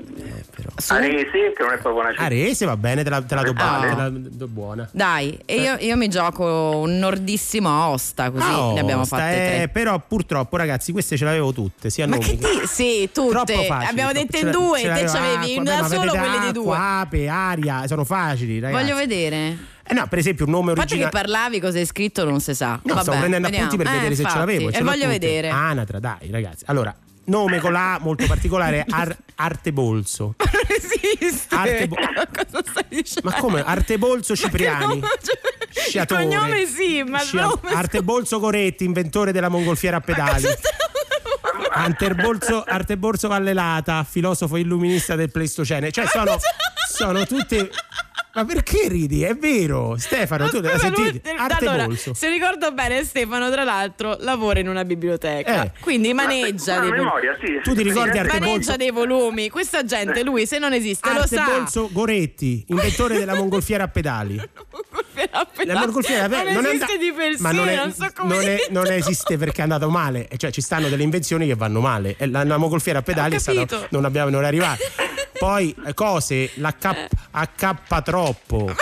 [0.76, 0.91] Su.
[0.94, 2.24] Arese, che non è proprio una città.
[2.24, 3.78] Arese va bene, te la, te la do, Ah.
[3.80, 4.90] buona, te la do buona.
[4.91, 9.18] Dai, e io, io mi gioco un nordissimo a Osta, così Ah, ne abbiamo sta,
[9.18, 9.68] fatte eh, tre.
[9.70, 12.68] Però purtroppo ragazzi queste ce le avevo tutte, sia Ma nomi che ti...
[12.68, 13.30] Sì, tutte.
[13.54, 16.12] Troppo facili, abbiamo ce in due, ce te l'avevo c'avevi acqua, una beh, ma solo
[16.12, 16.76] quelle di acqua, due.
[16.78, 18.82] Ape, aria, sono facili ragazzi.
[18.84, 19.58] Voglio vedere.
[19.86, 21.24] Eh no, per esempio un nome A parte che originale.
[21.28, 22.72] parlavi cosa hai scritto non si sa.
[22.72, 23.66] No, Vabbè, stavo prendendo vediamo.
[23.68, 24.72] appunti per Eh, vedere se ce infatti, l'avevo.
[24.72, 25.08] ce E voglio tutte.
[25.20, 25.50] vedere.
[25.50, 26.64] Anatra, dai, ragazzi.
[26.68, 26.95] Allora,
[27.26, 30.36] nome con la A molto particolare, Ar- Artebolso.
[30.68, 31.56] esiste.
[31.56, 31.88] Arte-
[32.34, 33.30] cosa stai dicendo?
[33.30, 33.64] Ma come?
[33.64, 34.98] Artebolso Cipriani.
[34.98, 35.06] Il
[35.70, 36.24] Sciatore.
[36.24, 40.45] cognome sì, ma il Scia- nome Artebolso Goretti, inventore della mongolfiera a pedali.
[41.76, 45.91] Artebolso, Artebolso Vallelata, filosofo illuminista del Pleistocene.
[45.91, 46.38] Cioè, sono,
[46.88, 47.70] sono tutte.
[48.36, 49.22] Ma perché ridi?
[49.22, 51.30] È vero, Stefano, tu l'hai sentito?
[51.30, 52.16] allora, Artebolso.
[52.16, 55.66] se ricordo bene, Stefano, tra l'altro, lavora in una biblioteca.
[55.66, 55.72] Eh.
[55.80, 57.60] Quindi maneggia Ma- dei memoria, sì.
[57.62, 58.50] Tu ti ricordi Sì, Artebolso?
[58.50, 59.50] Maneggia dei volumi.
[59.50, 61.44] Questa gente, lui, se non esiste, lo sa.
[61.44, 64.42] Artebolso Goretti, inventore della mongolfiera a pedali.
[65.66, 68.08] La mongolfiera non non è esiste and- di per sé, ma non, è- non so
[68.16, 71.56] come non è- non esiste perché è andato male, cioè ci stanno delle invenzioni che
[71.56, 72.16] vanno male.
[72.20, 74.78] La, la mongolfiera a pedali è stata- non abbiamo non è arrivata.
[75.38, 78.74] Poi eh, cose, l'H troppo.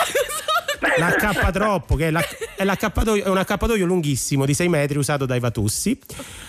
[0.98, 2.24] L'H troppo, che è, la-
[2.56, 5.98] è l'accappatoio- è un accappatoio lunghissimo di 6 metri usato dai Vatussi.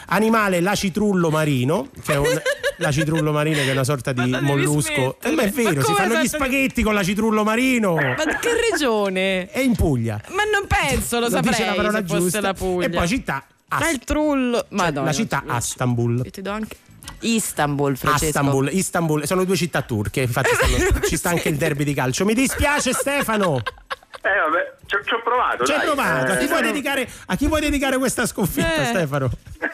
[0.07, 2.41] Animale l'acitrullo marino, che è un
[2.79, 5.19] l'acitrullo marino che è una sorta di la mollusco.
[5.23, 7.95] Eh, ma è vero, Ma si fanno gli spaghetti con l'acitrullo marino.
[7.95, 9.49] Ma che regione?
[9.51, 10.20] È in Puglia.
[10.29, 12.41] Ma non penso, lo, Lo saprei dice la parola se fosse giusta.
[12.41, 12.87] la Puglia.
[12.87, 14.66] E poi città Ma il trullo.
[14.70, 15.07] Madonna.
[15.07, 16.23] la città Istanbul.
[16.24, 16.77] Io ti do anche
[17.20, 18.27] Istanbul, Francesco.
[18.27, 22.24] Istanbul, Istanbul, sono due città turche, infatti stanno- ci sta anche il derby di calcio.
[22.24, 25.65] Mi dispiace Stefano, Eh vabbè, ci ho, ho provato.
[25.65, 25.87] ci hai dai.
[25.87, 26.33] provato.
[26.33, 28.85] A chi, Eh, vuoi dedicare, a chi vuoi dedicare questa sconfitta Eh.
[28.87, 29.31] Stefano?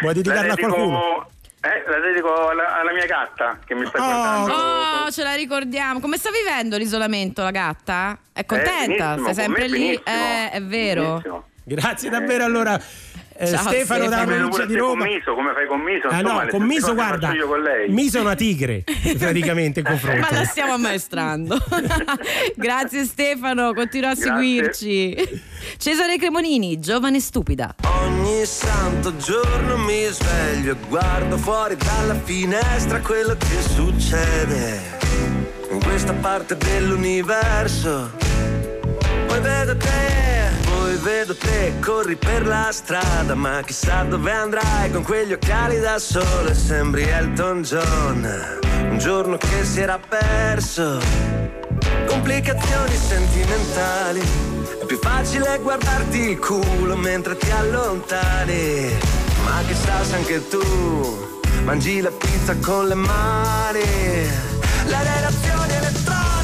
[0.00, 1.28] Vuoi la dedicarla a dedico- qualcuno?
[1.62, 4.54] Eh, la dedico alla, alla mia gatta che mi sta Oh, guardando.
[5.04, 6.00] Oh, ce la ricordiamo.
[6.00, 8.18] Come sta vivendo l'isolamento la gatta?
[8.32, 9.14] È contenta?
[9.14, 9.92] benissimo, Stai sempre con lì?
[9.94, 11.02] Eh, è vero.
[11.02, 11.44] Benissimo.
[11.64, 12.80] Grazie davvero allora.
[13.40, 14.26] Eh, Ciao, Stefano da Stefano.
[14.26, 15.04] Vedo provincia di Roma.
[15.06, 16.08] Miso, come fai con Miso?
[16.08, 17.92] Ah no, con Miso guarda, con.
[17.92, 18.84] Miso è una tigre
[19.18, 20.20] praticamente in confronto.
[20.20, 21.56] Ma la stiamo ammaestrando.
[22.54, 24.30] Grazie Stefano, continua a Grazie.
[24.30, 25.42] seguirci.
[25.78, 27.74] Cesare Cremonini, giovane e stupida.
[28.02, 34.98] Ogni santo giorno mi sveglio e guardo fuori dalla finestra quello che succede
[35.70, 38.10] in questa parte dell'universo.
[39.26, 40.49] Poi vedo te,
[41.00, 46.54] vedo te, corri per la strada, ma chissà dove andrai con quegli occhiali da sole,
[46.54, 48.58] sembri Elton John,
[48.90, 51.00] un giorno che si era perso.
[52.06, 54.20] Complicazioni sentimentali,
[54.80, 58.92] è più facile guardarti il culo mentre ti allontani.
[59.44, 61.28] Ma chissà se anche tu
[61.64, 63.80] mangi la pizza con le mani.
[64.86, 66.39] Le relazioni elettroniche,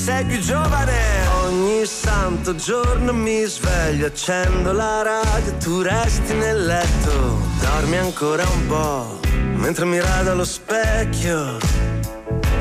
[0.00, 1.28] sei più giovane.
[1.44, 8.66] Ogni santo giorno mi sveglio, accendo la radio, tu resti nel letto, dormi ancora un
[8.66, 9.20] po',
[9.56, 11.58] mentre mi rado allo specchio.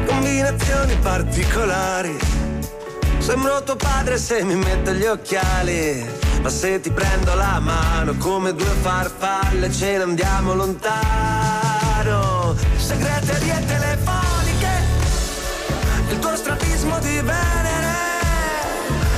[0.05, 2.17] Combinazioni particolari.
[3.19, 6.05] Sembro tuo padre se mi metto gli occhiali.
[6.41, 12.55] Ma se ti prendo la mano come due farfalle ce ne andiamo lontano.
[12.77, 13.77] Segreterie il tuo
[16.39, 17.97] strabismo di Venere.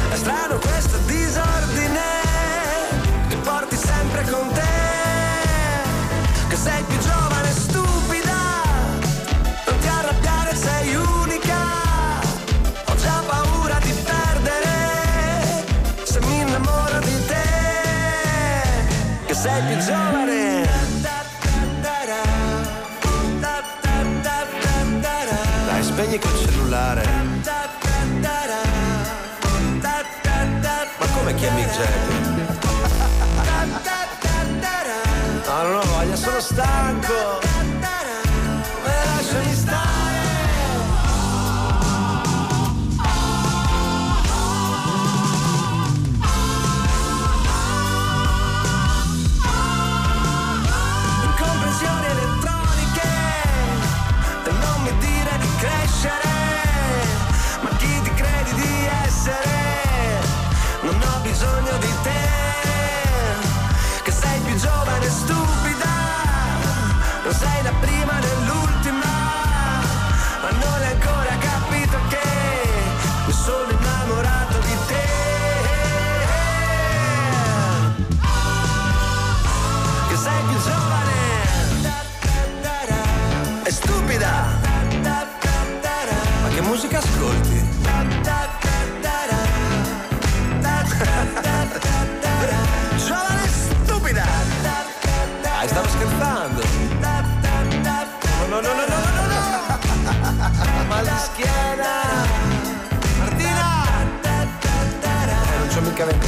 [0.09, 2.01] È strano questo disordine
[3.29, 4.61] che porti sempre con te.
[6.49, 7.51] Che sei più giovane
[26.01, 27.03] spegni quel cellulare.
[30.97, 32.59] Ma come chiami Jagger?
[35.51, 37.50] No, non ho voglia, sono stanco.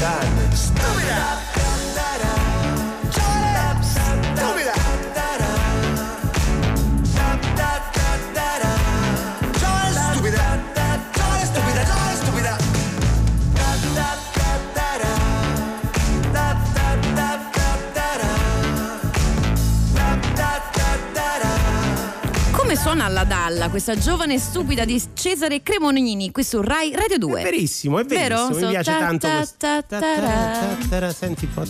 [0.03, 0.32] Mica
[22.94, 27.40] suona alla Dalla questa giovane e stupida di Cesare Cremonini qui su Rai Radio 2?
[27.40, 28.49] È verissimo, è verissimo.
[28.49, 28.65] Vero?
[28.65, 31.64] Mi piace Ta- tanto ta- Senti un po'.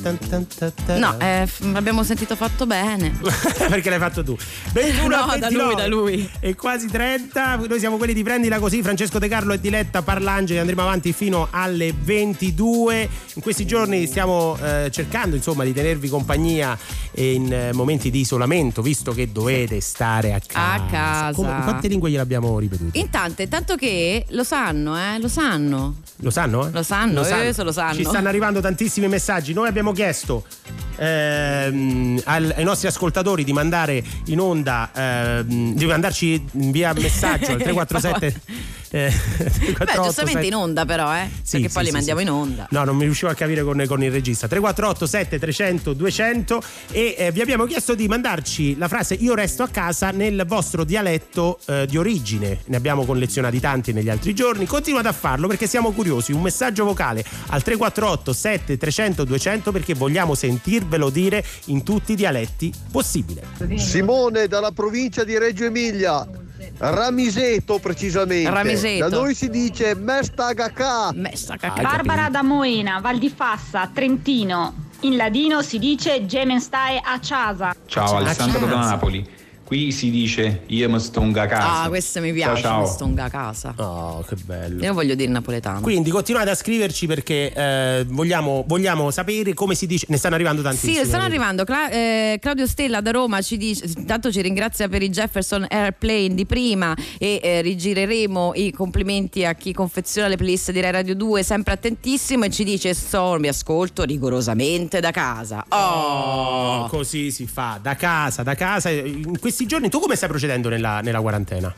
[0.98, 3.18] No, eh, l'abbiamo sentito fatto bene.
[3.70, 4.36] Perché l'hai fatto tu?
[4.74, 6.30] 21 No, da 29 lui, da lui.
[6.42, 7.56] E quasi 30.
[7.56, 8.82] Noi siamo quelli di Prendila Così.
[8.82, 10.60] Francesco De Carlo e Diletta Parlangeli.
[10.60, 13.10] Andremo avanti fino alle 22.
[13.36, 16.78] In questi giorni stiamo eh, cercando insomma di tenervi compagnia
[17.16, 20.74] in eh, momenti di isolamento, visto che dovete stare a casa.
[20.74, 21.13] A casa.
[21.34, 22.98] Come- quante lingue gliel'abbiamo ripetute?
[22.98, 25.20] Intanto, tanto che lo sanno, eh?
[25.20, 25.96] Lo sanno.
[26.18, 26.68] Lo sanno?
[26.68, 26.72] Eh?
[26.72, 27.96] Lo sanno, eh, se lo sanno.
[27.96, 29.54] Ci stanno arrivando tantissimi messaggi.
[29.54, 30.46] Noi abbiamo chiesto
[30.96, 37.58] ehm, al- ai nostri ascoltatori di mandare in onda, ehm, di mandarci via messaggio al
[37.62, 38.42] 347.
[38.94, 41.28] Eh, Beh, 348, giustamente in onda però, eh?
[41.42, 42.26] Sì, Perché sì, poi li sì, mandiamo sì.
[42.26, 42.68] in onda.
[42.70, 44.48] No, non mi riuscivo a capire con, con il regista.
[44.48, 49.64] 348 7 300 200 e eh, vi abbiamo chiesto di mandarci la frase io resto
[49.64, 52.60] a casa nel vostro dialetto eh, di origine.
[52.66, 54.68] Ne abbiamo collezionati tanti negli altri giorni.
[54.68, 56.32] Continuate a farlo perché siamo curiosi.
[56.32, 62.16] Un messaggio vocale al 348 7 300 200 perché vogliamo sentirvelo dire in tutti i
[62.16, 63.42] dialetti possibile.
[63.78, 66.28] Simone dalla provincia di Reggio Emilia,
[66.78, 68.50] Ramiseto precisamente.
[68.50, 69.10] Ramiseto.
[69.10, 71.12] Da noi si dice Mestagacà.
[71.82, 74.92] Barbara da Moena, Val di Fassa, Trentino.
[75.02, 77.76] In ladino si dice Gemen stai a casa.
[77.86, 79.42] Ciao Alessandro da Napoli.
[79.66, 81.84] Qui si dice io mi stongo a casa.
[81.84, 82.94] Ah, questo mi piace, Ciao, mi ciao.
[82.94, 83.74] stonga a casa.
[83.78, 84.84] Oh, che bello.
[84.84, 85.80] Io voglio dire napoletano.
[85.80, 90.06] Quindi continuate a scriverci perché eh, vogliamo, vogliamo sapere come si dice.
[90.10, 90.96] Ne stanno arrivando tantissimi.
[90.96, 91.64] Sì, stanno arrivando.
[91.64, 96.34] Cla- eh, Claudio Stella da Roma ci dice: intanto ci ringrazia per i Jefferson Airplane
[96.36, 101.16] di prima e eh, rigireremo i complimenti a chi confeziona le playlist di Rai Radio
[101.16, 102.44] 2, sempre attentissimo.
[102.44, 105.66] E ci dice: Sto, mi ascolto rigorosamente da casa.
[105.70, 108.90] Oh, così si fa da casa, da casa.
[108.90, 111.72] In questi giorni tu come stai procedendo nella, nella quarantena?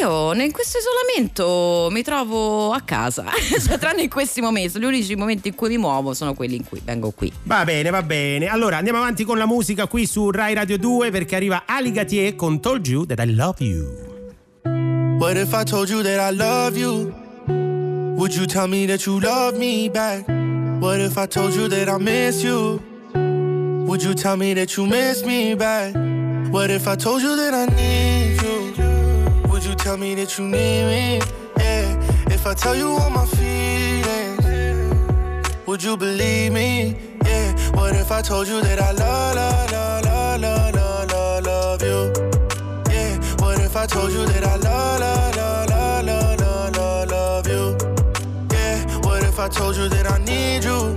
[0.00, 3.26] Io in questo isolamento mi trovo a casa,
[3.60, 4.78] Cioè, tranne in questi momenti.
[4.78, 7.30] Gli unici momenti in cui mi muovo sono quelli in cui vengo qui.
[7.42, 8.46] Va bene, va bene.
[8.46, 12.58] Allora andiamo avanti con la musica qui su Rai Radio 2 perché arriva Aligatier con
[12.58, 15.18] Told You That I Love You.
[15.18, 17.12] What if I told you that I love you?
[18.16, 20.26] Would you tell me that you love me back?
[20.80, 22.80] What if I told you that I miss you?
[23.12, 25.94] Would you tell me that you miss me back?
[26.48, 28.72] What if I told you that I need you?
[29.50, 31.20] Would you tell me that you need me?
[31.58, 31.96] Yeah.
[32.30, 34.44] If I tell you all my feelings,
[35.66, 36.96] would you believe me?
[37.24, 37.52] Yeah.
[37.76, 42.12] What if I told you that I love, love, love, love, love, love, love, you?
[42.90, 43.16] Yeah.
[43.38, 47.46] What if I told you that I love, love, love, love, love, love, love, love
[47.46, 47.76] you?
[48.52, 48.84] Yeah.
[49.06, 50.94] What if I told you that I need you?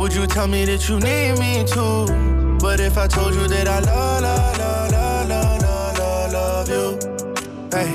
[0.00, 2.41] Would you tell me that you need me too?
[2.62, 6.68] What if I told you that I love, love, love, love, love, love, love, love
[6.68, 7.76] you?
[7.76, 7.90] Hey,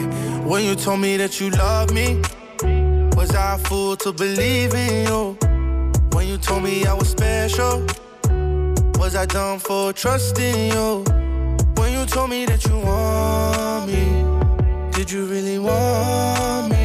[0.45, 2.21] when you told me that you love me,
[3.15, 5.37] was I a fool to believe in you?
[6.11, 7.87] When you told me I was special,
[8.99, 11.05] was I dumb for trusting you?
[11.77, 16.76] When you told me that you want me, did you really want me?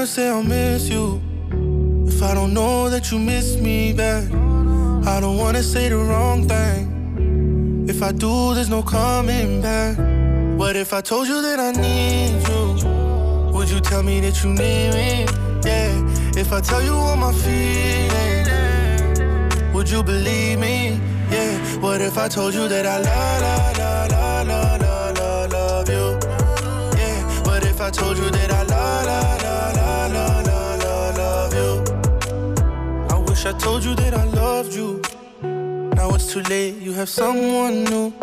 [0.00, 1.20] Wanna say I'll miss you
[2.06, 4.24] if I don't know that you miss me back.
[5.06, 7.84] I don't wanna say the wrong thing.
[7.86, 9.98] If I do, there's no coming back.
[10.58, 13.52] What if I told you that I need you?
[13.52, 15.26] Would you tell me that you need me?
[15.66, 15.92] Yeah.
[16.34, 18.48] If I tell you all my feelings,
[19.74, 20.98] would you believe me?
[21.30, 21.58] Yeah.
[21.78, 26.18] What if I told you that I love, love, love, love, love, love, love you?
[26.96, 27.20] Yeah.
[27.44, 28.39] What if I told you that
[33.50, 35.02] I told you that I loved you.
[35.96, 38.14] Now it's too late, you have someone new.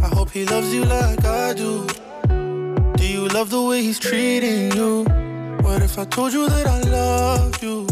[0.00, 1.88] I hope he loves you like I do.
[2.96, 5.06] Do you love the way he's treating you?
[5.62, 7.84] What if I told you that I love you?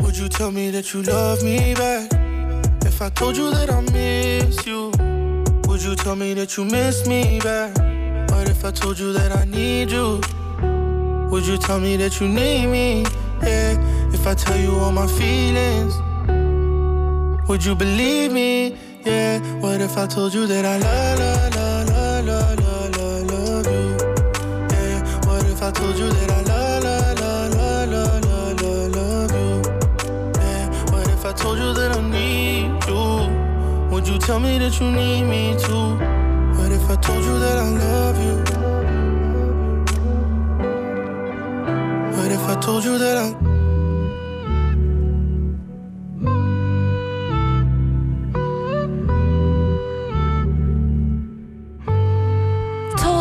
[0.00, 2.10] Would you tell me that you love me back?
[2.84, 4.90] If I told you that I miss you,
[5.68, 7.78] would you tell me that you miss me back?
[8.32, 10.20] What if I told you that I need you?
[11.30, 13.04] Would you tell me that you need me?
[13.42, 15.94] Yeah, if I tell you all my feelings,
[17.48, 18.76] would you believe me?
[19.04, 23.66] Yeah, what if I told you that I love, love, love, love, love, love, love,
[23.66, 24.10] you?
[25.72, 30.40] told you that I love, love, love, love, love, love, love you?
[30.40, 30.66] Yeah.
[30.92, 33.90] What if I told you that I need you?
[33.90, 35.96] Would you tell me that you need me too?
[36.58, 38.59] What if I told you that I love you?
[42.32, 43.59] If I told you that I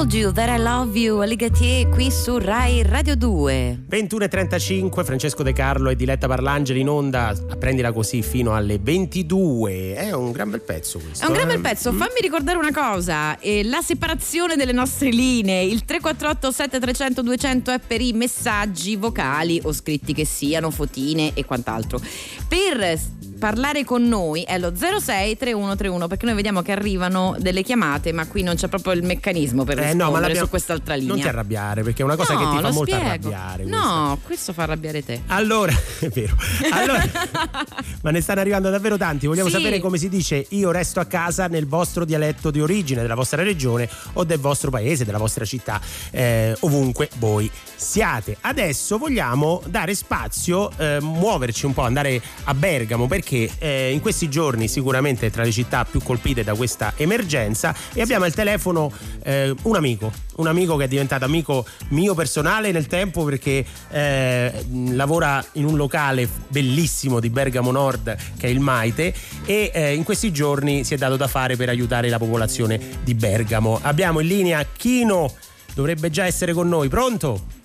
[0.10, 3.84] Told you that I love you, Ligatier qui su Rai Radio 2.
[3.92, 10.12] 21.35 Francesco De Carlo e Diletta Parlangeli in onda prendila così fino alle 22 è
[10.12, 11.54] un gran bel pezzo questo È un gran eh?
[11.54, 17.22] bel pezzo, fammi ricordare una cosa, eh, la separazione delle nostre linee, il 348 7300
[17.22, 22.02] 200 è per i messaggi vocali o scritti che siano, fotine e quant'altro.
[22.48, 22.98] Per
[23.40, 28.28] parlare con noi è lo 06 3131 perché noi vediamo che arrivano delle chiamate ma
[28.28, 31.14] qui non c'è proprio il meccanismo per Eh, no, ma rispondere su quest'altra linea.
[31.14, 33.06] non ti arrabbiare perché è una cosa No, che ti fa molto spiego.
[33.10, 33.78] arrabbiare questa.
[33.86, 35.22] No, questo fa arrabbiare te.
[35.28, 36.36] Allora, è vero.
[36.72, 37.04] Allora,
[38.02, 39.26] ma ne stanno arrivando davvero tanti.
[39.28, 39.56] Vogliamo Sì.
[39.56, 43.42] sapere come si dice io resto a casa nel vostro dialetto di origine, della vostra
[43.44, 45.80] regione o del vostro paese, della vostra città,
[46.12, 48.38] eh, ovunque voi siate.
[48.42, 53.29] Adesso vogliamo dare spazio, eh, muoverci un po', andare a Bergamo perché
[53.60, 58.26] eh, in questi giorni sicuramente tra le città più colpite da questa emergenza e abbiamo
[58.26, 58.92] al telefono
[59.24, 64.66] eh, un amico, un amico che è diventato amico mio personale nel tempo perché eh,
[64.92, 69.14] lavora in un locale bellissimo di Bergamo Nord che è il Maite
[69.46, 73.14] e eh, in questi giorni si è dato da fare per aiutare la popolazione di
[73.14, 73.80] Bergamo.
[73.82, 75.34] Abbiamo in linea Chino,
[75.74, 77.58] dovrebbe già essere con noi, pronto?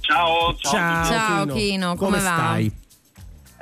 [0.00, 0.72] Ciao, ciao.
[0.72, 1.54] Ciao, Ciao, Chino.
[1.54, 2.34] Chino, come va?
[2.34, 2.72] stai?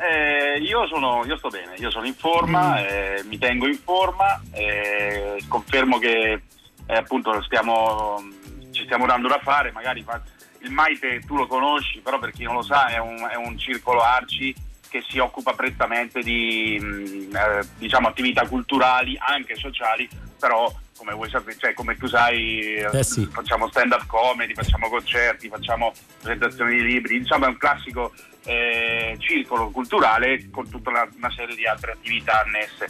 [0.02, 2.84] Eh, io, sono, io sto bene, io sono in forma, Mm.
[2.88, 6.42] eh, mi tengo in forma, eh, confermo che
[6.86, 8.22] eh, appunto stiamo,
[8.70, 10.22] ci stiamo dando da fare, magari fa-
[10.60, 13.58] il Maite tu lo conosci, però per chi non lo sa è un, è un
[13.58, 14.54] circolo arci
[14.88, 20.08] che si occupa prettamente di mh, eh, diciamo, attività culturali, anche sociali,
[20.38, 23.24] però come, vuoi sapere, cioè, come tu sai eh, sì.
[23.26, 28.12] facciamo stand up comedy, facciamo concerti, facciamo presentazioni di libri, diciamo è un classico
[28.44, 32.88] eh, circolo culturale con tutta una, una serie di altre attività annesse.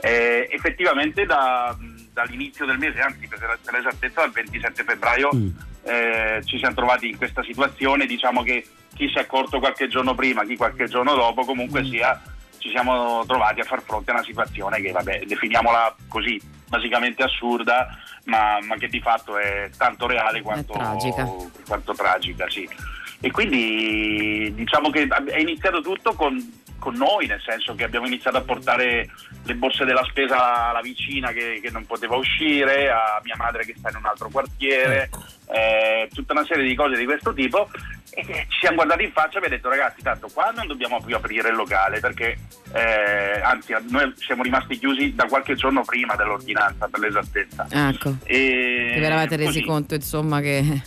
[0.00, 1.76] Eh, effettivamente da-
[2.12, 5.30] dall'inizio del mese, anzi per, per l'esattezza dal 27 febbraio,
[5.84, 10.14] eh, ci siamo trovati in questa situazione, diciamo che chi si è accorto qualche giorno
[10.14, 12.20] prima, chi qualche giorno dopo, comunque sia
[12.58, 17.96] ci siamo trovati a far fronte a una situazione che, vabbè, definiamola così, basicamente assurda,
[18.24, 21.26] ma, ma che di fatto è tanto reale quanto tragica.
[21.66, 22.68] quanto tragica, sì.
[23.20, 26.38] E quindi diciamo che è iniziato tutto con,
[26.78, 29.10] con noi, nel senso che abbiamo iniziato a portare
[29.44, 33.74] le borse della spesa alla vicina che, che non poteva uscire, a mia madre che
[33.76, 35.10] sta in un altro quartiere,
[35.46, 37.68] eh, tutta una serie di cose di questo tipo.
[38.10, 41.14] E ci siamo guardati in faccia e abbiamo detto ragazzi tanto qua non dobbiamo più
[41.14, 42.38] aprire il locale perché
[42.72, 48.16] eh, anzi noi siamo rimasti chiusi da qualche giorno prima dell'ordinanza per l'esattezza Ecco.
[48.24, 49.64] e Che vi eravate resi così.
[49.64, 50.82] conto, insomma, che.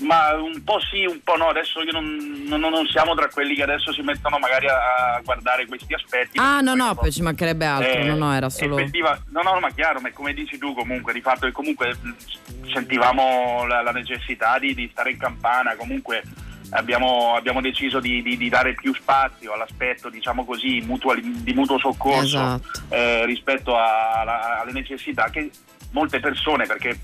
[0.00, 1.48] Ma un po' sì, un po' no.
[1.48, 5.66] Adesso io non, non- non siamo tra quelli che adesso si mettono magari a, guardare
[5.66, 6.38] questi aspetti.
[6.38, 8.00] Ah, no, no, poi ci mancherebbe altro.
[8.00, 8.78] Eh, no, no, era solo.
[8.78, 12.70] effettiva- no, no, ma chiaro, ma come dici tu comunque, di fatto che comunque mh,
[12.72, 16.22] sentivamo la, la necessità di, di stare in campana, comunque
[16.70, 21.78] abbiamo, abbiamo deciso di, di- di dare più spazio all'aspetto, diciamo così, mutuali- di mutuo
[21.78, 22.80] soccorso Esatto.
[22.90, 25.50] eh, rispetto a- alla- alle necessità che
[25.92, 26.98] molte persone, perché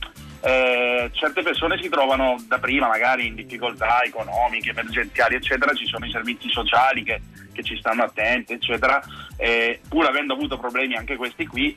[0.44, 6.04] eh, certe persone si trovano da prima magari in difficoltà economiche, emergenziali, eccetera, ci sono
[6.04, 7.20] i servizi sociali che,
[7.52, 9.00] che ci stanno attenti, eccetera,
[9.36, 11.76] eh, pur avendo avuto problemi anche questi qui,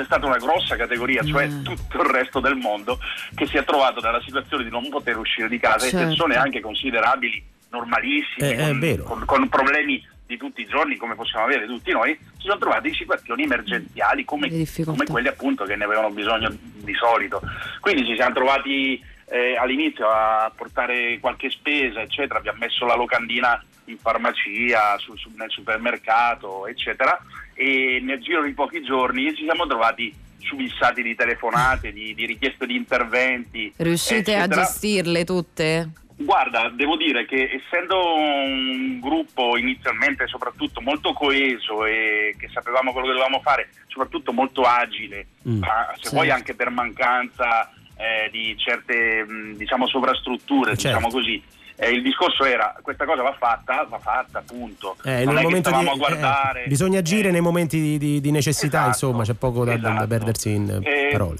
[0.00, 1.62] c'è stata una grossa categoria, cioè Mm.
[1.62, 2.98] tutto il resto del mondo,
[3.34, 5.98] che si è trovato nella situazione di non poter uscire di casa Certo.
[5.98, 11.14] e persone anche considerabili, normalissime, Eh, con, con- con problemi di tutti i giorni come
[11.16, 14.48] possiamo avere tutti noi, si sono trovati in situazioni emergenziali come,
[14.84, 17.40] come quelle appunto che ne avevano bisogno di solito.
[17.80, 23.62] Quindi ci siamo trovati eh, all'inizio a portare qualche spesa, eccetera, abbiamo messo la locandina
[23.84, 27.16] in farmacia, sul- sul- nel supermercato, eccetera,
[27.60, 32.64] e nel giro di pochi giorni ci siamo trovati subissati di telefonate, di, di richieste
[32.64, 33.70] di interventi.
[33.76, 34.62] Riuscite a eccetera.
[34.62, 35.90] gestirle tutte?
[36.16, 43.08] Guarda, devo dire che essendo un gruppo inizialmente soprattutto molto coeso e che sapevamo quello
[43.08, 45.58] che dovevamo fare, soprattutto molto agile, Mm.
[45.60, 46.16] ma se Certo.
[46.16, 50.86] vuoi anche per mancanza eh, di certe mh, diciamo sovrastrutture, Certo.
[50.96, 51.42] diciamo così.
[51.82, 54.96] Eh, il discorso era questa cosa va fatta, va fatta, punto.
[55.02, 56.64] Eh, non è che di- a eh, guardare.
[56.66, 59.90] bisogna agire nei momenti di, di- di necessità, Esatto, insomma, c'è poco da, da- da
[59.94, 60.06] esatto.
[60.08, 61.38] perdersi in eh, Eh, parole.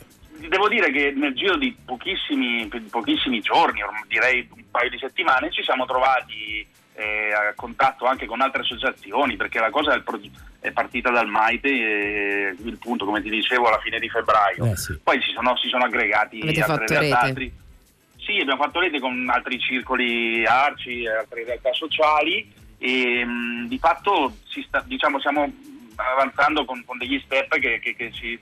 [0.48, 5.62] Devo dire che nel giro di pochissimi, pochissimi giorni, direi un paio di settimane, ci
[5.62, 10.18] siamo trovati eh, a contatto anche con altre associazioni, perché la cosa è, pro-
[10.58, 14.64] è partita dal Maite, eh, il punto, come ti dicevo, alla fine di febbraio.
[14.72, 14.98] Eh, sì.
[15.02, 17.52] Poi si sono, si sono aggregati Avete altri-
[18.30, 24.36] sì, abbiamo fatto rete con altri circoli arci, altre realtà sociali e mh, di fatto
[24.66, 25.52] sta- diciamo, stiamo
[25.96, 28.38] avanzando con, con degli step che, che- che si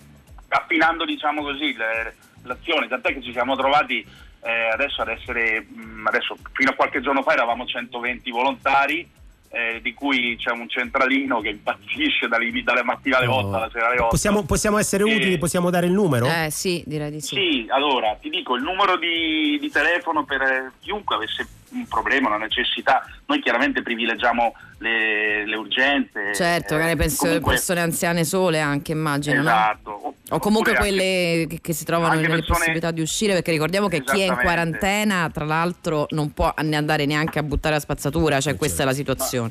[0.48, 4.05] affinando diciamo così le- l'azione, tant'è che ci siamo trovati
[4.43, 9.09] eh, adesso ad essere mh, adesso fino a qualche giorno fa eravamo 120 volontari
[9.50, 13.88] eh, di cui c'è un centralino che impazzisce dalle, dalle mattine alle 8 alla sera
[13.88, 16.26] alle 8 Possiamo, possiamo essere E- utili, possiamo dare il numero?
[16.26, 17.34] Eh sì, direi di sì.
[17.34, 22.28] sì, allora ti dico il numero di, di telefono per eh, chiunque avesse un problema,
[22.28, 23.05] una necessità.
[23.27, 26.35] Noi chiaramente privilegiamo le, le urgenze.
[26.35, 29.49] Certo, eh, magari penso comunque- persone anziane sole anche, immagino, no?
[29.49, 29.90] Esatto.
[29.90, 33.51] O- O comunque oppure anche- quelle che, si trovano nelle persone- possibilità di uscire, perché
[33.51, 37.74] ricordiamo che chi è in quarantena, tra l'altro, non può ne andare neanche a buttare
[37.77, 39.51] la spazzatura, cioè questa è la situazione.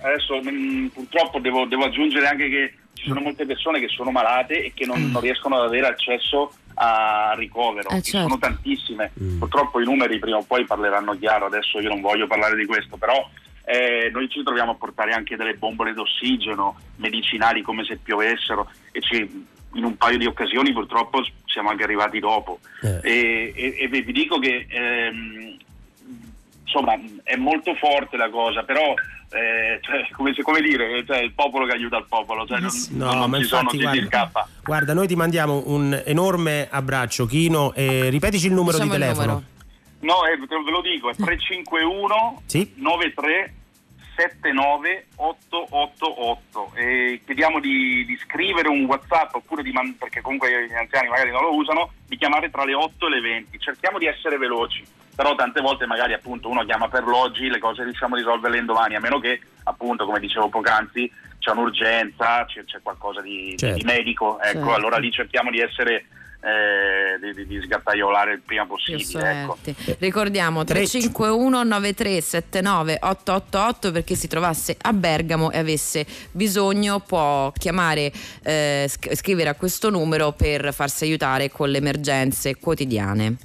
[0.00, 4.64] Adesso mh, purtroppo devo, devo aggiungere anche che ci sono molte persone che sono malate
[4.64, 7.88] e che non, non riescono ad avere accesso a ricovero.
[7.90, 8.28] Eh, Ci certo.
[8.28, 9.12] sono tantissime.
[9.38, 12.96] Purtroppo i numeri prima o poi parleranno chiaro, adesso io non voglio parlare di questo,
[12.96, 13.28] però
[13.64, 19.00] eh, noi ci troviamo a portare anche delle bombole d'ossigeno, medicinali come se piovessero e
[19.00, 19.44] ci-
[19.74, 22.60] in un paio di occasioni purtroppo siamo anche arrivati dopo.
[23.02, 25.55] E, e- e vi dico che ehm,
[26.66, 28.92] insomma è molto forte la cosa, però
[29.30, 32.70] eh, cioè, come, se- come dire, cioè, il popolo che aiuta il popolo, cioè, non,
[32.90, 34.48] No, non ma ci sono infatti guarda, scappa.
[34.62, 39.26] guarda, noi ti mandiamo un enorme abbraccio, Chino, e ripetici il numero Diciamo di telefono.
[39.26, 39.54] numero.
[40.00, 42.72] No, eh, ve lo dico, è 351 Sì.
[42.76, 43.54] 93
[44.16, 50.72] 79 888 e chiediamo di, di scrivere un whatsapp oppure di man- perché comunque gli
[50.74, 54.06] anziani magari non lo usano di chiamare tra le 8 e le 20 cerchiamo di
[54.06, 54.82] essere veloci
[55.16, 58.94] però tante volte magari appunto uno chiama per l'oggi le cose riusciamo a risolverle indomani
[58.96, 63.76] a meno che appunto come dicevo poc'anzi c'è un'urgenza c'è, c'è qualcosa di, Certo.
[63.78, 64.74] di medico ecco Certo.
[64.74, 66.04] allora lì cerchiamo di essere
[66.42, 69.56] eh, di, di- di sgattaiolare il prima possibile ecco.
[69.98, 77.50] Ricordiamo Tre- 351 9379 888 per chi si trovasse a Bergamo e avesse bisogno può
[77.56, 78.12] chiamare,
[78.44, 83.36] eh, sc- scrivere a questo numero per farsi aiutare con le emergenze quotidiane.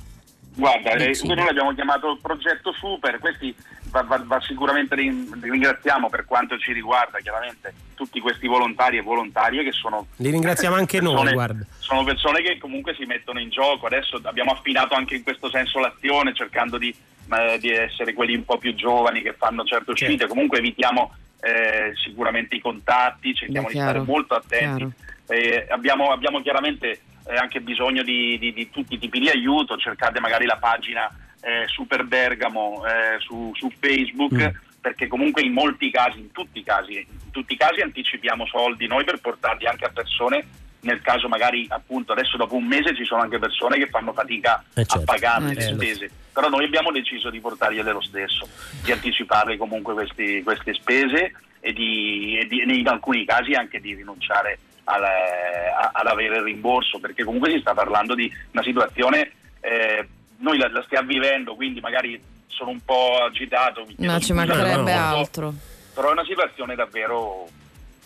[0.55, 3.55] Guarda, eh, noi l'abbiamo chiamato progetto super, questi
[3.89, 9.01] va, va- va sicuramente rin- ringraziamo per quanto ci riguarda chiaramente tutti questi volontari e
[9.01, 11.65] volontarie che sono Li ringraziamo anche noi, persone- guarda.
[11.79, 13.85] sono persone che comunque si mettono in gioco.
[13.85, 16.93] Adesso abbiamo affinato anche in questo senso l'azione, cercando di,
[17.33, 20.11] eh, di essere quelli un po' più giovani che fanno certe uscite.
[20.17, 20.27] Certo.
[20.27, 21.13] Comunque evitiamo
[21.43, 24.75] eh, sicuramente i contatti, cerchiamo Beh, di stare chiaro, molto attenti.
[24.77, 24.91] chiaro.
[25.27, 26.99] Eh, abbiamo, abbiamo chiaramente
[27.31, 29.77] eh, anche bisogno di, di- di tutti i tipi di aiuto.
[29.77, 31.09] Cercate magari la pagina
[31.41, 34.33] eh, Super Bergamo eh, su, su Facebook.
[34.33, 34.69] Mm.
[34.81, 38.87] Perché comunque in molti casi, in tutti i casi, in tutti i casi anticipiamo soldi
[38.87, 40.43] noi per portarli anche a persone
[40.83, 44.63] nel caso magari appunto adesso dopo un mese ci sono anche persone che fanno fatica
[44.73, 44.97] Eh, certo.
[44.97, 45.75] a pagarle Eh, le certo.
[45.83, 48.49] spese però noi abbiamo deciso di portargliele lo stesso
[48.83, 53.93] di anticiparle comunque questi- queste spese e, di, e di- in alcuni casi anche di
[53.93, 59.31] rinunciare al- a- ad avere il rimborso perché comunque si sta parlando di una situazione
[59.61, 64.75] eh, noi la, la stiamo vivendo quindi magari sono un po' agitato Ma ci mancherebbe
[64.75, 65.53] molto, altro.
[65.93, 67.47] però è una situazione davvero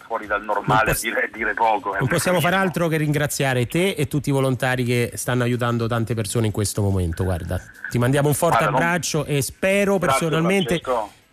[0.05, 1.99] fuori dal normale poss- a dire, dire poco eh.
[1.99, 6.13] Non possiamo fare altro che ringraziare te e tutti i volontari che stanno aiutando tante
[6.13, 7.23] persone in questo momento.
[7.23, 10.81] Guarda, ti mandiamo un forte Guarda, non- abbraccio e spero Grazie, personalmente,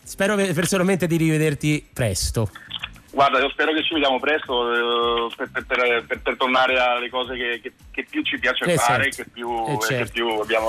[0.02, 2.50] spero personalmente di rivederti presto.
[3.12, 7.36] Guarda, io spero che ci vediamo presto eh, per, per- per- per- tornare alle cose
[7.36, 9.20] che, che- che più ci piace Eh, fare certo.
[9.20, 10.12] e che più, Eh, e che certo.
[10.12, 10.68] più abbiamo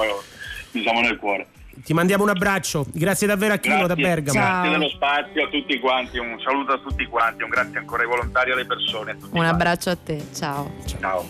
[0.72, 1.48] diciamo, nel cuore.
[1.86, 4.38] Ti mandiamo un abbraccio, grazie davvero a Chino da Bergamo.
[4.38, 8.10] grazie dello spazio a tutti quanti, un saluto a tutti quanti, un grazie ancora ai
[8.10, 9.12] volontari e alle persone.
[9.12, 9.50] A tutti Un quanti.
[9.54, 10.72] abbraccio a te, ciao.
[11.00, 11.26] Ciao.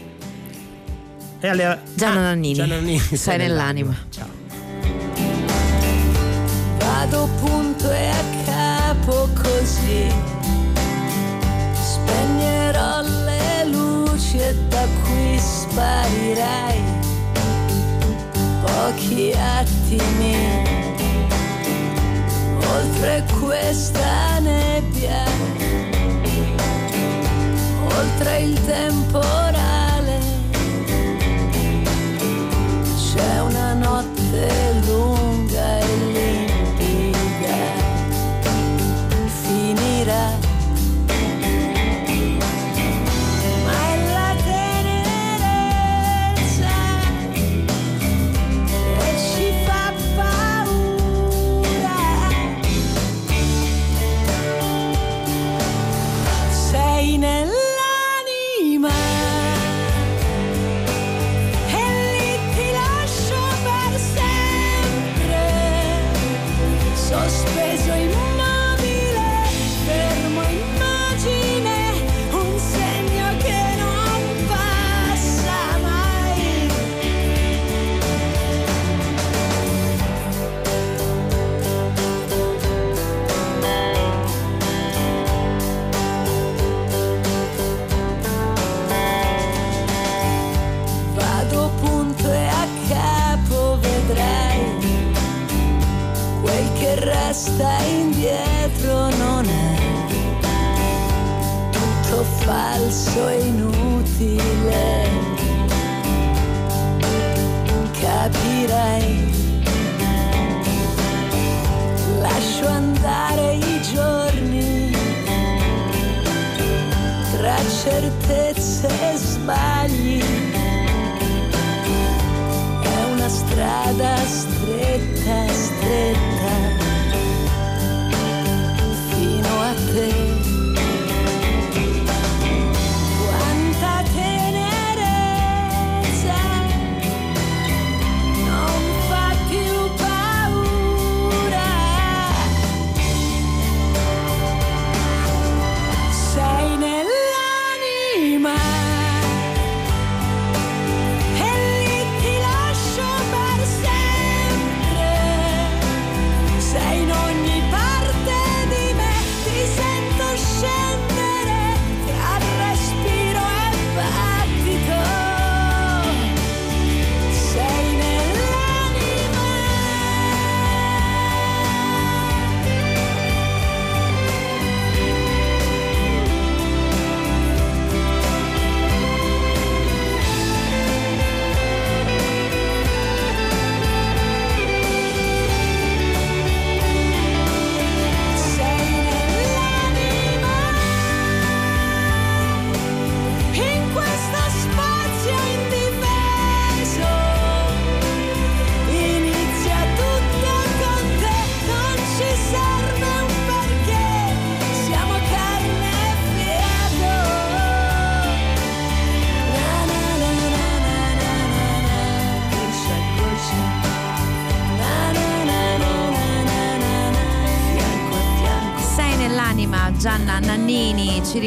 [1.40, 1.80] E alle...
[1.96, 3.96] Gianna Nannini, Gianna Nannini, sei nell'anima.
[4.10, 4.28] Ciao.
[6.80, 10.33] Vado punto e a capo così
[15.74, 16.82] qui sparirai
[18.62, 20.36] Pochi attimi.
[22.76, 25.24] Oltre questa nebbia
[27.86, 29.53] Oltre il temporale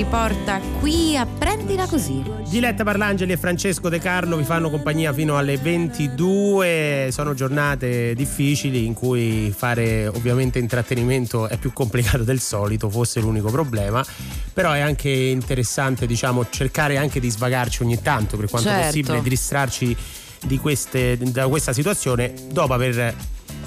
[0.09, 2.23] Riporta qui a Prendila Così.
[2.49, 7.09] Diletta Parlangeli e Francesco De Carlo vi fanno compagnia fino alle 22.
[7.11, 13.51] Sono giornate difficili in cui fare ovviamente intrattenimento è più complicato del solito, fosse l'unico
[13.51, 14.07] problema.
[14.53, 18.85] Però è anche interessante, diciamo, cercare anche di svagarci ogni tanto per quanto Certo.
[18.87, 19.97] possibile, di distrarci
[20.45, 23.13] di queste- da questa situazione dopo aver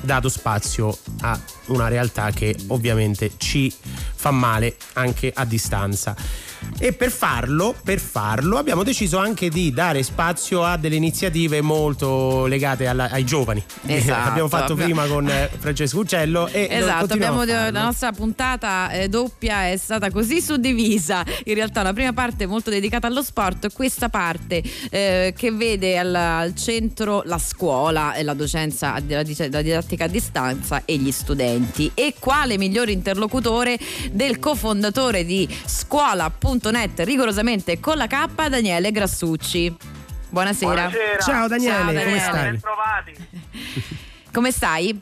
[0.02, 3.74] dato spazio a una realtà che ovviamente ci
[4.16, 6.16] fa male anche a distanza.
[6.78, 12.46] E per farlo, per farlo abbiamo deciso anche di dare spazio a delle iniziative molto
[12.46, 13.64] legate alla- ai giovani.
[14.00, 18.12] Esatto, abbiamo fatto abbiamo- prima con eh, Francesco Uccello e Esatto, continuiamo abbiamo la nostra
[18.12, 21.24] puntata eh, doppia è stata così suddivisa.
[21.46, 25.98] In realtà la prima parte è molto dedicata allo sport, questa parte eh, che vede
[25.98, 31.12] al, al centro la scuola e la docenza, la, la didattica a distanza e gli
[31.12, 31.92] studenti.
[31.94, 33.78] E quale migliore interlocutore
[34.12, 35.48] del cofondatore di
[36.58, 39.76] scuola.net rigorosamente con la K, Daniele Grassucci.
[40.30, 40.72] Buonasera.
[40.74, 41.20] Buonasera.
[41.20, 42.44] Ciao Daniele, Ciao, come stai?
[42.52, 43.14] Bentrovati.
[44.32, 45.02] Come stai?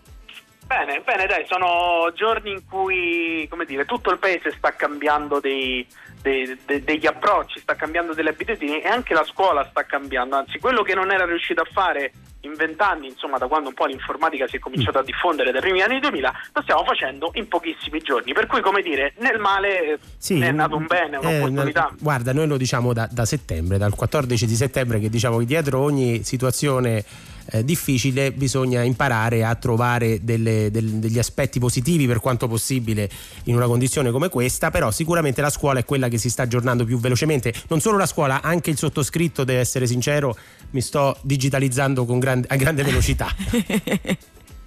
[0.65, 5.85] Bene, bene, dai, sono giorni in cui, come dire, tutto il paese sta cambiando dei-
[6.21, 10.59] dei- de- degli approcci, sta cambiando delle abitudini e anche la scuola sta cambiando, anzi
[10.59, 12.11] quello che non era riuscito a fare
[12.47, 15.81] in vent'anni, insomma da quando un po' l'informatica si è cominciata a diffondere dai primi
[15.81, 19.99] anni 2000, lo stiamo facendo in pochissimi giorni, per cui come dire, nel male eh,
[20.17, 21.93] Sì, è nato un bene, eh, un'opportunità.
[21.99, 25.79] guarda, noi lo diciamo da, da settembre, dal 14 di settembre, che diciamo che dietro
[25.79, 27.03] ogni situazione
[27.49, 33.09] eh, difficile bisogna imparare a trovare delle- del- degli aspetti positivi per quanto possibile
[33.45, 36.83] in una condizione come questa, però sicuramente la scuola è quella che si sta aggiornando
[36.83, 37.53] più velocemente.
[37.69, 40.35] Non solo la scuola, anche il sottoscritto, deve essere sincero,
[40.71, 43.27] mi sto digitalizzando con grande- a grande velocità.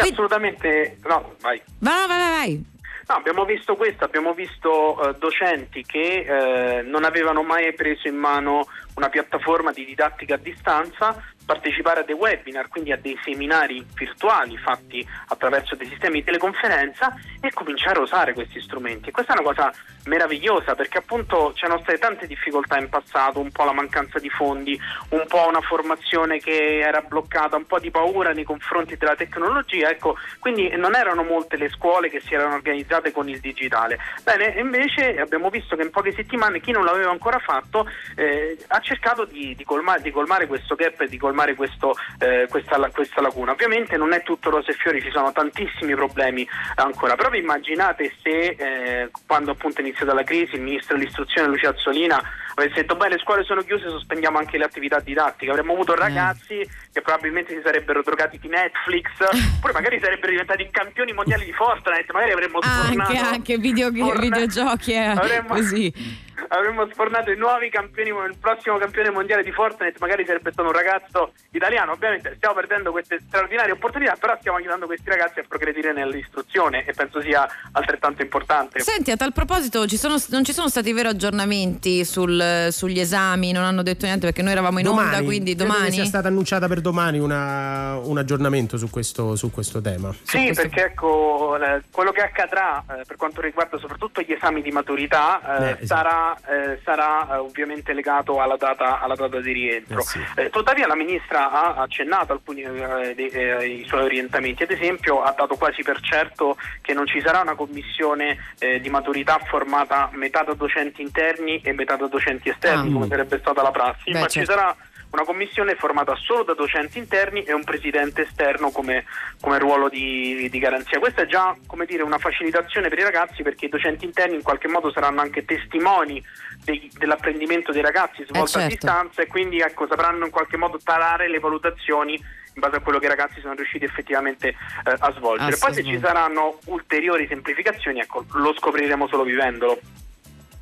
[0.00, 1.60] Sì, assolutamente, no, vai.
[1.78, 2.64] Vai, vai, vai, vai.
[3.08, 8.16] No, abbiamo visto questo, abbiamo visto eh, docenti che eh, non avevano mai preso in
[8.16, 11.16] mano una piattaforma di didattica a distanza,
[11.48, 17.14] partecipare a dei webinar, quindi a dei seminari virtuali fatti attraverso dei sistemi di teleconferenza
[17.40, 19.10] e cominciare a usare questi strumenti.
[19.10, 19.72] Questa è una cosa
[20.04, 24.78] meravigliosa perché appunto c'erano state tante difficoltà in passato, un po' la mancanza di fondi,
[25.10, 29.88] un po' una formazione che era bloccata, un po' di paura nei confronti della tecnologia,
[29.88, 33.98] ecco, quindi non erano molte le scuole che si erano organizzate con il digitale.
[34.22, 38.80] Bene, invece abbiamo visto che in poche settimane chi non l'aveva ancora fatto eh, ha
[38.80, 43.52] cercato di, di colmare, di colmare questo gap di colmare questo, eh, questa, questa lacuna.
[43.52, 46.46] Ovviamente non è tutto rose e fiori, ci sono tantissimi problemi
[46.76, 51.48] ancora, però vi immaginate se eh, quando appunto è iniziata la crisi il ministro dell'istruzione
[51.48, 52.22] Lucia Azzolina
[52.58, 56.56] avesse detto beh le scuole sono chiuse, sospendiamo anche le attività didattiche, avremmo avuto ragazzi
[56.92, 59.08] che probabilmente si sarebbero drogati di Netflix,
[59.56, 64.20] oppure magari sarebbero diventati campioni mondiali di Fortnite, magari avremmo Anche, tornato anche video- torna-
[64.20, 65.92] videogiochi, eh, avremmo- così.
[66.50, 70.74] avremmo sfornato i nuovi campioni, il prossimo campione mondiale di Fortnite magari sarebbe stato un
[70.74, 71.92] ragazzo italiano.
[71.92, 76.92] Ovviamente stiamo perdendo queste straordinarie opportunità, però stiamo aiutando questi ragazzi a progredire nell'istruzione e
[76.92, 78.80] penso sia altrettanto importante.
[78.80, 82.40] Senti, a tal proposito, ci sono- non ci sono stati veri aggiornamenti sul-
[82.70, 85.92] sugli esami, non hanno detto niente perché noi eravamo in onda, quindi credo che domani.
[85.92, 90.14] sia stata annunciata per domani una- un aggiornamento su questo, su questo tema.
[90.22, 94.70] Sì, perché ecco, eh, quello che accadrà eh, per quanto riguarda soprattutto gli esami di
[94.70, 95.86] maturità eh, Eh, esatto.
[95.86, 96.36] sarà,
[96.72, 100.00] eh, sarà, eh, ovviamente legato alla data, alla data di rientro.
[100.00, 100.20] Eh, sì.
[100.36, 105.22] Eh, tuttavia la ministra ha accennato alcuni eh, dei- eh, i suoi orientamenti, ad esempio
[105.22, 110.10] ha dato quasi per certo che non ci sarà una commissione eh, di maturità formata
[110.12, 112.92] metà da docenti interni e metà da docenti esterni, Ah.
[112.92, 114.38] come sarebbe stata la prassi, Beh, ma certo.
[114.38, 114.76] ci sarà
[115.10, 119.04] una commissione formata solo da docenti interni e un presidente esterno come,
[119.40, 120.98] come ruolo di, di garanzia.
[120.98, 124.42] Questa è già come dire, una facilitazione per i ragazzi perché i docenti interni in
[124.42, 126.22] qualche modo saranno anche testimoni
[126.62, 128.68] dei- dell'apprendimento dei ragazzi svolto a certo.
[128.68, 132.98] distanza e quindi ecco, sapranno in qualche modo tarare le valutazioni in base a quello
[132.98, 134.56] che i ragazzi sono riusciti effettivamente eh,
[134.98, 135.56] a svolgere.
[135.56, 139.80] Poi se ci saranno ulteriori semplificazioni, ecco, lo scopriremo solo vivendolo.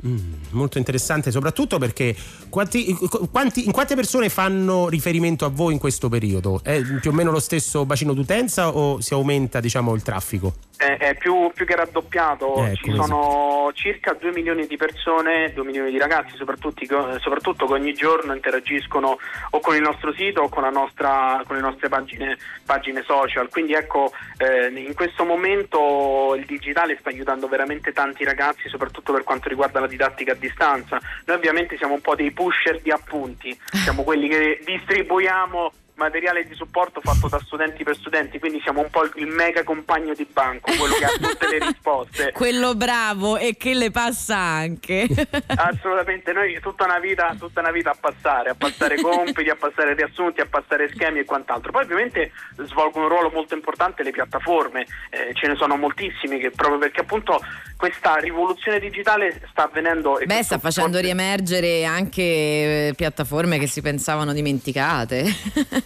[0.06, 2.14] Mm, molto interessante, soprattutto perché
[2.48, 2.96] quanti,
[3.32, 6.60] quanti- in quante persone fanno riferimento a voi in questo periodo?
[6.62, 10.54] È più o meno lo stesso bacino d'utenza o si aumenta diciamo, il traffico?
[10.76, 15.64] è, è più, più che raddoppiato, Ecco, ci sono circa 2 milioni di persone, 2
[15.64, 19.18] milioni di ragazzi soprattutto, soprattutto che ogni giorno interagiscono
[19.50, 23.48] o con il nostro sito o con, la nostra- con le nostre pagine, pagine social,
[23.48, 29.24] quindi ecco eh, in questo momento il digitale sta aiutando veramente tanti ragazzi soprattutto per
[29.24, 33.58] quanto riguarda la didattica a distanza, noi ovviamente siamo un po' dei pusher di appunti,
[33.72, 38.90] siamo quelli che distribuiamo materiale di supporto fatto da studenti per studenti, quindi siamo un
[38.90, 42.32] po' il- mega compagno di banco, quello che ha tutte le risposte.
[42.36, 45.06] Quello bravo e che le passa anche.
[45.56, 49.94] Assolutamente, noi tutta una vita, tutta una vita a passare, a passare compiti, a passare
[49.94, 51.72] riassunti, a passare schemi e quant'altro.
[51.72, 56.50] Poi ovviamente svolgono un ruolo molto importante le piattaforme, eh, ce ne sono moltissime che
[56.50, 57.40] proprio perché appunto
[57.76, 64.32] questa rivoluzione digitale sta avvenendo Beh, sta facendo riemergere anche eh, piattaforme che si pensavano
[64.32, 65.24] dimenticate.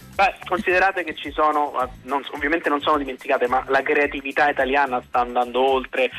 [0.15, 5.01] Beh, considerate che ci sono, eh, non- ovviamente non sono dimenticate, ma la creatività italiana
[5.07, 6.09] sta andando oltre,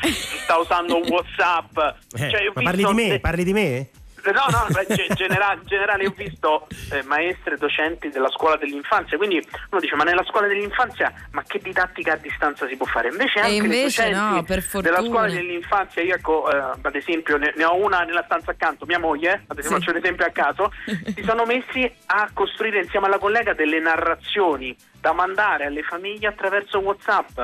[0.43, 1.77] sta usando Whatsapp.
[1.77, 3.19] Eh, Cioè, ma parli di me?
[3.19, 3.87] Parli di me?
[4.31, 9.95] No, no, in generale ho visto eh, maestre, docenti della scuola dell'infanzia, quindi uno dice
[9.95, 13.09] ma nella scuola dell'infanzia ma che didattica a distanza si può fare?
[13.09, 17.65] Invece anche invece no, per della scuola dell'infanzia, io ecco, eh, ad esempio ne, ne
[17.65, 19.73] ho una nella stanza accanto, mia moglie, ad esempio Sì.
[19.73, 20.71] faccio un esempio a caso,
[21.15, 26.79] si sono messi a costruire insieme alla collega delle narrazioni da mandare alle famiglie attraverso
[26.79, 27.39] Whatsapp.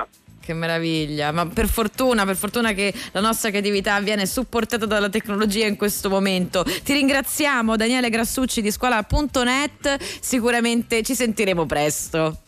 [0.49, 5.67] Che meraviglia, ma per fortuna, per fortuna che la nostra creatività viene supportata dalla tecnologia
[5.67, 6.63] in questo momento.
[6.63, 12.39] Ti ringraziamo Daniele Grassucci di scuola.net, sicuramente ci sentiremo presto.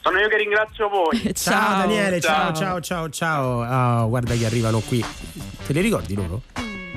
[0.00, 1.20] Sono io che ringrazio voi.
[1.36, 3.60] Ciao, Daniele, ciao ciao ciao ciao.
[3.60, 5.04] Ah, guarda chi arrivano qui.
[5.66, 6.40] Te li ricordi loro?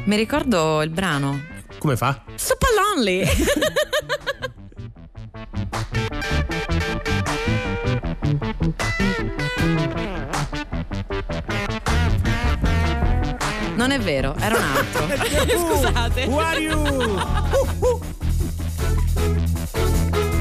[0.05, 1.41] Mi ricordo il brano.
[1.77, 2.23] Come fa?
[2.35, 3.25] Super Lonely.
[13.87, 15.07] Non è vero, era un altro.
[15.47, 16.25] Scusate.
[16.25, 17.17] Who are you?
[19.85, 20.33] I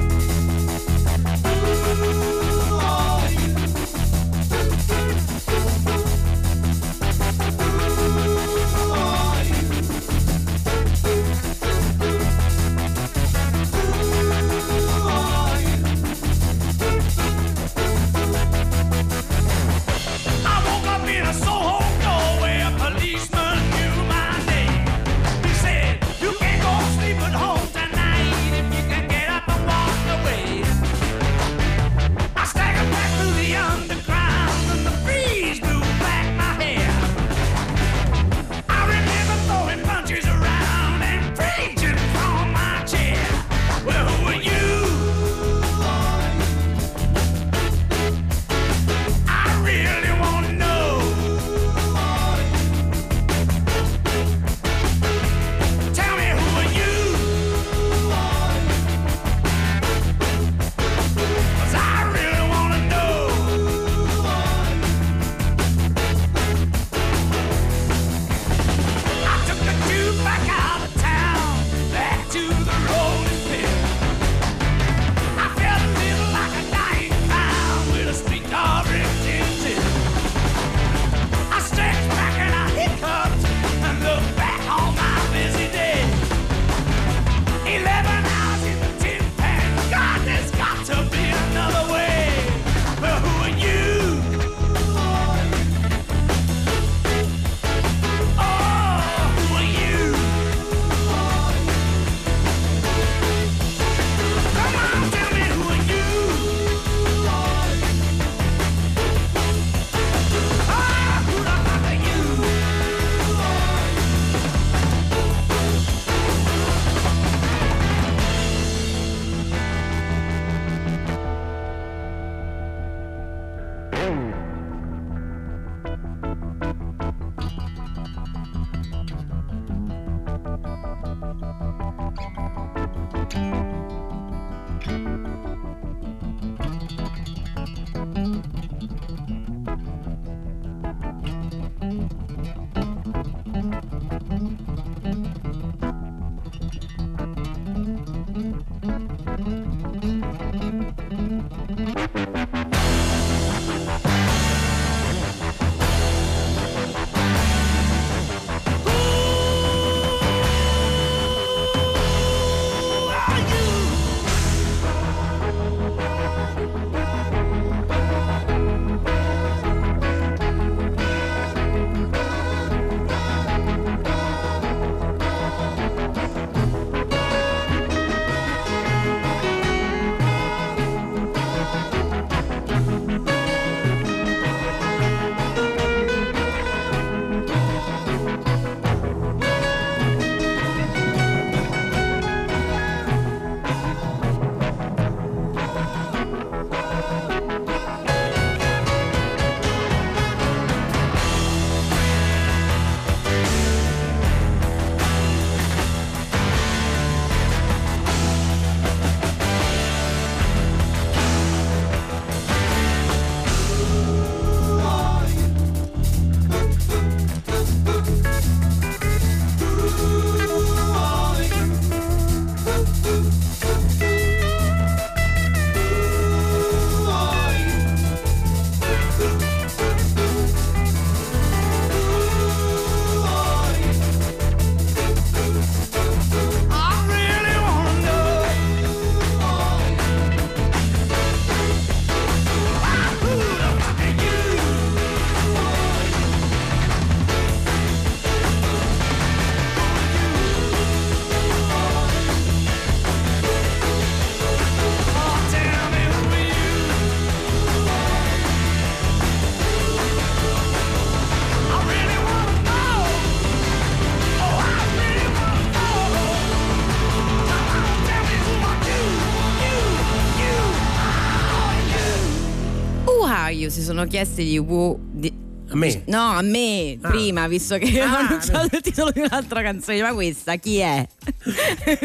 [273.67, 274.99] io si sono chiesti di Wu.
[275.13, 276.03] di- A me?
[276.07, 277.09] No, a me Ah.
[277.09, 280.01] prima, visto che Ah, ho annunciato il titolo di un'altra canzone.
[280.01, 281.05] Ma questa chi è?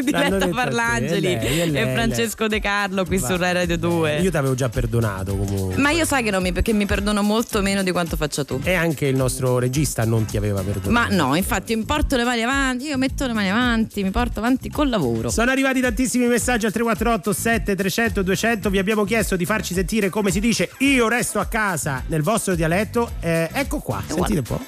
[0.02, 3.26] Diletta Parlangeli lei, e Francesco De Carlo qui Va.
[3.26, 4.20] su Rai Radio 2.
[4.20, 5.76] Io ti avevo già perdonato comunque.
[5.76, 8.60] Ma io sai che non mi, perché mi perdono molto meno di quanto faccia tu.
[8.62, 10.90] E anche il nostro regista non ti aveva perdonato.
[10.90, 14.40] Ma no, infatti mi porto le mani avanti, io metto le mani avanti, mi porto
[14.40, 15.30] avanti col lavoro.
[15.30, 20.30] Sono arrivati tantissimi messaggi al 348 7300 200 vi abbiamo chiesto di farci sentire come
[20.30, 24.60] si dice io resto a casa nel vostro dialetto Eh, ecco qua sentite un po'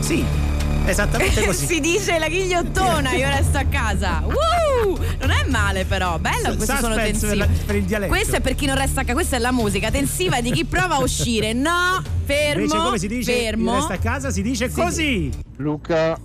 [0.00, 0.45] sì
[0.90, 4.22] esattamente così si dice la ghigliottona, io resto a casa.
[4.24, 7.34] Uh, non è male però, bello, queste sono tensive.
[7.34, 9.52] la- per il dialetto Questo è per chi non resta a casa, questa è la
[9.52, 11.52] musica tensiva di chi prova a uscire.
[11.52, 12.62] No, fermo.
[12.62, 13.70] invece come si dice fermo.
[13.70, 16.18] io resto a casa si dice così Luca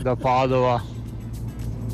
[0.00, 0.82] da Padova.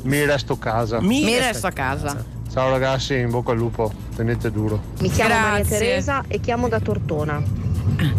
[0.03, 1.01] Mi resto a casa.
[1.01, 2.35] Mi resto a casa.
[2.51, 4.81] Ciao ragazzi, in bocca al lupo, tenete duro.
[4.99, 5.77] Mi chiamo Maria Grazie.
[5.77, 7.43] Teresa e chiamo da Tortona.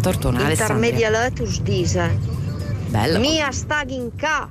[0.00, 2.46] Tortona, Intermedia Letus dice.
[2.90, 3.20] Bello.
[3.20, 4.48] Mia stagin ca.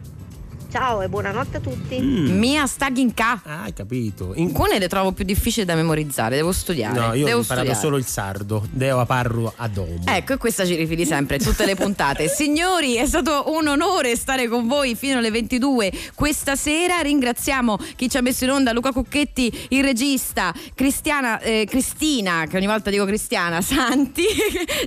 [0.70, 1.98] Ciao e buonanotte a tutti.
[2.00, 3.22] Mia stagin K.
[3.22, 4.34] Ah, hai capito.
[4.36, 7.00] In- Alcune le trovo più difficili da memorizzare, devo studiare.
[7.00, 7.80] no io devo ho imparato studiare.
[7.80, 11.76] solo il sardo deo parro ad homo Ecco, e questa ci rifili sempre, tutte le
[11.76, 12.28] puntate.
[12.34, 17.00] Signori, è stato un onore stare con voi fino alle 22 questa sera.
[17.00, 22.58] Ringraziamo chi ci ha messo in onda, Luca Cucchetti, il regista, Cristiana, eh, Cristina, che
[22.58, 24.26] ogni volta dico Cristiana, Santi,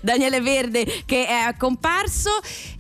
[0.03, 2.31] Daniele Verde che è comparso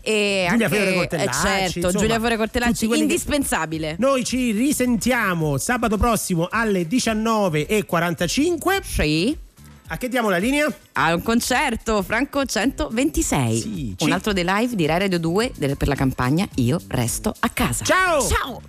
[0.02, 3.96] e Giulia anche, Fiore Cortellacci, eh, certo, insomma, Giulia Fiore Cortellacci, quelli indispensabile.
[3.98, 8.80] Noi ci risentiamo sabato prossimo alle 19.45.
[8.82, 9.36] Sì.
[9.92, 10.72] A che diamo la linea?
[10.92, 13.60] A un concerto, Franco 126.
[13.60, 14.04] Sì, ci...
[14.04, 17.84] Un altro dei live di Rai Radio 2 per la campagna Io resto a casa.
[17.84, 18.28] Ciao!
[18.28, 18.62] Ciao!